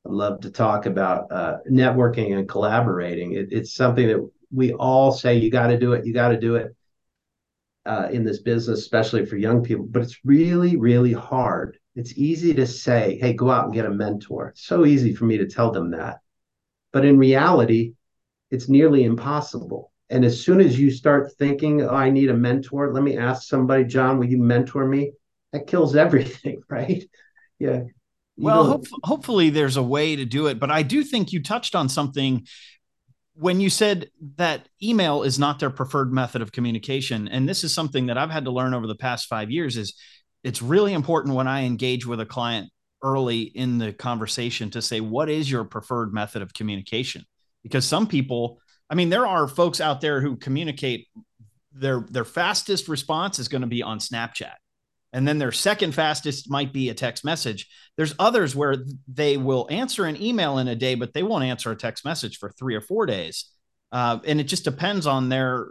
I'd 0.06 0.12
love 0.12 0.42
to 0.42 0.52
talk 0.52 0.86
about 0.86 1.32
uh, 1.32 1.58
networking 1.70 2.38
and 2.38 2.48
collaborating. 2.48 3.34
It, 3.34 3.48
it's 3.52 3.74
something 3.74 4.08
that 4.08 4.30
we 4.54 4.74
all 4.74 5.12
say 5.12 5.38
you 5.38 5.50
got 5.50 5.68
to 5.68 5.80
do 5.80 5.94
it 5.94 6.06
you 6.06 6.14
got 6.14 6.30
to 6.30 6.40
do 6.40 6.56
it 6.56 6.76
uh, 7.86 8.10
in 8.12 8.26
this 8.26 8.42
business 8.42 8.80
especially 8.80 9.26
for 9.26 9.38
young 9.38 9.64
people. 9.64 9.86
But 9.88 10.04
it's 10.04 10.20
really 10.26 10.76
really 10.76 11.14
hard. 11.14 11.78
It's 11.96 12.18
easy 12.18 12.54
to 12.56 12.68
say 12.68 13.18
hey 13.22 13.34
go 13.34 13.50
out 13.50 13.66
and 13.66 13.74
get 13.74 13.86
a 13.86 13.92
mentor. 13.92 14.50
It's 14.50 14.66
so 14.66 14.86
easy 14.86 15.16
for 15.16 15.26
me 15.26 15.38
to 15.38 15.48
tell 15.48 15.72
them 15.72 15.92
that 15.92 16.18
but 16.92 17.06
in 17.06 17.18
reality, 17.18 17.94
it's 18.52 18.70
nearly 18.70 19.04
impossible. 19.04 19.92
And 20.10 20.26
as 20.26 20.42
soon 20.44 20.60
as 20.60 20.80
you 20.80 20.90
start 20.90 21.32
thinking, 21.38 21.84
oh, 21.84 21.90
I 21.90 22.10
need 22.10 22.30
a 22.30 22.34
mentor, 22.34 22.92
let 22.94 23.04
me 23.04 23.18
ask 23.18 23.44
somebody, 23.44 23.84
John, 23.84 24.18
will 24.18 24.26
you 24.26 24.40
mentor 24.40 24.86
me? 24.86 25.12
That 25.54 25.68
kills 25.68 25.96
everything, 26.06 26.62
right? 26.70 27.04
Yeah. 27.60 27.82
well, 28.38 28.66
hope, 28.66 28.86
hopefully 29.04 29.50
there's 29.50 29.78
a 29.78 29.84
way 29.84 30.16
to 30.16 30.26
do 30.26 30.48
it. 30.48 30.60
But 30.60 30.72
I 30.72 30.82
do 30.82 31.04
think 31.04 31.32
you 31.32 31.44
touched 31.44 31.76
on 31.76 31.90
something 31.90 32.48
when 33.36 33.62
you 33.62 33.70
said 33.70 34.10
that 34.36 34.68
email 34.84 35.24
is 35.24 35.40
not 35.40 35.60
their 35.60 35.70
preferred 35.70 36.12
method 36.12 36.42
of 36.42 36.52
communication. 36.52 37.28
And 37.28 37.48
this 37.48 37.64
is 37.64 37.74
something 37.74 38.08
that 38.08 38.18
I've 38.18 38.32
had 38.32 38.46
to 38.46 38.52
learn 38.52 38.74
over 38.74 38.88
the 38.88 38.96
past 38.96 39.28
five 39.28 39.50
years 39.50 39.78
is 39.78 39.94
it's 40.44 40.62
really 40.62 40.94
important 40.94 41.36
when 41.36 41.48
I 41.48 41.64
engage 41.64 42.06
with 42.06 42.20
a 42.20 42.26
client 42.26 42.70
early 43.02 43.42
in 43.42 43.78
the 43.78 43.94
conversation 43.94 44.70
to 44.72 44.82
say 44.82 45.00
what 45.00 45.30
is 45.30 45.50
your 45.50 45.64
preferred 45.64 46.14
method 46.14 46.42
of 46.42 46.54
communication? 46.54 47.26
Because 47.64 47.86
some 47.86 48.08
people 48.08 48.60
i 48.90 48.96
mean 48.96 49.10
there 49.10 49.28
are 49.28 49.48
folks 49.48 49.80
out 49.82 50.02
there 50.02 50.20
who 50.20 50.36
communicate 50.36 51.08
their 51.72 52.06
their 52.10 52.26
fastest 52.26 52.88
response 52.88 53.40
is 53.40 53.48
going 53.48 53.62
to 53.62 53.68
be 53.68 53.84
on 53.84 54.00
snapchat. 54.00 54.56
And 55.12 55.28
then 55.28 55.40
their 55.40 55.52
second 55.52 55.96
fastest 55.96 56.52
might 56.52 56.72
be 56.72 56.90
a 56.90 56.94
text 56.94 57.26
message. 57.26 57.68
There's 57.98 58.14
others 58.20 58.56
where 58.56 58.76
they 59.08 59.38
will 59.38 59.68
answer 59.72 60.06
an 60.06 60.22
email 60.22 60.60
in 60.60 60.68
a 60.68 60.76
day 60.76 60.96
but 60.96 61.14
they 61.14 61.24
won't 61.24 61.44
answer 61.44 61.72
a 61.72 61.76
text 61.76 62.06
message 62.06 62.38
for 62.38 62.52
three 62.52 62.76
or 62.76 62.82
four 62.82 63.06
days. 63.06 63.46
Uh, 63.92 64.20
and 64.26 64.40
it 64.40 64.44
just 64.44 64.64
depends 64.64 65.08
on 65.08 65.30
their 65.30 65.68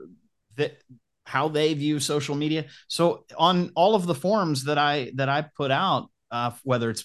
that 0.56 0.76
how 1.24 1.48
they 1.48 1.74
view 1.74 2.00
social 2.00 2.34
media. 2.34 2.64
So 2.88 3.24
on 3.36 3.70
all 3.74 3.94
of 3.94 4.06
the 4.06 4.14
forms 4.14 4.64
that 4.64 4.78
i 4.78 5.12
that 5.16 5.28
i 5.28 5.42
put 5.42 5.70
out 5.70 6.10
uh, 6.30 6.52
whether 6.64 6.90
it's 6.90 7.04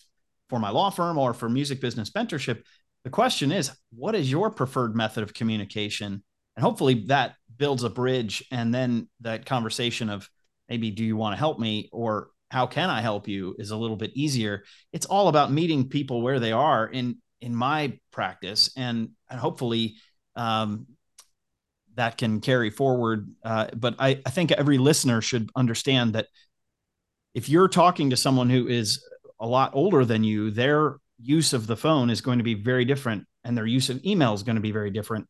for 0.50 0.60
my 0.60 0.70
law 0.70 0.90
firm 0.90 1.18
or 1.18 1.34
for 1.34 1.50
music 1.50 1.82
business 1.82 2.12
mentorship. 2.12 2.64
The 3.04 3.10
question 3.10 3.52
is, 3.52 3.72
what 3.92 4.16
is 4.16 4.32
your 4.32 4.50
preferred 4.50 4.96
method 4.96 5.24
of 5.24 5.34
communication? 5.34 6.24
And 6.56 6.64
hopefully 6.64 7.06
that 7.08 7.36
builds 7.58 7.84
a 7.84 7.90
bridge. 7.90 8.44
And 8.52 8.74
then 8.74 9.10
that 9.22 9.46
conversation 9.46 10.10
of 10.10 10.30
maybe, 10.70 10.92
do 10.92 11.04
you 11.04 11.18
want 11.18 11.34
to 11.34 11.40
help 11.40 11.60
me? 11.60 11.90
Or 11.92 12.30
how 12.52 12.68
can 12.68 12.90
I 12.90 13.02
help 13.02 13.28
you 13.28 13.56
is 13.58 13.72
a 13.72 13.78
little 13.78 13.98
bit 13.98 14.12
easier. 14.16 14.64
It's 14.92 15.06
all 15.06 15.28
about 15.28 15.52
meeting 15.52 15.90
people 15.90 16.22
where 16.22 16.40
they 16.40 16.52
are 16.52 16.88
in, 16.88 17.18
in 17.42 17.56
my 17.56 18.00
practice. 18.12 18.72
And, 18.78 19.10
and 19.30 19.40
hopefully, 19.40 19.96
um, 20.36 20.88
that 21.96 22.18
can 22.18 22.42
carry 22.42 22.70
forward. 22.70 23.30
Uh, 23.44 23.68
but 23.76 23.96
I, 24.00 24.20
I 24.26 24.30
think 24.30 24.52
every 24.52 24.78
listener 24.78 25.22
should 25.22 25.50
understand 25.56 26.14
that 26.14 26.28
if 27.34 27.50
you're 27.50 27.68
talking 27.68 28.10
to 28.10 28.18
someone 28.18 28.50
who 28.50 28.68
is 28.68 29.04
a 29.40 29.48
lot 29.48 29.72
older 29.74 30.06
than 30.06 30.24
you, 30.24 30.52
their 30.52 30.98
use 31.22 31.54
of 31.54 31.68
the 31.68 31.78
phone 31.78 32.10
is 32.10 32.22
going 32.22 32.40
to 32.40 32.44
be 32.44 32.54
very 32.54 32.86
different 32.86 33.26
and 33.44 33.58
their 33.58 33.66
use 33.66 33.90
of 33.90 34.04
email 34.06 34.34
is 34.34 34.44
going 34.44 34.56
to 34.56 34.62
be 34.62 34.72
very 34.72 34.92
different. 34.92 35.28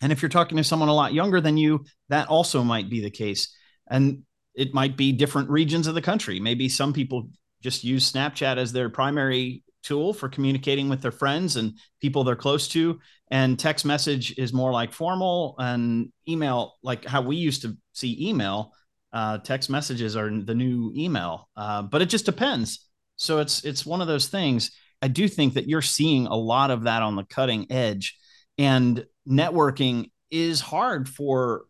And 0.00 0.12
if 0.12 0.22
you're 0.22 0.28
talking 0.28 0.56
to 0.58 0.64
someone 0.64 0.88
a 0.88 0.94
lot 0.94 1.12
younger 1.12 1.40
than 1.40 1.56
you, 1.56 1.84
that 2.08 2.28
also 2.28 2.62
might 2.62 2.88
be 2.88 3.00
the 3.00 3.10
case. 3.10 3.54
And 3.88 4.22
it 4.54 4.74
might 4.74 4.96
be 4.96 5.12
different 5.12 5.50
regions 5.50 5.86
of 5.86 5.94
the 5.94 6.02
country. 6.02 6.40
Maybe 6.40 6.68
some 6.68 6.92
people 6.92 7.30
just 7.62 7.84
use 7.84 8.10
Snapchat 8.10 8.56
as 8.56 8.72
their 8.72 8.90
primary 8.90 9.64
tool 9.82 10.12
for 10.12 10.28
communicating 10.28 10.88
with 10.88 11.00
their 11.00 11.12
friends 11.12 11.56
and 11.56 11.74
people 12.00 12.24
they're 12.24 12.36
close 12.36 12.68
to. 12.68 12.98
And 13.30 13.58
text 13.58 13.84
message 13.84 14.36
is 14.38 14.52
more 14.52 14.72
like 14.72 14.92
formal, 14.92 15.54
and 15.58 16.12
email, 16.28 16.76
like 16.82 17.04
how 17.04 17.22
we 17.22 17.36
used 17.36 17.62
to 17.62 17.76
see 17.92 18.28
email. 18.28 18.72
Uh, 19.12 19.38
text 19.38 19.70
messages 19.70 20.16
are 20.16 20.30
the 20.30 20.54
new 20.54 20.92
email, 20.96 21.48
uh, 21.56 21.82
but 21.82 22.02
it 22.02 22.06
just 22.06 22.26
depends. 22.26 22.87
So 23.18 23.40
it's 23.40 23.64
it's 23.64 23.84
one 23.84 24.00
of 24.00 24.06
those 24.06 24.28
things. 24.28 24.70
I 25.02 25.08
do 25.08 25.28
think 25.28 25.54
that 25.54 25.68
you're 25.68 25.82
seeing 25.82 26.26
a 26.26 26.34
lot 26.34 26.70
of 26.70 26.84
that 26.84 27.02
on 27.02 27.16
the 27.16 27.24
cutting 27.24 27.70
edge, 27.70 28.16
and 28.56 29.04
networking 29.28 30.10
is 30.30 30.60
hard 30.60 31.08
for 31.08 31.64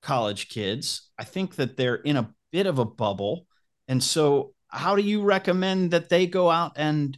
college 0.00 0.48
kids. 0.48 1.10
I 1.18 1.24
think 1.24 1.56
that 1.56 1.76
they're 1.76 1.96
in 1.96 2.16
a 2.16 2.32
bit 2.50 2.66
of 2.66 2.78
a 2.78 2.84
bubble, 2.84 3.46
and 3.88 4.02
so 4.02 4.54
how 4.68 4.96
do 4.96 5.02
you 5.02 5.22
recommend 5.22 5.90
that 5.90 6.08
they 6.08 6.26
go 6.26 6.50
out 6.50 6.72
and 6.76 7.16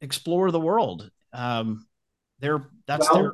explore 0.00 0.50
the 0.50 0.60
world? 0.60 1.10
Um, 1.32 1.86
they're 2.40 2.66
that's 2.86 3.08
well, 3.10 3.22
their. 3.22 3.32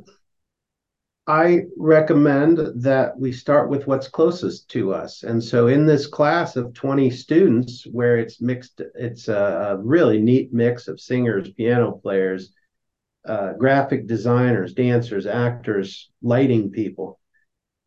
I 1.28 1.64
recommend 1.76 2.82
that 2.82 3.18
we 3.18 3.32
start 3.32 3.68
with 3.68 3.86
what's 3.86 4.08
closest 4.08 4.70
to 4.70 4.94
us. 4.94 5.24
And 5.24 5.44
so 5.44 5.66
in 5.66 5.84
this 5.84 6.06
class 6.06 6.56
of 6.56 6.72
20 6.72 7.10
students, 7.10 7.86
where 7.86 8.16
it's 8.16 8.40
mixed, 8.40 8.80
it's 8.94 9.28
a, 9.28 9.78
really 9.78 10.22
neat 10.22 10.54
mix 10.54 10.88
of 10.88 10.98
singers, 10.98 11.52
piano 11.52 11.92
players, 11.92 12.54
uh, 13.26 13.52
graphic 13.52 14.06
designers, 14.06 14.72
dancers, 14.72 15.26
actors, 15.26 16.10
lighting 16.22 16.70
people. 16.70 17.20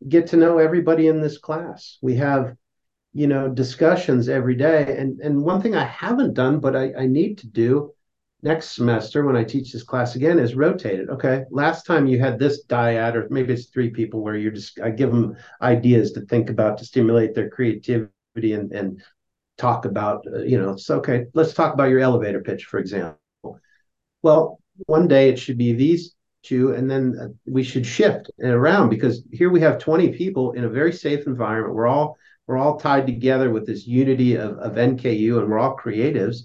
Get 0.08 0.28
to 0.28 0.36
know 0.36 0.58
everybody 0.58 1.08
in 1.08 1.20
this 1.20 1.38
class. 1.38 1.98
We 2.00 2.14
have 2.16 2.56
you 3.12 3.26
know 3.26 3.48
discussions 3.48 4.28
every 4.28 4.54
day 4.54 4.96
and 4.98 5.20
and 5.20 5.42
one 5.42 5.60
thing 5.60 5.76
i 5.76 5.84
haven't 5.84 6.32
done 6.32 6.60
but 6.60 6.74
i, 6.74 6.94
I 6.94 7.06
need 7.06 7.36
to 7.38 7.46
do 7.46 7.92
next 8.42 8.74
semester 8.74 9.24
when 9.24 9.36
i 9.36 9.44
teach 9.44 9.72
this 9.72 9.82
class 9.82 10.16
again 10.16 10.38
is 10.38 10.54
rotated. 10.54 11.08
okay 11.10 11.44
last 11.50 11.86
time 11.86 12.06
you 12.06 12.18
had 12.18 12.38
this 12.38 12.64
dyad 12.66 13.14
or 13.14 13.28
maybe 13.30 13.52
it's 13.52 13.66
three 13.66 13.90
people 13.90 14.20
where 14.20 14.36
you're 14.36 14.52
just 14.52 14.80
i 14.80 14.90
give 14.90 15.10
them 15.10 15.36
ideas 15.60 16.12
to 16.12 16.20
think 16.22 16.50
about 16.50 16.78
to 16.78 16.84
stimulate 16.84 17.34
their 17.34 17.48
creativity 17.50 18.08
and 18.36 18.72
and 18.72 19.02
talk 19.58 19.84
about 19.84 20.24
uh, 20.34 20.38
you 20.40 20.60
know 20.60 20.70
it's 20.70 20.90
okay 20.90 21.26
let's 21.34 21.54
talk 21.54 21.74
about 21.74 21.90
your 21.90 22.00
elevator 22.00 22.40
pitch 22.40 22.64
for 22.64 22.78
example 22.78 23.18
well 24.22 24.58
one 24.86 25.06
day 25.06 25.28
it 25.28 25.38
should 25.38 25.58
be 25.58 25.72
these 25.72 26.14
two 26.42 26.72
and 26.74 26.90
then 26.90 27.16
uh, 27.20 27.28
we 27.46 27.62
should 27.62 27.86
shift 27.86 28.30
around 28.42 28.88
because 28.88 29.22
here 29.30 29.50
we 29.50 29.60
have 29.60 29.78
20 29.78 30.12
people 30.14 30.52
in 30.52 30.64
a 30.64 30.68
very 30.68 30.92
safe 30.92 31.26
environment 31.26 31.74
we're 31.74 31.86
all 31.86 32.16
we're 32.46 32.58
all 32.58 32.78
tied 32.78 33.06
together 33.06 33.50
with 33.50 33.66
this 33.66 33.86
unity 33.86 34.36
of, 34.36 34.58
of 34.58 34.72
NKU 34.72 35.38
and 35.38 35.48
we're 35.48 35.58
all 35.58 35.76
creatives. 35.76 36.44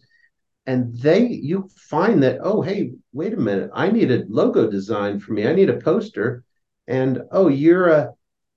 And 0.67 0.95
they, 0.97 1.25
you 1.25 1.69
find 1.75 2.21
that, 2.23 2.39
oh, 2.43 2.61
hey, 2.61 2.91
wait 3.13 3.33
a 3.33 3.37
minute, 3.37 3.71
I 3.73 3.89
need 3.89 4.11
a 4.11 4.25
logo 4.27 4.69
design 4.69 5.19
for 5.19 5.31
me. 5.31 5.47
I 5.47 5.53
need 5.53 5.69
a 5.69 5.79
poster. 5.79 6.43
And 6.87 7.23
oh, 7.31 7.47
you're 7.47 7.87
a 7.87 8.11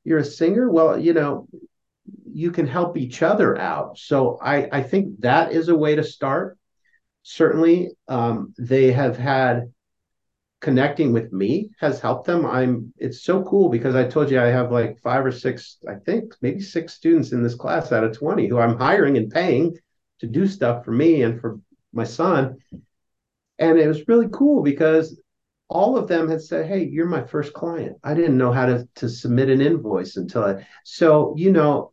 you're 0.04 0.18
a 0.18 0.24
singer. 0.24 0.70
Well, 0.70 0.98
you 0.98 1.12
know, 1.12 1.46
you 2.26 2.50
can 2.50 2.66
help 2.66 2.96
each 2.96 3.22
other 3.22 3.56
out. 3.56 3.98
So 3.98 4.38
I, 4.42 4.68
I 4.72 4.82
think 4.82 5.20
that 5.20 5.52
is 5.52 5.68
a 5.68 5.76
way 5.76 5.94
to 5.96 6.04
start. 6.04 6.58
Certainly, 7.22 7.90
um, 8.08 8.54
they 8.58 8.92
have 8.92 9.16
had 9.16 9.72
connecting 10.60 11.12
with 11.12 11.32
me 11.32 11.70
has 11.80 12.00
helped 12.00 12.26
them. 12.26 12.44
I'm 12.44 12.92
it's 12.98 13.24
so 13.24 13.42
cool 13.44 13.68
because 13.68 13.94
I 13.94 14.04
told 14.04 14.30
you 14.30 14.40
I 14.40 14.46
have 14.46 14.70
like 14.70 14.98
five 15.00 15.24
or 15.24 15.32
six, 15.32 15.78
I 15.88 15.94
think 15.94 16.34
maybe 16.42 16.60
six 16.60 16.94
students 16.94 17.32
in 17.32 17.42
this 17.42 17.54
class 17.54 17.92
out 17.92 18.04
of 18.04 18.16
20 18.16 18.46
who 18.46 18.58
I'm 18.58 18.76
hiring 18.76 19.16
and 19.16 19.30
paying 19.30 19.76
to 20.20 20.26
do 20.26 20.46
stuff 20.46 20.84
for 20.84 20.92
me 20.92 21.22
and 21.22 21.40
for 21.40 21.58
my 21.92 22.04
son. 22.04 22.58
And 23.58 23.78
it 23.78 23.86
was 23.86 24.08
really 24.08 24.28
cool 24.32 24.62
because 24.62 25.20
all 25.68 25.96
of 25.96 26.08
them 26.08 26.28
had 26.28 26.42
said, 26.42 26.66
Hey, 26.66 26.84
you're 26.84 27.06
my 27.06 27.22
first 27.22 27.52
client. 27.52 27.96
I 28.02 28.14
didn't 28.14 28.38
know 28.38 28.52
how 28.52 28.66
to, 28.66 28.88
to 28.96 29.08
submit 29.08 29.50
an 29.50 29.60
invoice 29.60 30.16
until 30.16 30.44
I 30.44 30.66
so 30.84 31.34
you 31.36 31.52
know, 31.52 31.92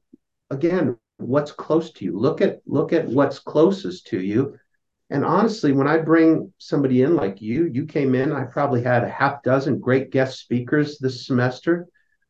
again, 0.50 0.98
what's 1.18 1.52
close 1.52 1.92
to 1.94 2.06
you. 2.06 2.18
Look 2.18 2.42
at 2.42 2.62
look 2.66 2.94
at 2.94 3.08
what's 3.08 3.40
closest 3.40 4.08
to 4.08 4.22
you 4.22 4.58
and 5.10 5.24
honestly, 5.24 5.72
when 5.72 5.88
I 5.88 5.98
bring 5.98 6.52
somebody 6.58 7.02
in 7.02 7.16
like 7.16 7.42
you, 7.42 7.66
you 7.66 7.86
came 7.86 8.14
in, 8.14 8.34
I 8.34 8.44
probably 8.44 8.84
had 8.84 9.04
a 9.04 9.10
half 9.10 9.42
dozen 9.42 9.80
great 9.80 10.12
guest 10.12 10.40
speakers 10.40 10.98
this 10.98 11.26
semester. 11.26 11.88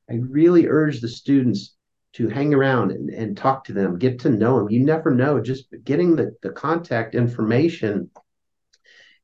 I 0.09 0.15
really 0.15 0.67
urge 0.67 1.01
the 1.01 1.07
students 1.07 1.75
to 2.13 2.29
hang 2.29 2.53
around 2.53 2.91
and, 2.91 3.09
and 3.09 3.37
talk 3.37 3.63
to 3.65 3.73
them, 3.73 3.99
get 3.99 4.19
to 4.19 4.29
know 4.29 4.57
them. 4.57 4.69
You 4.69 4.83
never 4.83 5.11
know, 5.11 5.41
just 5.41 5.67
getting 5.83 6.15
the, 6.15 6.35
the 6.41 6.49
contact 6.49 7.15
information 7.15 8.09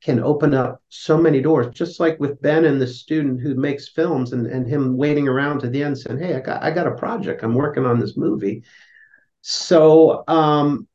can 0.04 0.20
open 0.20 0.54
up 0.54 0.82
so 0.90 1.18
many 1.18 1.42
doors, 1.42 1.68
just 1.74 2.00
like 2.00 2.20
with 2.20 2.42
Ben 2.42 2.66
and 2.66 2.80
the 2.80 2.88
student 2.88 3.40
who 3.42 3.56
makes 3.56 3.88
films 3.88 4.34
and, 4.34 4.46
and 4.46 4.68
him 4.68 4.98
waiting 4.98 5.28
around 5.28 5.60
to 5.60 5.70
the 5.70 5.82
end 5.82 5.98
saying, 5.98 6.20
Hey, 6.20 6.36
I 6.36 6.42
got 6.42 6.62
I 6.62 6.72
got 6.72 6.88
a 6.88 6.96
project. 6.96 7.42
I'm 7.42 7.56
working 7.56 7.86
on 7.86 8.00
this 8.00 8.18
movie. 8.18 8.64
So 9.42 10.24
um, 10.28 10.88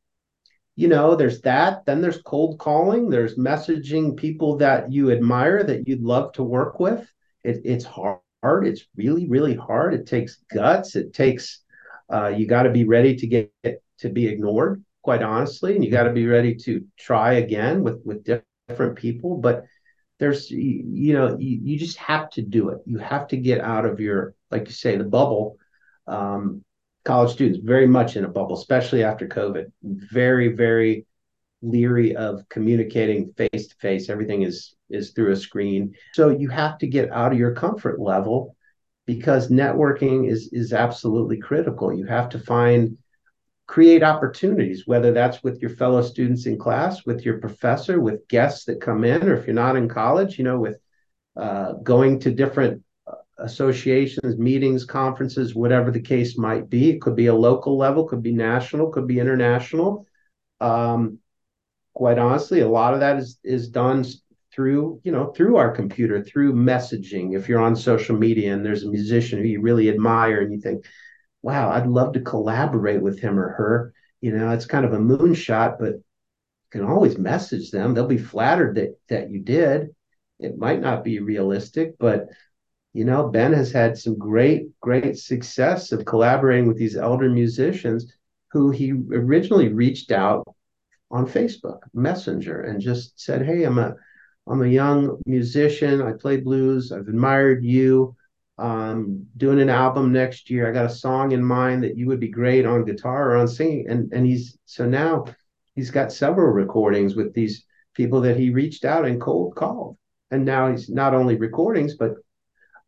you 0.79 0.87
know, 0.87 1.17
there's 1.17 1.41
that. 1.41 1.85
Then 1.87 2.01
there's 2.01 2.23
cold 2.23 2.61
calling. 2.61 3.11
There's 3.11 3.37
messaging 3.37 4.17
people 4.17 4.59
that 4.59 4.93
you 4.93 5.11
admire 5.11 5.65
that 5.65 5.89
you'd 5.89 6.03
love 6.03 6.31
to 6.35 6.45
work 6.45 6.79
with. 6.79 7.11
It, 7.43 7.63
it's 7.65 7.85
hard. 7.85 8.21
It's 8.45 8.85
really, 8.95 9.29
really 9.29 9.57
hard. 9.57 9.93
It 9.93 10.07
takes 10.07 10.37
guts. 10.55 10.95
It 10.95 11.13
takes, 11.13 11.65
uh, 12.13 12.29
you 12.29 12.47
got 12.47 12.65
to 12.65 12.71
be 12.71 12.85
ready 12.85 13.17
to 13.17 13.27
get 13.27 13.53
to 13.99 14.09
be 14.09 14.27
ignored, 14.27 14.85
quite 15.03 15.23
honestly, 15.23 15.75
and 15.75 15.85
you 15.85 15.91
got 15.91 16.05
to 16.05 16.13
be 16.13 16.27
ready 16.27 16.55
to 16.55 16.85
try 16.99 17.35
again 17.35 17.83
with 17.83 18.01
with 18.05 18.25
different 18.69 18.97
people. 18.97 19.37
But 19.39 19.65
there's, 20.19 20.51
you, 20.51 21.13
know, 21.13 21.37
you, 21.39 21.61
you 21.63 21.79
just 21.79 21.97
have 21.99 22.31
to 22.31 22.43
do 22.43 22.71
it. 22.71 22.79
You 22.87 22.99
have 22.99 23.29
to 23.29 23.37
get 23.37 23.61
out 23.61 23.87
of 23.87 24.01
your, 24.01 24.35
like 24.51 24.67
you 24.67 24.73
say, 24.73 24.97
the 24.97 25.05
bubble. 25.05 25.57
Um, 26.07 26.65
college 27.05 27.33
students 27.33 27.61
very 27.63 27.87
much 27.87 28.17
in 28.17 28.25
a 28.25 28.29
bubble, 28.29 28.57
especially 28.57 29.05
after 29.05 29.29
COVID. 29.29 29.67
Very, 29.83 30.49
very 30.49 31.07
leery 31.63 32.15
of 32.17 32.49
communicating 32.49 33.33
face 33.37 33.69
to 33.69 33.75
face. 33.77 34.09
Everything 34.09 34.43
is 34.43 34.75
is 34.91 35.11
through 35.11 35.33
a 35.33 35.37
screen. 35.37 35.95
So 36.15 36.31
you 36.31 36.49
have 36.49 36.79
to 36.79 36.87
get 36.87 37.11
out 37.11 37.33
of 37.33 37.39
your 37.39 37.53
comfort 37.53 38.01
level 38.01 38.57
because 39.09 39.49
networking 39.49 40.31
is 40.31 40.51
is 40.53 40.75
absolutely 40.75 41.39
critical. 41.39 41.95
You 41.95 42.05
have 42.05 42.29
to 42.29 42.39
find 42.39 42.99
create 43.67 44.03
opportunities, 44.03 44.87
whether 44.87 45.13
that's 45.13 45.43
with 45.43 45.63
your 45.63 45.71
fellow 45.71 46.03
students 46.03 46.45
in 46.45 46.59
class, 46.59 47.07
with 47.07 47.25
your 47.25 47.39
professor, 47.39 48.01
with 48.01 48.29
guests 48.29 48.67
that 48.67 48.83
come 48.83 49.05
in, 49.05 49.27
or 49.27 49.35
if 49.35 49.47
you're 49.47 49.55
not 49.55 49.77
in 49.77 49.89
college, 49.89 50.37
you 50.37 50.45
know, 50.45 50.61
with 50.61 50.77
uh, 51.37 51.73
going 51.83 52.21
to 52.21 52.31
different 52.31 52.83
associations, 53.39 54.37
meetings, 54.37 54.85
conferences, 54.85 55.55
whatever 55.55 55.91
the 55.91 56.03
case 56.03 56.37
might 56.37 56.69
be. 56.69 56.91
It 56.91 57.01
could 57.01 57.17
be 57.17 57.29
a 57.29 57.35
local 57.35 57.79
level, 57.79 58.05
could 58.05 58.23
be 58.23 58.33
national, 58.33 58.91
could 58.91 59.07
be 59.07 59.21
international. 59.21 60.07
Um, 60.61 61.19
quite 61.95 62.19
honestly, 62.19 62.61
a 62.61 62.69
lot 62.69 62.93
of 62.93 63.01
that 63.01 63.17
is 63.17 63.39
is 63.43 63.71
done 63.71 64.05
through 64.59 65.01
you 65.05 65.13
know 65.13 65.27
through 65.27 65.55
our 65.57 65.71
computer, 65.71 66.21
through 66.21 66.53
messaging. 66.53 67.37
If 67.37 67.49
you're 67.49 67.61
on 67.61 67.77
social 67.77 68.19
media 68.19 68.53
and 68.53 68.67
there's 68.67 68.83
a 68.83 68.91
musician 68.91 69.39
who 69.39 69.45
you 69.45 69.61
really 69.61 69.89
admire 69.89 70.41
and 70.41 70.53
you 70.53 70.61
think, 70.61 70.85
"Wow, 71.43 71.71
I'd 71.71 71.87
love 71.87 72.15
to 72.15 72.21
collaborate 72.21 73.01
with 73.01 73.21
him 73.21 73.39
or 73.39 73.51
her," 73.51 73.93
you 74.21 74.37
know, 74.37 74.51
it's 74.51 74.67
kind 74.67 74.85
of 74.85 74.93
a 74.95 74.99
moonshot, 74.99 75.79
but 75.79 75.95
you 75.95 76.03
can 76.73 76.83
always 76.83 77.19
message 77.19 77.71
them. 77.71 77.95
They'll 77.95 78.09
be 78.09 78.19
flattered 78.19 78.75
that 78.75 78.99
that 79.09 79.31
you 79.31 79.39
did. 79.39 79.95
It 80.41 80.59
might 80.59 80.81
not 80.81 81.05
be 81.05 81.21
realistic, 81.21 81.95
but 82.01 82.27
you 82.93 83.05
know, 83.05 83.29
Ben 83.29 83.53
has 83.53 83.71
had 83.71 83.97
some 83.97 84.19
great, 84.19 84.71
great 84.81 85.19
success 85.19 85.93
of 85.93 86.05
collaborating 86.05 86.67
with 86.67 86.79
these 86.79 86.97
elder 86.97 87.29
musicians 87.29 88.13
who 88.51 88.73
he 88.73 88.91
originally 88.91 89.69
reached 89.69 90.11
out 90.11 90.49
on 91.13 91.27
Facebook 91.29 91.79
Messenger 91.95 92.63
and 92.63 92.81
just 92.81 93.21
said, 93.21 93.47
Hey, 93.47 93.63
I'm 93.63 93.79
a 93.79 93.95
I'm 94.51 94.63
a 94.63 94.67
young 94.67 95.19
musician. 95.27 96.01
I 96.03 96.13
play 96.13 96.39
blues. 96.39 96.93
I've 96.93 97.09
admired 97.09 97.65
you. 97.65 98.17
Um, 98.59 99.27
doing 99.37 99.61
an 99.61 99.69
album 99.69 100.13
next 100.13 100.51
year. 100.51 100.69
I 100.69 100.73
got 100.73 100.87
a 100.87 100.95
song 100.95 101.31
in 101.31 101.45
mind 101.45 101.85
that 101.85 101.97
you 101.97 102.09
would 102.09 102.19
be 102.19 102.29
great 102.29 102.67
on 102.67 102.85
guitar 102.85 103.31
or 103.31 103.37
on 103.37 103.47
singing. 103.47 103.89
And 103.89 104.13
and 104.13 104.27
he's 104.27 104.59
so 104.65 104.87
now 104.87 105.27
he's 105.77 105.93
got 105.93 106.13
several 106.13 106.53
recordings 106.53 107.15
with 107.15 107.35
these 107.35 107.65
people 107.95 108.21
that 108.23 108.37
he 108.37 108.51
reached 108.51 108.85
out 108.85 109.05
and 109.05 109.21
cold 109.21 109.55
called. 109.55 109.97
And 110.33 110.45
now 110.45 110.71
he's 110.71 110.89
not 110.89 111.15
only 111.15 111.37
recordings, 111.37 111.97
but 111.97 112.15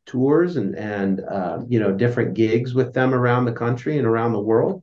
tours 0.06 0.56
and 0.56 0.74
and 0.76 1.20
uh, 1.20 1.58
you 1.68 1.78
know 1.78 1.92
different 1.92 2.34
gigs 2.34 2.74
with 2.74 2.92
them 2.92 3.14
around 3.14 3.44
the 3.44 3.52
country 3.52 3.96
and 3.96 4.06
around 4.06 4.32
the 4.32 4.40
world. 4.40 4.82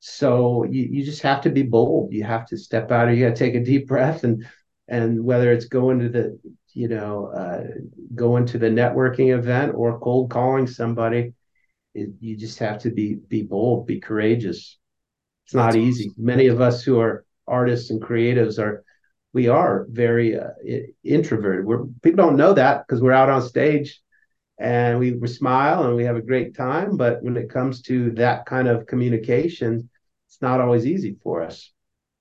So 0.00 0.64
you, 0.64 0.84
you 0.84 1.04
just 1.04 1.22
have 1.22 1.42
to 1.42 1.50
be 1.50 1.62
bold. 1.62 2.12
You 2.12 2.24
have 2.24 2.46
to 2.46 2.56
step 2.56 2.90
out. 2.90 3.08
Or 3.08 3.12
you 3.12 3.26
got 3.26 3.36
to 3.36 3.44
take 3.44 3.56
a 3.56 3.64
deep 3.64 3.88
breath 3.88 4.24
and 4.24 4.46
and 4.88 5.22
whether 5.22 5.52
it's 5.52 5.66
going 5.66 5.98
to 6.00 6.08
the 6.08 6.38
you 6.72 6.88
know 6.88 7.26
uh, 7.26 7.64
going 8.14 8.46
to 8.46 8.58
the 8.58 8.68
networking 8.68 9.36
event 9.36 9.72
or 9.74 10.00
cold 10.00 10.30
calling 10.30 10.66
somebody, 10.66 11.34
it, 11.94 12.10
you 12.20 12.36
just 12.36 12.58
have 12.58 12.78
to 12.80 12.90
be 12.90 13.16
be 13.28 13.42
bold, 13.42 13.86
be 13.86 14.00
courageous. 14.00 14.78
It's 15.44 15.54
not 15.54 15.72
That's 15.72 15.76
easy. 15.76 16.08
Awesome. 16.10 16.24
Many 16.24 16.46
of 16.46 16.60
us 16.60 16.82
who 16.82 17.00
are 17.00 17.24
artists 17.46 17.90
and 17.90 18.02
creatives 18.02 18.58
are 18.58 18.84
we 19.32 19.48
are 19.48 19.86
very 19.90 20.38
uh, 20.38 20.48
introverted. 21.04 21.64
We're 21.64 21.84
people 22.02 22.24
don't 22.24 22.36
know 22.36 22.54
that 22.54 22.86
because 22.86 23.02
we're 23.02 23.12
out 23.12 23.30
on 23.30 23.42
stage 23.42 24.00
and 24.58 24.98
we, 24.98 25.12
we 25.12 25.28
smile 25.28 25.84
and 25.84 25.94
we 25.94 26.04
have 26.04 26.16
a 26.16 26.22
great 26.22 26.56
time. 26.56 26.96
But 26.96 27.22
when 27.22 27.36
it 27.36 27.50
comes 27.50 27.82
to 27.82 28.10
that 28.12 28.46
kind 28.46 28.68
of 28.68 28.86
communication, 28.86 29.88
it's 30.26 30.42
not 30.42 30.60
always 30.60 30.86
easy 30.86 31.16
for 31.22 31.42
us. 31.42 31.72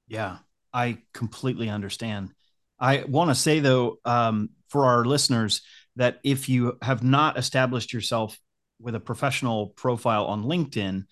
Yeah, 0.08 0.38
I 0.74 1.00
completely 1.14 1.70
understand. 1.70 2.32
I 2.80 3.04
want 3.08 3.30
to 3.30 3.36
say 3.36 3.60
though, 3.60 4.00
um, 4.06 4.50
for 4.70 4.86
our 4.86 5.06
listeners, 5.06 5.62
that 5.96 6.20
if 6.24 6.48
you 6.48 6.78
have 6.82 7.04
not 7.04 7.38
established 7.38 7.94
yourself 7.94 8.38
with 8.80 8.96
a 8.96 9.00
professional 9.00 9.68
profile 9.70 10.26
on 10.26 10.44
LinkedIn, 10.44 11.06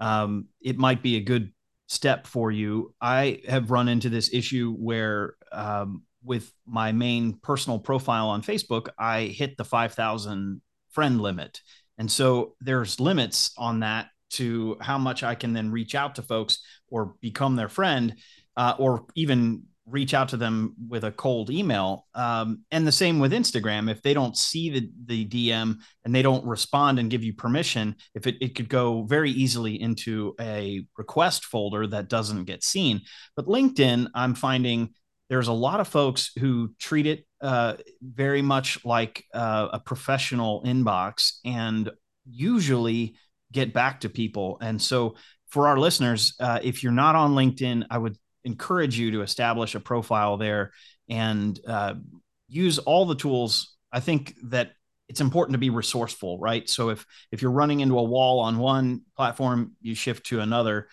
um, 0.00 0.46
it 0.60 0.78
might 0.78 1.02
be 1.02 1.16
a 1.16 1.20
good 1.20 1.52
step 1.88 2.26
for 2.26 2.50
you. 2.50 2.94
I 3.00 3.40
have 3.48 3.70
run 3.70 3.88
into 3.88 4.08
this 4.08 4.32
issue 4.32 4.74
where, 4.74 5.34
um, 5.52 6.02
with 6.24 6.52
my 6.66 6.92
main 6.92 7.34
personal 7.42 7.78
profile 7.78 8.28
on 8.28 8.42
Facebook, 8.42 8.88
I 8.98 9.22
hit 9.22 9.56
the 9.56 9.64
5,000 9.64 10.62
friend 10.90 11.20
limit. 11.20 11.60
And 11.98 12.10
so 12.10 12.54
there's 12.60 13.00
limits 13.00 13.52
on 13.58 13.80
that 13.80 14.08
to 14.30 14.76
how 14.80 14.98
much 14.98 15.22
I 15.22 15.34
can 15.34 15.52
then 15.52 15.70
reach 15.70 15.94
out 15.94 16.14
to 16.14 16.22
folks 16.22 16.58
or 16.88 17.14
become 17.20 17.56
their 17.56 17.68
friend 17.68 18.14
uh, 18.56 18.74
or 18.78 19.06
even 19.14 19.64
reach 19.86 20.14
out 20.14 20.28
to 20.28 20.36
them 20.36 20.74
with 20.88 21.04
a 21.04 21.10
cold 21.10 21.50
email. 21.50 22.06
Um, 22.14 22.62
and 22.70 22.86
the 22.86 22.92
same 22.92 23.18
with 23.18 23.32
Instagram. 23.32 23.90
If 23.90 24.02
they 24.02 24.14
don't 24.14 24.36
see 24.36 24.70
the, 24.70 24.90
the 25.06 25.26
DM 25.26 25.78
and 26.04 26.14
they 26.14 26.22
don't 26.22 26.46
respond 26.46 26.98
and 26.98 27.10
give 27.10 27.24
you 27.24 27.34
permission, 27.34 27.96
if 28.14 28.26
it, 28.26 28.36
it 28.40 28.54
could 28.54 28.68
go 28.68 29.02
very 29.02 29.30
easily 29.30 29.80
into 29.80 30.34
a 30.40 30.84
request 30.96 31.44
folder 31.46 31.86
that 31.88 32.08
doesn't 32.08 32.44
get 32.44 32.62
seen. 32.62 33.00
But 33.34 33.46
LinkedIn, 33.46 34.08
I'm 34.14 34.34
finding 34.34 34.94
there's 35.28 35.48
a 35.48 35.52
lot 35.52 35.80
of 35.80 35.88
folks 35.88 36.30
who 36.38 36.74
treat 36.78 37.06
it 37.06 37.26
uh, 37.40 37.74
very 38.02 38.42
much 38.42 38.84
like 38.84 39.24
uh, 39.34 39.68
a 39.72 39.80
professional 39.80 40.62
inbox 40.62 41.38
and 41.44 41.90
usually 42.30 43.16
get 43.50 43.72
back 43.72 44.00
to 44.00 44.08
people. 44.08 44.58
And 44.60 44.80
so 44.80 45.16
for 45.48 45.68
our 45.68 45.78
listeners, 45.78 46.34
uh, 46.40 46.60
if 46.62 46.82
you're 46.82 46.92
not 46.92 47.16
on 47.16 47.34
LinkedIn, 47.34 47.86
I 47.90 47.98
would 47.98 48.16
encourage 48.44 48.98
you 48.98 49.12
to 49.12 49.22
establish 49.22 49.74
a 49.74 49.80
profile 49.80 50.36
there 50.36 50.72
and 51.08 51.58
uh, 51.66 51.94
use 52.48 52.78
all 52.78 53.06
the 53.06 53.14
tools. 53.14 53.74
I 53.92 54.00
think 54.00 54.34
that 54.44 54.72
it's 55.08 55.20
important 55.20 55.54
to 55.54 55.58
be 55.58 55.70
resourceful, 55.70 56.38
right? 56.38 56.68
So 56.70 56.88
if 56.88 57.04
if 57.30 57.42
you're 57.42 57.50
running 57.50 57.80
into 57.80 57.98
a 57.98 58.02
wall 58.02 58.40
on 58.40 58.58
one 58.58 59.02
platform, 59.16 59.72
you 59.80 59.94
shift 59.94 60.26
to 60.26 60.40
another. 60.40 60.88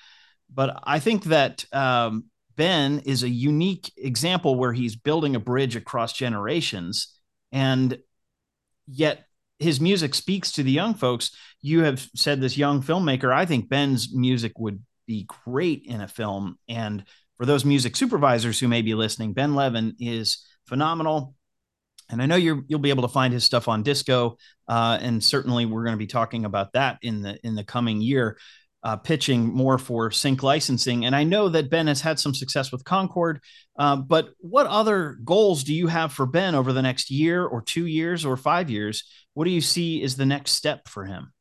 But 0.53 0.81
I 0.83 0.99
think 0.99 1.25
that 1.25 1.63
um, 1.71 2.25
Ben 2.55 2.99
is 3.05 3.23
a 3.23 3.29
unique 3.29 3.91
example 3.95 4.55
where 4.55 4.73
he's 4.73 4.95
building 4.95 5.35
a 5.35 5.39
bridge 5.39 5.75
across 5.75 6.11
generations, 6.11 7.17
and 7.51 7.97
yet 8.87 9.25
his 9.59 9.79
music 9.79 10.15
speaks 10.15 10.53
to 10.53 10.63
the 10.63 10.71
young 10.71 10.95
folks. 10.95 11.31
You 11.61 11.83
have 11.83 12.05
said 12.15 12.41
this 12.41 12.57
young 12.57 12.81
filmmaker. 12.81 13.31
I 13.31 13.45
think 13.45 13.69
Ben's 13.69 14.13
music 14.13 14.57
would 14.57 14.83
be 15.05 15.27
great 15.45 15.83
in 15.85 16.01
a 16.01 16.07
film, 16.07 16.57
and 16.67 17.05
for 17.39 17.45
those 17.45 17.63
music 17.63 17.95
supervisors 17.95 18.59
who 18.59 18.67
may 18.67 18.81
be 18.81 18.93
listening, 18.93 19.31
Ben 19.31 19.55
Levin 19.55 19.95
is 19.97 20.45
phenomenal. 20.67 21.35
And 22.09 22.21
I 22.21 22.25
know 22.25 22.35
you 22.35 22.65
will 22.69 22.79
be 22.79 22.89
able 22.89 23.03
to 23.03 23.07
find 23.07 23.33
his 23.33 23.45
stuff 23.45 23.67
on 23.67 23.81
Disco, 23.81 24.37
uh, 24.67 24.97
and 25.01 25.23
certainly 25.23 25.65
we're 25.65 25.83
going 25.83 25.93
to 25.93 25.97
be 25.97 26.07
talking 26.07 26.43
about 26.43 26.73
that 26.73 26.97
in 27.01 27.21
the 27.21 27.39
in 27.43 27.55
the 27.55 27.63
coming 27.63 28.01
year, 28.01 28.37
uh, 28.83 28.97
pitching 28.97 29.53
more 29.53 29.77
for 29.77 30.11
sync 30.11 30.43
licensing. 30.43 31.05
And 31.05 31.15
I 31.15 31.23
know 31.23 31.49
that 31.49 31.69
Ben 31.69 31.87
has 31.87 32.01
had 32.01 32.19
some 32.19 32.33
success 32.33 32.71
with 32.71 32.83
Concord, 32.83 33.41
uh, 33.77 33.95
but 33.95 34.29
what 34.39 34.65
other 34.65 35.19
goals 35.23 35.63
do 35.63 35.73
you 35.73 35.87
have 35.87 36.11
for 36.11 36.25
Ben 36.25 36.55
over 36.55 36.73
the 36.73 36.81
next 36.81 37.11
year, 37.11 37.45
or 37.45 37.61
two 37.61 37.85
years, 37.85 38.25
or 38.25 38.35
five 38.35 38.69
years? 38.69 39.03
What 39.35 39.45
do 39.45 39.51
you 39.51 39.61
see 39.61 40.01
is 40.01 40.17
the 40.17 40.25
next 40.25 40.51
step 40.53 40.89
for 40.89 41.05
him? 41.05 41.31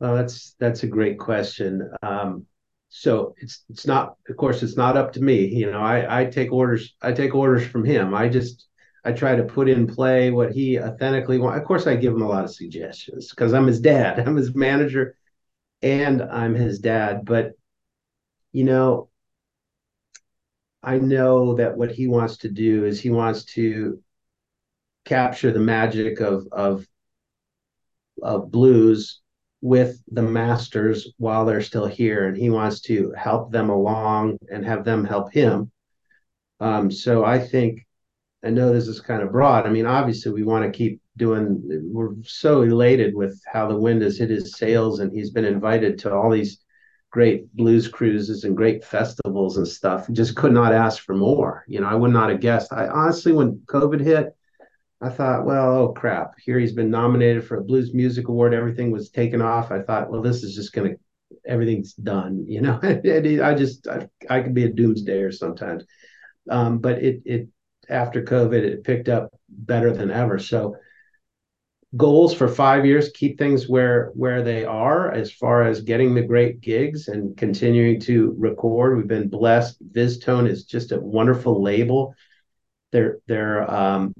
Well, 0.00 0.16
that's 0.16 0.56
that's 0.58 0.82
a 0.82 0.88
great 0.88 1.18
question. 1.18 1.88
Um, 2.02 2.46
so 2.88 3.34
it's 3.38 3.64
it's 3.68 3.86
not 3.86 4.16
of 4.28 4.36
course 4.36 4.62
it's 4.62 4.76
not 4.76 4.96
up 4.96 5.12
to 5.12 5.20
me 5.20 5.46
you 5.46 5.70
know 5.70 5.80
i 5.80 6.20
i 6.20 6.24
take 6.24 6.52
orders 6.52 6.94
i 7.02 7.12
take 7.12 7.34
orders 7.34 7.66
from 7.66 7.84
him. 7.84 8.14
I 8.14 8.28
just 8.28 8.66
i 9.04 9.12
try 9.12 9.36
to 9.36 9.44
put 9.44 9.68
in 9.68 9.86
play 9.86 10.30
what 10.30 10.52
he 10.52 10.80
authentically 10.80 11.38
wants 11.38 11.60
of 11.60 11.66
course 11.66 11.86
i 11.86 11.96
give 11.96 12.14
him 12.14 12.22
a 12.22 12.28
lot 12.28 12.44
of 12.44 12.54
suggestions 12.54 13.30
because 13.30 13.52
i'm 13.52 13.66
his 13.66 13.80
dad 13.80 14.18
i'm 14.26 14.36
his 14.36 14.54
manager 14.54 15.14
and 15.82 16.22
i'm 16.22 16.54
his 16.54 16.80
dad. 16.80 17.24
But 17.24 17.52
you 18.52 18.64
know 18.64 19.10
i 20.82 20.98
know 20.98 21.56
that 21.56 21.76
what 21.76 21.90
he 21.92 22.06
wants 22.08 22.38
to 22.38 22.48
do 22.48 22.84
is 22.84 23.00
he 23.00 23.10
wants 23.10 23.44
to 23.44 24.02
capture 25.04 25.52
the 25.52 25.60
magic 25.60 26.20
of 26.20 26.46
of 26.52 26.86
of 28.22 28.50
blues 28.50 29.20
with 29.60 30.00
the 30.10 30.22
masters 30.22 31.12
while 31.18 31.44
they're 31.44 31.62
still 31.62 31.86
here 31.86 32.28
and 32.28 32.36
he 32.36 32.48
wants 32.50 32.80
to 32.80 33.12
help 33.16 33.50
them 33.50 33.70
along 33.70 34.38
and 34.52 34.64
have 34.64 34.84
them 34.84 35.04
help 35.04 35.32
him. 35.32 35.70
Um, 36.60 36.90
so 36.90 37.24
i 37.24 37.38
think 37.38 37.86
i 38.44 38.50
know 38.50 38.72
this 38.72 38.88
is 38.88 39.00
kind 39.00 39.22
of 39.22 39.32
broad. 39.32 39.66
I 39.66 39.70
mean 39.70 39.86
obviously 39.86 40.32
we 40.32 40.42
want 40.42 40.64
to 40.64 40.76
keep 40.76 41.00
doing 41.16 41.60
we're 41.92 42.14
so 42.24 42.62
elated 42.62 43.14
with 43.14 43.40
how 43.52 43.68
the 43.68 43.76
wind 43.78 44.02
has 44.02 44.18
hit 44.18 44.30
his 44.30 44.56
sails 44.56 45.00
and 45.00 45.12
he's 45.12 45.30
been 45.30 45.44
invited 45.44 45.98
to 46.00 46.14
all 46.14 46.30
these 46.30 46.60
great 47.10 47.54
blues 47.56 47.88
cruises 47.88 48.44
and 48.44 48.56
great 48.56 48.84
festivals 48.84 49.56
and 49.56 49.66
stuff. 49.66 50.08
Just 50.12 50.36
could 50.36 50.52
not 50.52 50.74
ask 50.74 51.02
for 51.02 51.14
more. 51.14 51.64
You 51.66 51.80
know 51.80 51.88
i 51.88 51.94
would 51.94 52.12
not 52.12 52.30
have 52.30 52.40
guessed. 52.40 52.72
I 52.72 52.86
honestly 52.88 53.32
when 53.32 53.62
covid 53.66 54.00
hit 54.00 54.34
I 55.00 55.10
thought, 55.10 55.46
well, 55.46 55.76
oh 55.76 55.88
crap, 55.92 56.34
here 56.40 56.58
he's 56.58 56.72
been 56.72 56.90
nominated 56.90 57.46
for 57.46 57.58
a 57.58 57.64
Blues 57.64 57.94
Music 57.94 58.28
Award. 58.28 58.52
Everything 58.52 58.90
was 58.90 59.10
taken 59.10 59.40
off. 59.40 59.70
I 59.70 59.82
thought, 59.82 60.10
well, 60.10 60.22
this 60.22 60.42
is 60.42 60.56
just 60.56 60.72
going 60.72 60.90
to, 60.90 61.38
everything's 61.46 61.94
done. 61.94 62.44
You 62.48 62.62
know, 62.62 62.80
I 62.82 63.54
just, 63.54 63.86
I, 63.86 64.08
I 64.28 64.40
could 64.40 64.54
be 64.54 64.64
a 64.64 64.72
doomsdayer 64.72 65.32
sometimes. 65.32 65.84
Um, 66.50 66.78
but 66.78 67.02
it, 67.02 67.22
it, 67.24 67.48
after 67.88 68.22
COVID, 68.22 68.62
it 68.62 68.84
picked 68.84 69.08
up 69.08 69.30
better 69.48 69.92
than 69.92 70.10
ever. 70.10 70.38
So, 70.38 70.76
goals 71.96 72.34
for 72.34 72.48
five 72.48 72.84
years 72.84 73.10
keep 73.14 73.38
things 73.38 73.66
where 73.66 74.10
where 74.14 74.42
they 74.42 74.62
are 74.62 75.10
as 75.10 75.32
far 75.32 75.62
as 75.62 75.80
getting 75.80 76.14
the 76.14 76.20
great 76.20 76.60
gigs 76.60 77.08
and 77.08 77.34
continuing 77.34 77.98
to 77.98 78.34
record 78.36 78.94
we've 78.94 79.08
been 79.08 79.30
blessed 79.30 79.82
VizzTone 79.92 80.46
is 80.46 80.64
just 80.64 80.92
a 80.92 81.00
wonderful 81.00 81.62
label 81.62 82.14
they're 82.92 83.20
they're 83.26 83.70
um, 83.70 84.12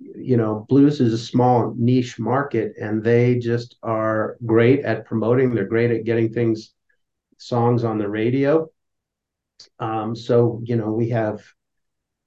you 0.00 0.36
know, 0.36 0.66
blues 0.68 1.00
is 1.00 1.12
a 1.12 1.18
small 1.18 1.74
niche 1.76 2.18
market 2.18 2.74
and 2.80 3.02
they 3.04 3.38
just 3.38 3.76
are 3.82 4.36
great 4.46 4.84
at 4.84 5.04
promoting. 5.04 5.54
They're 5.54 5.64
great 5.64 5.90
at 5.90 6.04
getting 6.04 6.32
things, 6.32 6.72
songs 7.36 7.84
on 7.84 7.98
the 7.98 8.08
radio. 8.08 8.70
Um, 9.78 10.16
so, 10.16 10.60
you 10.64 10.76
know, 10.76 10.90
we 10.90 11.10
have 11.10 11.42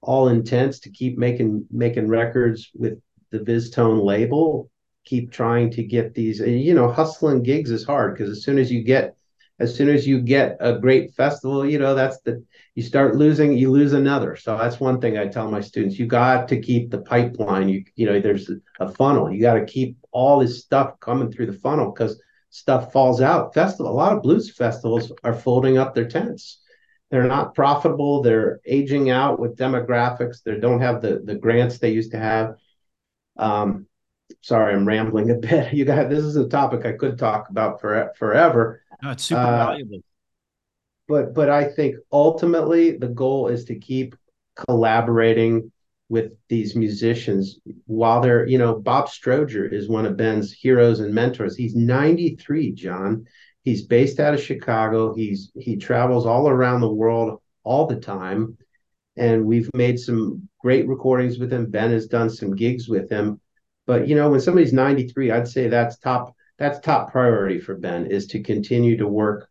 all 0.00 0.28
intents 0.28 0.80
to 0.80 0.90
keep 0.90 1.18
making 1.18 1.66
making 1.70 2.08
records 2.08 2.70
with 2.74 3.00
the 3.30 3.38
VizzTone 3.40 4.04
label, 4.04 4.70
keep 5.04 5.32
trying 5.32 5.70
to 5.72 5.82
get 5.82 6.14
these, 6.14 6.40
you 6.40 6.74
know, 6.74 6.90
hustling 6.90 7.42
gigs 7.42 7.70
is 7.70 7.84
hard 7.84 8.14
because 8.14 8.30
as 8.30 8.44
soon 8.44 8.58
as 8.58 8.70
you 8.70 8.82
get 8.82 9.16
as 9.60 9.74
soon 9.74 9.88
as 9.88 10.06
you 10.06 10.20
get 10.20 10.56
a 10.60 10.78
great 10.78 11.14
festival, 11.14 11.64
you 11.64 11.78
know, 11.78 11.94
that's 11.94 12.20
the 12.20 12.44
you 12.74 12.82
start 12.82 13.14
losing, 13.14 13.56
you 13.56 13.70
lose 13.70 13.92
another. 13.92 14.34
So 14.34 14.58
that's 14.58 14.80
one 14.80 15.00
thing 15.00 15.16
I 15.16 15.28
tell 15.28 15.48
my 15.48 15.60
students. 15.60 15.96
You 15.98 16.06
got 16.06 16.48
to 16.48 16.60
keep 16.60 16.90
the 16.90 17.02
pipeline. 17.02 17.68
You 17.68 17.84
you 17.94 18.06
know, 18.06 18.20
there's 18.20 18.50
a 18.80 18.88
funnel. 18.88 19.32
You 19.32 19.40
got 19.40 19.54
to 19.54 19.64
keep 19.64 19.96
all 20.10 20.40
this 20.40 20.62
stuff 20.62 20.98
coming 20.98 21.30
through 21.30 21.46
the 21.46 21.58
funnel 21.58 21.92
because 21.92 22.20
stuff 22.50 22.92
falls 22.92 23.20
out. 23.20 23.54
Festival, 23.54 23.92
a 23.92 23.94
lot 23.94 24.12
of 24.12 24.22
blues 24.22 24.52
festivals 24.54 25.12
are 25.22 25.34
folding 25.34 25.78
up 25.78 25.94
their 25.94 26.08
tents. 26.08 26.60
They're 27.10 27.28
not 27.28 27.54
profitable. 27.54 28.22
They're 28.22 28.60
aging 28.66 29.10
out 29.10 29.38
with 29.38 29.56
demographics. 29.56 30.42
They 30.42 30.58
don't 30.58 30.80
have 30.80 31.00
the 31.00 31.22
the 31.24 31.36
grants 31.36 31.78
they 31.78 31.92
used 31.92 32.10
to 32.10 32.18
have. 32.18 32.56
Um, 33.36 33.86
sorry, 34.40 34.74
I'm 34.74 34.86
rambling 34.86 35.30
a 35.30 35.34
bit. 35.48 35.72
You 35.72 35.84
got 35.84 36.10
this 36.10 36.24
is 36.24 36.34
a 36.34 36.48
topic 36.48 36.84
I 36.84 36.92
could 36.92 37.18
talk 37.18 37.50
about 37.50 37.80
for 37.80 38.12
forever 38.18 38.82
no, 39.04 39.10
it's 39.10 39.24
super 39.24 39.40
uh, 39.40 39.66
valuable. 39.66 39.98
But 41.06 41.34
but 41.34 41.50
I 41.50 41.64
think 41.64 41.96
ultimately 42.10 42.96
the 42.96 43.08
goal 43.08 43.48
is 43.48 43.66
to 43.66 43.78
keep 43.78 44.16
collaborating 44.66 45.70
with 46.08 46.32
these 46.48 46.76
musicians 46.76 47.58
while 47.86 48.20
they're, 48.20 48.46
you 48.46 48.58
know, 48.58 48.78
Bob 48.78 49.08
Stroger 49.08 49.70
is 49.70 49.88
one 49.88 50.06
of 50.06 50.16
Ben's 50.16 50.52
heroes 50.52 51.00
and 51.00 51.14
mentors. 51.14 51.56
He's 51.56 51.74
93, 51.74 52.72
John. 52.72 53.26
He's 53.62 53.86
based 53.86 54.20
out 54.20 54.34
of 54.34 54.42
Chicago. 54.42 55.14
He's 55.14 55.50
he 55.54 55.76
travels 55.76 56.24
all 56.24 56.48
around 56.48 56.80
the 56.80 56.92
world 56.92 57.40
all 57.62 57.86
the 57.86 57.96
time. 57.96 58.56
And 59.16 59.44
we've 59.44 59.70
made 59.74 59.98
some 59.98 60.48
great 60.60 60.88
recordings 60.88 61.38
with 61.38 61.52
him. 61.52 61.70
Ben 61.70 61.90
has 61.92 62.06
done 62.06 62.30
some 62.30 62.56
gigs 62.56 62.88
with 62.88 63.10
him. 63.10 63.40
But 63.86 64.08
you 64.08 64.14
know, 64.14 64.30
when 64.30 64.40
somebody's 64.40 64.72
93, 64.72 65.30
I'd 65.30 65.48
say 65.48 65.68
that's 65.68 65.98
top 65.98 66.34
that's 66.58 66.80
top 66.80 67.10
priority 67.10 67.60
for 67.60 67.74
Ben 67.74 68.06
is 68.06 68.26
to 68.28 68.42
continue 68.42 68.96
to 68.96 69.08
work 69.08 69.48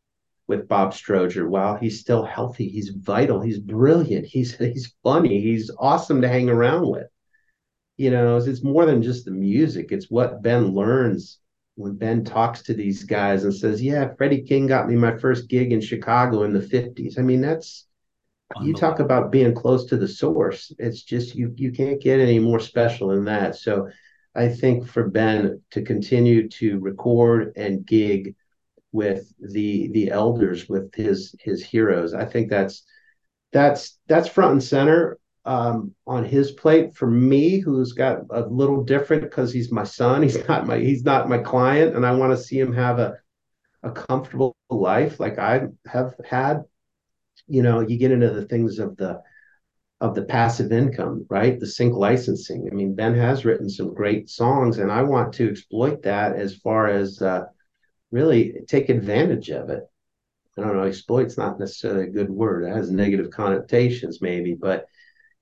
with 0.48 0.68
Bob 0.68 0.94
Stroger. 0.94 1.48
while 1.48 1.76
he's 1.76 2.00
still 2.00 2.24
healthy. 2.24 2.68
He's 2.68 2.90
vital. 2.90 3.42
He's 3.42 3.60
brilliant. 3.60 4.26
He's 4.26 4.56
he's 4.56 4.94
funny. 5.04 5.42
He's 5.42 5.72
awesome 5.80 6.22
to 6.22 6.28
hang 6.28 6.50
around 6.50 6.90
with. 6.90 7.08
You 7.98 8.10
know, 8.12 8.38
it's, 8.38 8.48
it's 8.48 8.64
more 8.64 8.86
than 8.86 9.04
just 9.04 9.26
the 9.26 9.32
music. 9.32 9.92
It's 9.92 10.10
what 10.10 10.42
Ben 10.42 10.74
learns 10.74 11.40
when 11.76 11.96
Ben 11.96 12.24
talks 12.24 12.62
to 12.64 12.74
these 12.74 13.04
guys 13.04 13.44
and 13.44 13.54
says, 13.54 13.82
"Yeah, 13.82 14.14
Freddie 14.16 14.42
King 14.42 14.68
got 14.68 14.88
me 14.88 14.96
my 14.96 15.18
first 15.18 15.48
gig 15.50 15.72
in 15.72 15.82
Chicago 15.82 16.44
in 16.44 16.54
the 16.54 16.60
'50s." 16.60 17.18
I 17.18 17.22
mean, 17.22 17.42
that's 17.42 17.88
you 18.62 18.74
talk 18.74 19.00
about 19.00 19.32
being 19.32 19.54
close 19.56 19.86
to 19.86 19.98
the 19.98 20.08
source. 20.08 20.72
It's 20.78 21.02
just 21.02 21.36
you 21.36 21.54
you 21.56 21.72
can't 21.72 22.02
get 22.02 22.20
any 22.20 22.40
more 22.40 22.60
special 22.60 23.10
than 23.10 23.26
that. 23.26 23.56
So, 23.56 23.90
I 24.36 24.50
think 24.50 24.88
for 24.88 25.10
Ben 25.10 25.62
to 25.72 25.82
continue 25.84 26.50
to 26.50 26.80
record 26.80 27.54
and 27.56 27.86
gig 27.86 28.36
with 28.92 29.32
the 29.40 29.90
the 29.90 30.12
elders, 30.12 30.68
with 30.68 30.94
his 30.96 31.36
his 31.40 31.64
heroes, 31.64 32.14
I 32.14 32.26
think 32.26 32.50
that's 32.50 32.84
that's 33.52 34.00
that's 34.08 34.28
front 34.28 34.54
and 34.54 34.64
center 34.64 35.20
um, 35.46 35.94
on 36.08 36.24
his 36.26 36.52
plate 36.52 36.96
for 36.96 37.08
me, 37.10 37.60
who's 37.60 37.94
got 37.94 38.20
a 38.32 38.42
little 38.42 38.84
different 38.84 39.24
because 39.24 39.52
he's 39.54 39.72
my 39.72 39.84
son. 39.84 40.24
He's 40.24 40.48
not 40.48 40.68
my 40.68 40.80
he's 40.80 41.04
not 41.04 41.30
my 41.30 41.40
client, 41.40 41.96
and 41.96 42.06
I 42.06 42.14
want 42.14 42.32
to 42.32 42.44
see 42.44 42.60
him 42.60 42.74
have 42.74 43.00
a 43.00 43.18
a 43.84 43.92
comfortable 43.92 44.56
life 44.70 45.20
like 45.20 45.38
I 45.40 45.68
have 45.88 46.16
had. 46.26 46.64
You 47.48 47.62
know, 47.62 47.82
you 47.82 47.98
get 47.98 48.12
into 48.12 48.30
the 48.30 48.46
things 48.46 48.80
of 48.80 48.96
the 48.98 49.22
of 50.04 50.16
the 50.16 50.26
passive 50.26 50.74
income, 50.74 51.26
right? 51.30 51.58
The 51.58 51.66
sync 51.66 51.96
licensing. 51.96 52.68
I 52.70 52.76
mean, 52.76 52.94
Ben 52.94 53.16
has 53.16 53.46
written 53.46 53.70
some 53.70 53.94
great 53.94 54.30
songs, 54.30 54.80
and 54.80 54.92
I 54.92 55.02
want 55.02 55.34
to 55.36 55.50
exploit 55.50 56.04
that 56.04 56.36
as 56.36 56.58
far 56.58 56.88
as 56.88 57.22
uh, 57.22 57.46
really 58.12 58.64
take 58.68 58.90
advantage 58.90 59.50
of 59.50 59.70
it. 59.70 59.84
I 60.58 60.62
don't 60.62 60.76
know, 60.76 60.84
exploit's 60.84 61.38
not 61.38 61.58
necessarily 61.58 62.08
a 62.08 62.12
good 62.12 62.30
word. 62.30 62.66
It 62.66 62.76
has 62.76 62.92
negative 62.92 63.32
connotations, 63.32 64.22
maybe, 64.22 64.56
but 64.56 64.88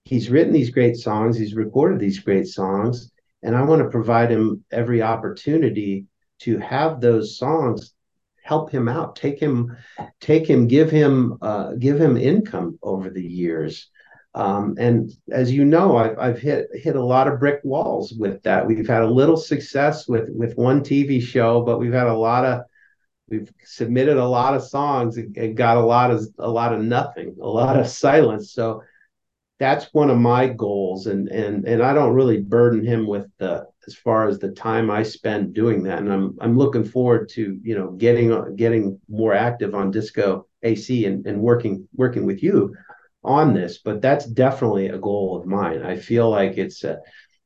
he's 0.05 0.29
written 0.29 0.53
these 0.53 0.69
great 0.69 0.95
songs, 0.95 1.39
he's 1.39 1.55
recorded 1.55 1.99
these 1.99 2.19
great 2.19 2.45
songs, 2.45 3.11
and 3.41 3.55
I 3.55 3.63
want 3.63 3.81
to 3.81 3.89
provide 3.89 4.29
him 4.29 4.63
every 4.71 5.01
opportunity 5.01 6.05
to 6.41 6.59
have 6.59 7.01
those 7.01 7.35
songs 7.35 7.95
help 8.43 8.69
him 8.69 8.87
out, 8.87 9.15
take 9.15 9.39
him, 9.39 9.75
take 10.19 10.47
him, 10.47 10.67
give 10.67 10.91
him, 10.91 11.39
uh, 11.41 11.73
give 11.73 11.99
him 11.99 12.15
income 12.15 12.77
over 12.83 13.09
the 13.09 13.25
years. 13.25 13.89
Um, 14.33 14.75
and 14.79 15.11
as 15.29 15.51
you 15.51 15.65
know, 15.65 15.97
I've, 15.97 16.17
I've 16.17 16.39
hit 16.39 16.69
hit 16.73 16.95
a 16.95 17.03
lot 17.03 17.27
of 17.27 17.39
brick 17.39 17.59
walls 17.63 18.13
with 18.17 18.41
that. 18.43 18.65
We've 18.65 18.87
had 18.87 19.01
a 19.01 19.09
little 19.09 19.37
success 19.37 20.07
with 20.07 20.29
with 20.29 20.55
one 20.55 20.81
TV 20.81 21.21
show, 21.21 21.61
but 21.63 21.79
we've 21.79 21.93
had 21.93 22.07
a 22.07 22.13
lot 22.13 22.45
of 22.45 22.61
we've 23.27 23.51
submitted 23.65 24.17
a 24.17 24.25
lot 24.25 24.53
of 24.53 24.63
songs 24.63 25.17
and 25.17 25.57
got 25.57 25.77
a 25.77 25.85
lot 25.85 26.11
of 26.11 26.25
a 26.39 26.49
lot 26.49 26.73
of 26.73 26.81
nothing, 26.81 27.35
a 27.41 27.47
lot 27.47 27.77
of 27.79 27.87
silence. 27.87 28.53
So 28.53 28.83
that's 29.61 29.93
one 29.93 30.09
of 30.09 30.17
my 30.17 30.47
goals 30.47 31.05
and 31.05 31.27
and 31.27 31.65
and 31.65 31.83
I 31.83 31.93
don't 31.93 32.15
really 32.15 32.41
burden 32.41 32.83
him 32.83 33.05
with 33.05 33.27
the 33.37 33.67
as 33.85 33.93
far 33.93 34.27
as 34.27 34.39
the 34.39 34.49
time 34.49 34.89
I 34.89 35.03
spend 35.03 35.53
doing 35.53 35.83
that 35.83 35.99
and 35.99 36.11
I'm 36.11 36.35
I'm 36.41 36.57
looking 36.57 36.83
forward 36.83 37.29
to 37.33 37.59
you 37.61 37.77
know 37.77 37.91
getting 37.91 38.55
getting 38.55 38.99
more 39.07 39.35
active 39.35 39.75
on 39.75 39.91
disco 39.91 40.47
AC 40.63 41.05
and, 41.05 41.27
and 41.27 41.39
working 41.41 41.87
working 41.93 42.25
with 42.25 42.41
you 42.41 42.75
on 43.23 43.53
this 43.53 43.79
but 43.79 44.01
that's 44.01 44.25
definitely 44.25 44.87
a 44.87 44.97
goal 44.97 45.37
of 45.37 45.45
mine. 45.45 45.83
I 45.83 45.97
feel 45.97 46.29
like 46.29 46.57
it's 46.57 46.83
a 46.83 46.99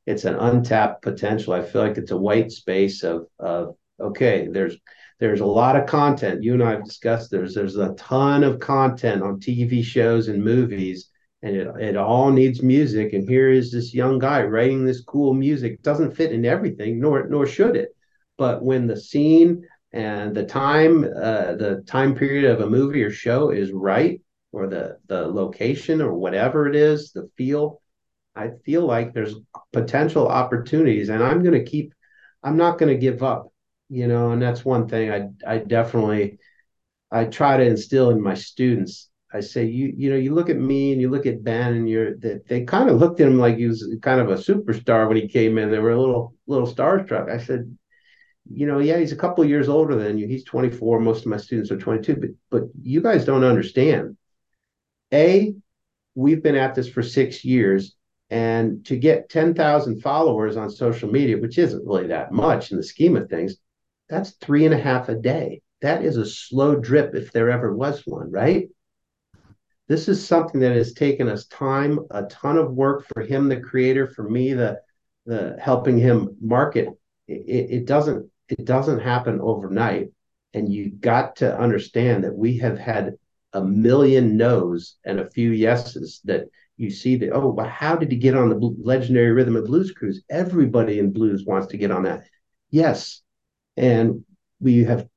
it's 0.05 0.25
an 0.25 0.35
untapped 0.35 1.01
potential. 1.01 1.53
I 1.53 1.63
feel 1.63 1.81
like 1.81 1.97
it's 1.97 2.11
a 2.11 2.17
white 2.17 2.51
space 2.51 3.03
of 3.03 3.27
of 3.39 3.75
okay 3.99 4.47
there's 4.51 4.77
there's 5.19 5.41
a 5.41 5.45
lot 5.45 5.75
of 5.77 5.87
content. 5.87 6.43
You 6.43 6.53
and 6.53 6.63
I 6.63 6.71
have 6.71 6.85
discussed 6.85 7.31
there's 7.31 7.55
there's 7.55 7.77
a 7.77 7.93
ton 7.93 8.43
of 8.43 8.59
content 8.59 9.23
on 9.23 9.39
TV 9.39 9.83
shows 9.83 10.27
and 10.27 10.43
movies 10.43 11.09
and 11.41 11.55
it, 11.55 11.67
it 11.79 11.97
all 11.97 12.31
needs 12.31 12.63
music 12.63 13.13
and 13.13 13.27
here 13.27 13.49
is 13.49 13.71
this 13.71 13.93
young 13.93 14.19
guy 14.19 14.43
writing 14.43 14.85
this 14.85 15.01
cool 15.03 15.33
music. 15.33 15.81
Doesn't 15.81 16.15
fit 16.15 16.31
in 16.31 16.45
everything 16.45 16.99
nor 16.99 17.27
nor 17.27 17.45
should 17.45 17.75
it. 17.75 17.89
But 18.37 18.63
when 18.63 18.87
the 18.87 18.99
scene 18.99 19.63
and 19.93 20.35
the 20.35 20.45
time 20.45 21.03
uh, 21.03 21.55
the 21.55 21.83
time 21.87 22.15
period 22.15 22.45
of 22.45 22.61
a 22.61 22.69
movie 22.69 23.03
or 23.03 23.11
show 23.11 23.49
is 23.49 23.71
right 23.71 24.21
or 24.55 24.67
the 24.67 24.97
the 25.07 25.27
location 25.27 26.01
or 26.01 26.13
whatever 26.13 26.67
it 26.67 26.75
is 26.75 27.11
the 27.11 27.29
feel 27.37 27.81
i 28.35 28.49
feel 28.65 28.85
like 28.85 29.13
there's 29.13 29.35
potential 29.73 30.27
opportunities 30.27 31.09
and 31.09 31.23
i'm 31.23 31.43
going 31.43 31.53
to 31.53 31.69
keep 31.69 31.93
i'm 32.43 32.57
not 32.57 32.77
going 32.77 32.91
to 32.93 32.99
give 32.99 33.21
up 33.21 33.51
you 33.89 34.07
know 34.07 34.31
and 34.31 34.41
that's 34.41 34.63
one 34.63 34.87
thing 34.87 35.11
i 35.11 35.27
i 35.45 35.57
definitely 35.57 36.37
i 37.11 37.25
try 37.25 37.57
to 37.57 37.65
instill 37.65 38.09
in 38.09 38.21
my 38.21 38.33
students 38.33 39.09
I 39.35 39.41
say, 39.41 39.65
you 39.65 39.93
you 39.97 40.09
know, 40.09 40.15
you 40.15 40.33
look 40.33 40.49
at 40.49 40.55
me 40.55 40.93
and 40.93 41.01
you 41.01 41.09
look 41.09 41.25
at 41.25 41.43
Ben, 41.43 41.73
and 41.73 41.89
you're 41.89 42.15
they, 42.15 42.39
they 42.47 42.63
kind 42.63 42.89
of 42.89 42.97
looked 42.97 43.19
at 43.19 43.27
him 43.27 43.37
like 43.37 43.57
he 43.57 43.67
was 43.67 43.85
kind 44.01 44.21
of 44.21 44.29
a 44.29 44.35
superstar 44.35 45.09
when 45.09 45.17
he 45.17 45.27
came 45.27 45.57
in. 45.57 45.69
They 45.69 45.79
were 45.79 45.91
a 45.91 45.99
little 45.99 46.33
little 46.47 46.67
starstruck. 46.67 47.29
I 47.29 47.39
said, 47.39 47.75
you 48.49 48.65
know, 48.65 48.79
yeah, 48.79 48.97
he's 48.97 49.11
a 49.11 49.17
couple 49.17 49.43
years 49.43 49.67
older 49.67 49.95
than 49.95 50.17
you. 50.17 50.27
He's 50.27 50.45
24. 50.45 51.01
Most 51.01 51.25
of 51.25 51.31
my 51.31 51.37
students 51.37 51.69
are 51.69 51.77
22, 51.77 52.15
but 52.15 52.29
but 52.49 52.63
you 52.81 53.01
guys 53.01 53.25
don't 53.25 53.43
understand. 53.43 54.15
A, 55.13 55.55
we've 56.15 56.43
been 56.43 56.55
at 56.55 56.75
this 56.75 56.89
for 56.89 57.03
six 57.03 57.43
years, 57.43 57.95
and 58.29 58.85
to 58.85 58.97
get 58.97 59.29
10,000 59.29 60.01
followers 60.01 60.57
on 60.57 60.69
social 60.69 61.11
media, 61.11 61.37
which 61.37 61.57
isn't 61.57 61.85
really 61.85 62.07
that 62.07 62.31
much 62.31 62.71
in 62.71 62.77
the 62.77 62.83
scheme 62.83 63.15
of 63.15 63.29
things, 63.29 63.55
that's 64.09 64.31
three 64.31 64.65
and 64.65 64.73
a 64.73 64.79
half 64.79 65.09
a 65.09 65.15
day. 65.15 65.61
That 65.81 66.03
is 66.03 66.17
a 66.17 66.25
slow 66.25 66.75
drip 66.75 67.13
if 67.15 67.31
there 67.31 67.51
ever 67.51 67.75
was 67.75 68.01
one, 68.05 68.31
right? 68.31 68.69
This 69.87 70.07
is 70.07 70.25
something 70.25 70.61
that 70.61 70.75
has 70.75 70.93
taken 70.93 71.27
us 71.27 71.45
time, 71.45 71.99
a 72.09 72.23
ton 72.23 72.57
of 72.57 72.73
work 72.73 73.05
for 73.13 73.21
him, 73.21 73.47
the 73.47 73.59
creator, 73.59 74.07
for 74.07 74.27
me, 74.27 74.53
the 74.53 74.81
the 75.27 75.57
helping 75.59 75.97
him 75.97 76.37
market. 76.39 76.89
It, 77.27 77.71
it 77.71 77.85
doesn't 77.85 78.29
it 78.47 78.65
doesn't 78.65 78.99
happen 78.99 79.39
overnight, 79.41 80.11
and 80.53 80.71
you 80.71 80.89
got 80.89 81.37
to 81.37 81.57
understand 81.57 82.23
that 82.23 82.35
we 82.35 82.57
have 82.59 82.79
had 82.79 83.15
a 83.55 83.63
million 83.63 84.35
no's 84.35 84.97
and 85.05 85.19
a 85.19 85.29
few 85.29 85.51
yeses 85.51 86.19
that 86.25 86.43
you 86.77 86.89
see 86.91 87.15
that 87.15 87.31
oh 87.31 87.47
well 87.47 87.67
how 87.67 87.95
did 87.95 88.11
he 88.11 88.17
get 88.17 88.35
on 88.35 88.49
the 88.49 88.75
legendary 88.83 89.31
rhythm 89.31 89.55
and 89.55 89.65
blues 89.65 89.91
cruise? 89.91 90.21
Everybody 90.29 90.99
in 90.99 91.13
blues 91.13 91.45
wants 91.45 91.67
to 91.67 91.77
get 91.77 91.89
on 91.89 92.03
that. 92.03 92.27
Yes. 92.69 93.21
And 93.77 94.25
we 94.59 94.83
have 94.83 95.07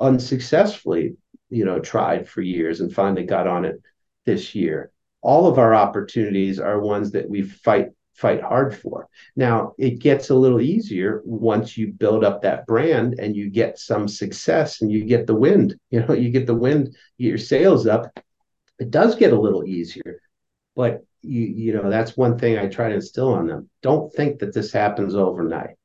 unsuccessfully 0.00 1.16
you 1.50 1.64
know 1.66 1.78
tried 1.78 2.26
for 2.26 2.40
years 2.40 2.80
and 2.80 2.92
finally 2.92 3.24
got 3.24 3.46
on 3.46 3.66
it 3.66 3.80
this 4.24 4.54
year. 4.54 4.90
All 5.20 5.46
of 5.46 5.58
our 5.58 5.74
opportunities 5.74 6.58
are 6.58 6.80
ones 6.80 7.12
that 7.12 7.28
we 7.28 7.42
fight 7.42 7.90
fight 8.14 8.42
hard 8.42 8.76
for. 8.76 9.08
Now, 9.36 9.74
it 9.76 9.98
gets 9.98 10.30
a 10.30 10.34
little 10.34 10.60
easier 10.60 11.20
once 11.24 11.76
you 11.76 11.92
build 11.92 12.24
up 12.24 12.42
that 12.42 12.66
brand 12.66 13.18
and 13.18 13.36
you 13.36 13.50
get 13.50 13.78
some 13.78 14.08
success 14.08 14.80
and 14.80 14.90
you 14.90 15.04
get 15.04 15.26
the 15.26 15.34
wind. 15.34 15.76
You 15.90 16.00
know, 16.00 16.14
you 16.14 16.30
get 16.30 16.46
the 16.48 16.54
wind, 16.54 16.96
get 17.18 17.28
your 17.28 17.38
sails 17.38 17.86
up. 17.86 18.18
It 18.80 18.90
does 18.90 19.14
get 19.14 19.32
a 19.32 19.38
little 19.38 19.64
easier. 19.64 20.20
But 20.74 21.04
you 21.22 21.42
you 21.42 21.72
know, 21.72 21.88
that's 21.88 22.16
one 22.16 22.36
thing 22.36 22.58
I 22.58 22.66
try 22.66 22.88
to 22.88 22.96
instill 22.96 23.32
on 23.32 23.46
them. 23.46 23.70
Don't 23.80 24.12
think 24.12 24.40
that 24.40 24.52
this 24.52 24.72
happens 24.72 25.14
overnight. 25.14 25.76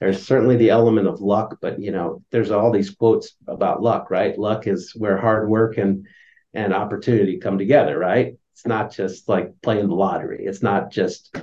There's 0.00 0.26
certainly 0.26 0.56
the 0.56 0.70
element 0.70 1.08
of 1.08 1.20
luck, 1.20 1.58
but 1.60 1.78
you 1.78 1.90
know, 1.90 2.22
there's 2.30 2.50
all 2.50 2.72
these 2.72 2.90
quotes 2.90 3.36
about 3.46 3.82
luck, 3.82 4.10
right? 4.10 4.38
Luck 4.38 4.66
is 4.66 4.92
where 4.96 5.18
hard 5.18 5.48
work 5.48 5.76
and 5.76 6.06
and 6.54 6.72
opportunity 6.72 7.38
come 7.38 7.58
together, 7.58 7.98
right? 7.98 8.34
It's 8.52 8.66
not 8.66 8.92
just 8.92 9.28
like 9.28 9.60
playing 9.62 9.88
the 9.88 9.94
lottery. 9.94 10.46
It's 10.46 10.62
not 10.62 10.90
just 10.90 11.36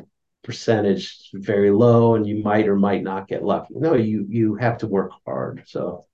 percentage 0.44 1.30
very 1.34 1.72
low 1.72 2.16
and 2.16 2.26
you 2.26 2.44
might 2.44 2.68
or 2.68 2.76
might 2.76 3.04
not 3.04 3.28
get 3.28 3.44
lucky. 3.44 3.74
No, 3.76 3.96
you 3.96 4.26
you 4.28 4.56
have 4.56 4.80
to 4.80 4.88
work 4.88 5.12
hard. 5.26 5.64
So 5.68 6.06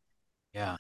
yeah. 0.54 0.78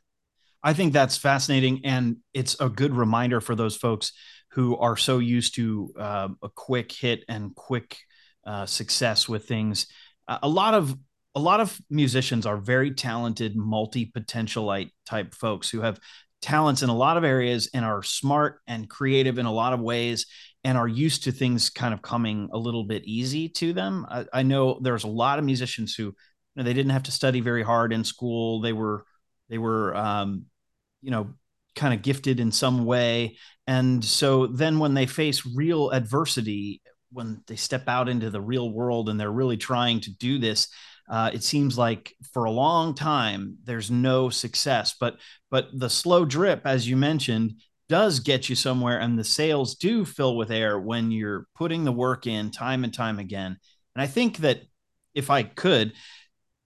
I 0.64 0.74
think 0.74 0.91
that's 0.91 1.18
fascinating 1.18 1.82
and 1.86 2.18
it's 2.34 2.60
a 2.60 2.68
good 2.68 2.93
reminder 2.93 3.39
for 3.39 3.56
those 3.56 3.76
folks 3.76 4.12
who 4.52 4.76
are 4.78 4.98
so 4.98 5.20
used 5.20 5.56
to 5.56 5.93
uh, 5.98 6.30
a 6.41 6.50
quick 6.50 6.91
hit 6.91 7.24
and 7.30 7.56
quick 7.56 7.98
uh, 8.45 8.66
success 8.66 9.30
with 9.30 9.48
things. 9.48 9.88
Uh, 10.28 10.39
a 10.41 10.50
lot 10.50 10.74
of 10.74 10.98
a 11.36 11.39
lot 11.39 11.60
of 11.60 11.80
musicians 11.91 12.48
are 12.48 12.58
very 12.58 12.91
talented, 12.91 13.56
multi 13.56 14.12
potentialite 14.12 14.89
type 15.06 15.36
folks 15.36 15.70
who 15.70 15.82
have 15.82 16.00
talents 16.41 16.82
in 16.82 16.89
a 16.89 16.95
lot 16.95 17.18
of 17.18 17.24
areas 17.24 17.70
and 17.74 17.86
are 17.86 18.02
smart 18.02 18.60
and 18.68 18.89
creative 18.89 19.38
in 19.38 19.45
a 19.45 19.54
lot 19.54 19.74
of 19.74 19.80
ways 19.80 20.26
and 20.68 20.78
are 20.78 20.88
used 20.89 21.24
to 21.24 21.32
things 21.32 21.70
kind 21.70 21.93
of 21.93 22.01
coming 22.01 22.49
a 22.51 22.57
little 22.57 22.84
bit 22.84 23.05
easy 23.05 23.47
to 23.47 23.72
them. 23.72 24.05
I, 24.09 24.26
I 24.34 24.43
know 24.43 24.78
there's 24.82 25.05
a 25.05 25.07
lot 25.07 25.39
of 25.39 25.45
musicians 25.45 25.95
who 25.95 26.03
you 26.03 26.13
know, 26.57 26.63
they 26.63 26.74
didn't 26.74 26.91
have 26.91 27.03
to 27.03 27.11
study 27.11 27.39
very 27.39 27.63
hard 27.63 27.93
in 27.93 28.03
school. 28.03 28.59
They 28.59 28.74
were 28.74 29.05
they 29.47 29.59
were 29.59 29.95
um, 29.95 30.47
you 31.01 31.09
know 31.09 31.36
kind 31.74 31.93
of 31.93 32.01
gifted 32.01 32.41
in 32.41 32.51
some 32.51 32.84
way, 32.84 33.38
and 33.65 34.03
so 34.03 34.45
then 34.45 34.78
when 34.78 34.93
they 34.93 35.05
face 35.05 35.45
real 35.45 35.91
adversity, 35.91 36.82
when 37.13 37.41
they 37.47 37.55
step 37.55 37.88
out 37.88 38.09
into 38.09 38.30
the 38.30 38.41
real 38.41 38.70
world 38.70 39.07
and 39.07 39.18
they're 39.18 39.32
really 39.32 39.55
trying 39.55 40.01
to 40.01 40.11
do 40.18 40.38
this, 40.38 40.68
uh, 41.09 41.32
it 41.34 41.43
seems 41.43 41.78
like 41.78 42.13
for 42.34 42.43
a 42.43 42.51
long 42.51 42.93
time 42.93 43.55
there's 43.63 43.89
no 43.89 44.30
success. 44.30 44.95
But 44.99 45.15
but 45.49 45.70
the 45.72 45.89
slow 45.89 46.26
drip, 46.26 46.63
as 46.65 46.89
you 46.89 46.97
mentioned, 46.97 47.53
does 47.90 48.20
get 48.20 48.50
you 48.50 48.56
somewhere, 48.56 49.00
and 49.00 49.18
the 49.18 49.24
sails 49.24 49.76
do 49.76 50.06
fill 50.06 50.36
with 50.36 50.52
air 50.52 50.80
when 50.80 51.12
you're 51.12 51.48
putting 51.56 51.84
the 51.84 51.92
work 51.92 52.28
in 52.28 52.52
time 52.52 52.84
and 52.84 52.94
time 52.94 53.20
again. 53.20 53.58
And 53.96 54.02
I 54.02 54.08
think 54.08 54.38
that 54.38 54.62
if 55.14 55.30
I 55.30 55.44
could, 55.44 55.94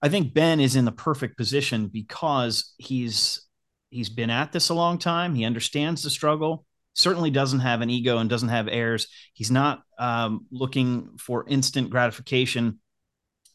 I 0.02 0.10
think 0.10 0.34
Ben 0.34 0.60
is 0.60 0.76
in 0.76 0.86
the 0.86 0.92
perfect 0.92 1.38
position 1.38 1.88
because 1.88 2.74
he's 2.78 3.48
he's 3.90 4.10
been 4.10 4.30
at 4.30 4.52
this 4.52 4.70
a 4.70 4.74
long 4.74 4.98
time. 4.98 5.36
He 5.36 5.46
understands 5.46 6.02
the 6.02 6.10
struggle. 6.10 6.66
Certainly 6.94 7.32
doesn't 7.32 7.60
have 7.60 7.82
an 7.82 7.90
ego 7.90 8.18
and 8.18 8.30
doesn't 8.30 8.50
have 8.50 8.68
airs. 8.68 9.08
He's 9.34 9.52
not 9.52 9.84
um, 10.00 10.48
looking 10.52 11.18
for 11.18 11.46
instant 11.48 11.90
gratification. 11.90 12.80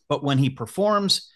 But 0.08 0.22
when 0.22 0.38
he 0.38 0.50
performs, 0.50 1.30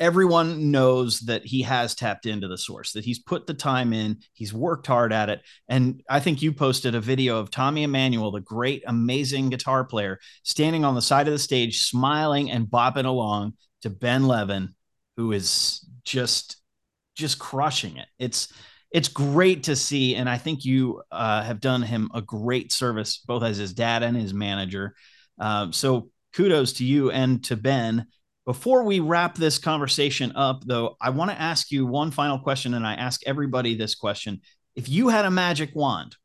everyone 0.00 0.70
knows 0.70 1.20
that 1.20 1.44
he 1.44 1.62
has 1.62 1.94
tapped 1.94 2.24
into 2.24 2.48
the 2.48 2.56
source, 2.56 2.92
that 2.92 3.04
he's 3.04 3.18
put 3.18 3.46
the 3.46 3.54
time 3.54 3.92
in, 3.92 4.18
he's 4.32 4.54
worked 4.54 4.86
hard 4.86 5.12
at 5.12 5.28
it. 5.28 5.42
And 5.68 6.02
I 6.08 6.20
think 6.20 6.40
you 6.40 6.52
posted 6.52 6.94
a 6.94 7.00
video 7.00 7.38
of 7.38 7.50
Tommy 7.50 7.82
Emmanuel, 7.82 8.32
the 8.32 8.40
great, 8.40 8.82
amazing 8.86 9.50
guitar 9.50 9.84
player, 9.84 10.18
standing 10.42 10.84
on 10.86 10.94
the 10.94 11.02
side 11.02 11.28
of 11.28 11.34
the 11.34 11.38
stage, 11.38 11.82
smiling 11.82 12.50
and 12.50 12.66
bopping 12.66 13.04
along 13.04 13.52
to 13.82 13.90
Ben 13.90 14.26
Levin, 14.26 14.74
who 15.16 15.32
is 15.32 15.86
just 16.04 16.56
just 17.14 17.38
crushing 17.38 17.98
it. 17.98 18.08
It's 18.18 18.52
it's 18.90 19.08
great 19.08 19.64
to 19.64 19.76
see, 19.76 20.16
and 20.16 20.28
I 20.28 20.38
think 20.38 20.64
you 20.64 21.02
uh, 21.12 21.42
have 21.42 21.60
done 21.60 21.82
him 21.82 22.10
a 22.14 22.22
great 22.22 22.72
service, 22.72 23.18
both 23.18 23.42
as 23.42 23.58
his 23.58 23.74
dad 23.74 24.02
and 24.02 24.16
his 24.16 24.34
manager. 24.34 24.94
Um, 25.38 25.72
so 25.72 26.10
kudos 26.32 26.74
to 26.74 26.84
you 26.84 27.10
and 27.10 27.44
to 27.44 27.56
Ben. 27.56 28.06
Before 28.46 28.84
we 28.84 29.00
wrap 29.00 29.34
this 29.34 29.58
conversation 29.58 30.32
up, 30.34 30.64
though, 30.64 30.96
I 31.00 31.10
want 31.10 31.30
to 31.30 31.40
ask 31.40 31.70
you 31.70 31.86
one 31.86 32.10
final 32.10 32.38
question, 32.38 32.74
and 32.74 32.86
I 32.86 32.94
ask 32.94 33.20
everybody 33.26 33.74
this 33.74 33.94
question: 33.94 34.40
If 34.74 34.88
you 34.88 35.08
had 35.08 35.24
a 35.24 35.30
magic 35.30 35.70
wand, 35.74 36.16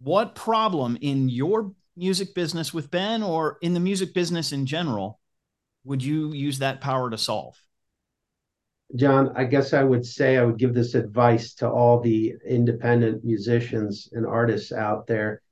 what 0.00 0.34
problem 0.34 0.96
in 1.00 1.28
your 1.28 1.72
music 1.96 2.34
business 2.34 2.72
with 2.72 2.90
Ben, 2.90 3.22
or 3.22 3.58
in 3.62 3.74
the 3.74 3.80
music 3.80 4.14
business 4.14 4.52
in 4.52 4.64
general, 4.64 5.20
would 5.84 6.02
you 6.02 6.32
use 6.32 6.60
that 6.60 6.80
power 6.80 7.10
to 7.10 7.18
solve? 7.18 7.60
John, 8.96 9.32
I 9.36 9.44
guess 9.44 9.72
I 9.72 9.84
would 9.84 10.04
say 10.04 10.36
I 10.36 10.44
would 10.44 10.58
give 10.58 10.74
this 10.74 10.94
advice 10.94 11.54
to 11.54 11.68
all 11.68 12.00
the 12.00 12.34
independent 12.46 13.24
musicians 13.24 14.08
and 14.12 14.26
artists 14.26 14.72
out 14.72 15.06
there 15.06 15.42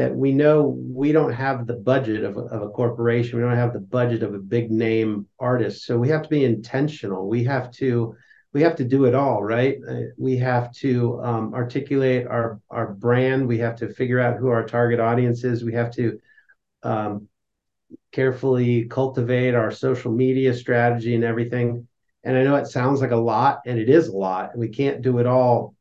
that 0.00 0.16
we 0.16 0.32
know 0.32 0.78
we 0.78 1.12
don't 1.12 1.34
have 1.34 1.66
the 1.66 1.74
budget 1.74 2.24
of 2.24 2.38
a, 2.38 2.40
of 2.40 2.62
a 2.62 2.70
corporation. 2.70 3.36
We 3.38 3.44
don't 3.44 3.54
have 3.54 3.74
the 3.74 3.80
budget 3.80 4.22
of 4.22 4.32
a 4.32 4.38
big 4.38 4.70
name 4.70 5.26
artist. 5.38 5.84
So 5.84 5.98
we 5.98 6.08
have 6.08 6.22
to 6.22 6.28
be 6.30 6.42
intentional. 6.42 7.28
We 7.28 7.44
have 7.44 7.70
to 7.72 8.14
we 8.54 8.62
have 8.62 8.76
to 8.76 8.84
do 8.84 9.04
it 9.04 9.14
all, 9.14 9.42
right? 9.44 9.76
Uh, 9.86 10.00
we 10.16 10.38
have 10.38 10.72
to 10.76 11.20
um, 11.22 11.52
articulate 11.52 12.26
our 12.26 12.62
our 12.70 12.94
brand. 12.94 13.46
We 13.46 13.58
have 13.58 13.76
to 13.76 13.92
figure 13.92 14.18
out 14.18 14.38
who 14.38 14.48
our 14.48 14.64
target 14.64 15.00
audience 15.00 15.44
is. 15.44 15.64
We 15.64 15.74
have 15.74 15.92
to 15.96 16.18
um, 16.82 17.28
carefully 18.10 18.86
cultivate 18.86 19.54
our 19.54 19.70
social 19.70 20.12
media 20.12 20.54
strategy 20.54 21.14
and 21.14 21.24
everything. 21.24 21.86
And 22.24 22.38
I 22.38 22.42
know 22.42 22.56
it 22.56 22.68
sounds 22.68 23.02
like 23.02 23.10
a 23.10 23.16
lot, 23.16 23.60
and 23.66 23.78
it 23.78 23.90
is 23.90 24.08
a 24.08 24.16
lot. 24.16 24.56
We 24.56 24.68
can't 24.68 25.02
do 25.02 25.18
it 25.18 25.26
all, 25.26 25.74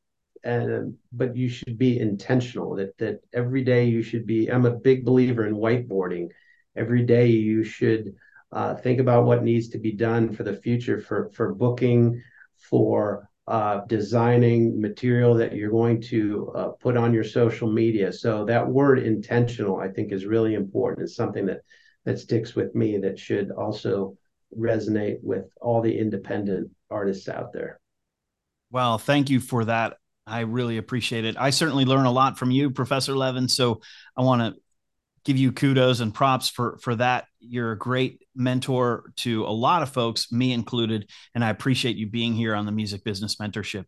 and 0.43 0.95
but 1.11 1.35
you 1.35 1.49
should 1.49 1.77
be 1.77 1.99
intentional. 1.99 2.75
That 2.75 2.97
that 2.97 3.21
every 3.33 3.63
day 3.63 3.85
you 3.85 4.01
should 4.01 4.25
be. 4.25 4.47
I'm 4.47 4.65
a 4.65 4.75
big 4.75 5.05
believer 5.05 5.45
in 5.45 5.55
whiteboarding. 5.55 6.29
Every 6.75 7.03
day 7.03 7.27
you 7.27 7.63
should 7.63 8.15
uh, 8.51 8.75
think 8.75 8.99
about 8.99 9.25
what 9.25 9.43
needs 9.43 9.69
to 9.69 9.77
be 9.77 9.91
done 9.91 10.33
for 10.33 10.43
the 10.43 10.55
future, 10.55 10.99
for 10.99 11.29
for 11.33 11.53
booking, 11.53 12.21
for 12.57 13.29
uh, 13.47 13.81
designing 13.87 14.79
material 14.79 15.33
that 15.33 15.55
you're 15.55 15.71
going 15.71 15.99
to 15.99 16.51
uh, 16.55 16.67
put 16.79 16.95
on 16.95 17.13
your 17.13 17.23
social 17.23 17.71
media. 17.71 18.13
So 18.13 18.45
that 18.45 18.67
word 18.67 18.99
intentional, 18.99 19.79
I 19.79 19.87
think, 19.87 20.11
is 20.11 20.25
really 20.25 20.53
important. 20.53 21.05
It's 21.05 21.15
something 21.15 21.47
that 21.47 21.61
that 22.05 22.19
sticks 22.19 22.55
with 22.55 22.73
me 22.75 22.97
that 22.99 23.19
should 23.19 23.51
also 23.51 24.15
resonate 24.57 25.17
with 25.21 25.45
all 25.61 25.81
the 25.81 25.97
independent 25.97 26.69
artists 26.89 27.27
out 27.27 27.51
there. 27.53 27.79
Well, 28.71 28.97
thank 28.97 29.29
you 29.29 29.39
for 29.39 29.65
that. 29.65 29.97
I 30.29 30.41
really 30.41 30.77
appreciate 30.77 31.25
it. 31.25 31.35
I 31.37 31.49
certainly 31.49 31.85
learn 31.85 32.05
a 32.05 32.11
lot 32.11 32.37
from 32.37 32.51
you, 32.51 32.71
Professor 32.71 33.15
Levin. 33.15 33.47
So 33.47 33.81
I 34.15 34.21
want 34.21 34.41
to 34.41 34.61
give 35.25 35.37
you 35.37 35.51
kudos 35.51 35.99
and 35.99 36.13
props 36.13 36.49
for 36.49 36.77
for 36.81 36.95
that. 36.95 37.25
You're 37.39 37.71
a 37.71 37.77
great 37.77 38.21
mentor 38.35 39.11
to 39.17 39.45
a 39.45 39.51
lot 39.51 39.81
of 39.83 39.89
folks, 39.89 40.31
me 40.31 40.53
included, 40.53 41.09
and 41.35 41.43
I 41.43 41.49
appreciate 41.49 41.97
you 41.97 42.07
being 42.07 42.33
here 42.33 42.55
on 42.55 42.65
the 42.65 42.71
Music 42.71 43.03
Business 43.03 43.35
Mentorship. 43.35 43.85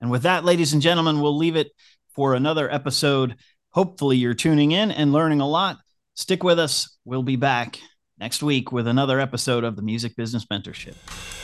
And 0.00 0.10
with 0.10 0.22
that, 0.22 0.44
ladies 0.44 0.72
and 0.72 0.82
gentlemen, 0.82 1.20
we'll 1.20 1.36
leave 1.36 1.56
it 1.56 1.72
for 2.14 2.34
another 2.34 2.72
episode. 2.72 3.36
Hopefully, 3.70 4.16
you're 4.16 4.34
tuning 4.34 4.72
in 4.72 4.90
and 4.90 5.12
learning 5.12 5.40
a 5.40 5.48
lot. 5.48 5.78
Stick 6.14 6.42
with 6.42 6.58
us. 6.58 6.96
We'll 7.04 7.22
be 7.22 7.36
back 7.36 7.78
next 8.18 8.42
week 8.42 8.72
with 8.72 8.86
another 8.86 9.20
episode 9.20 9.64
of 9.64 9.76
the 9.76 9.82
Music 9.82 10.16
Business 10.16 10.46
Mentorship. 10.46 11.39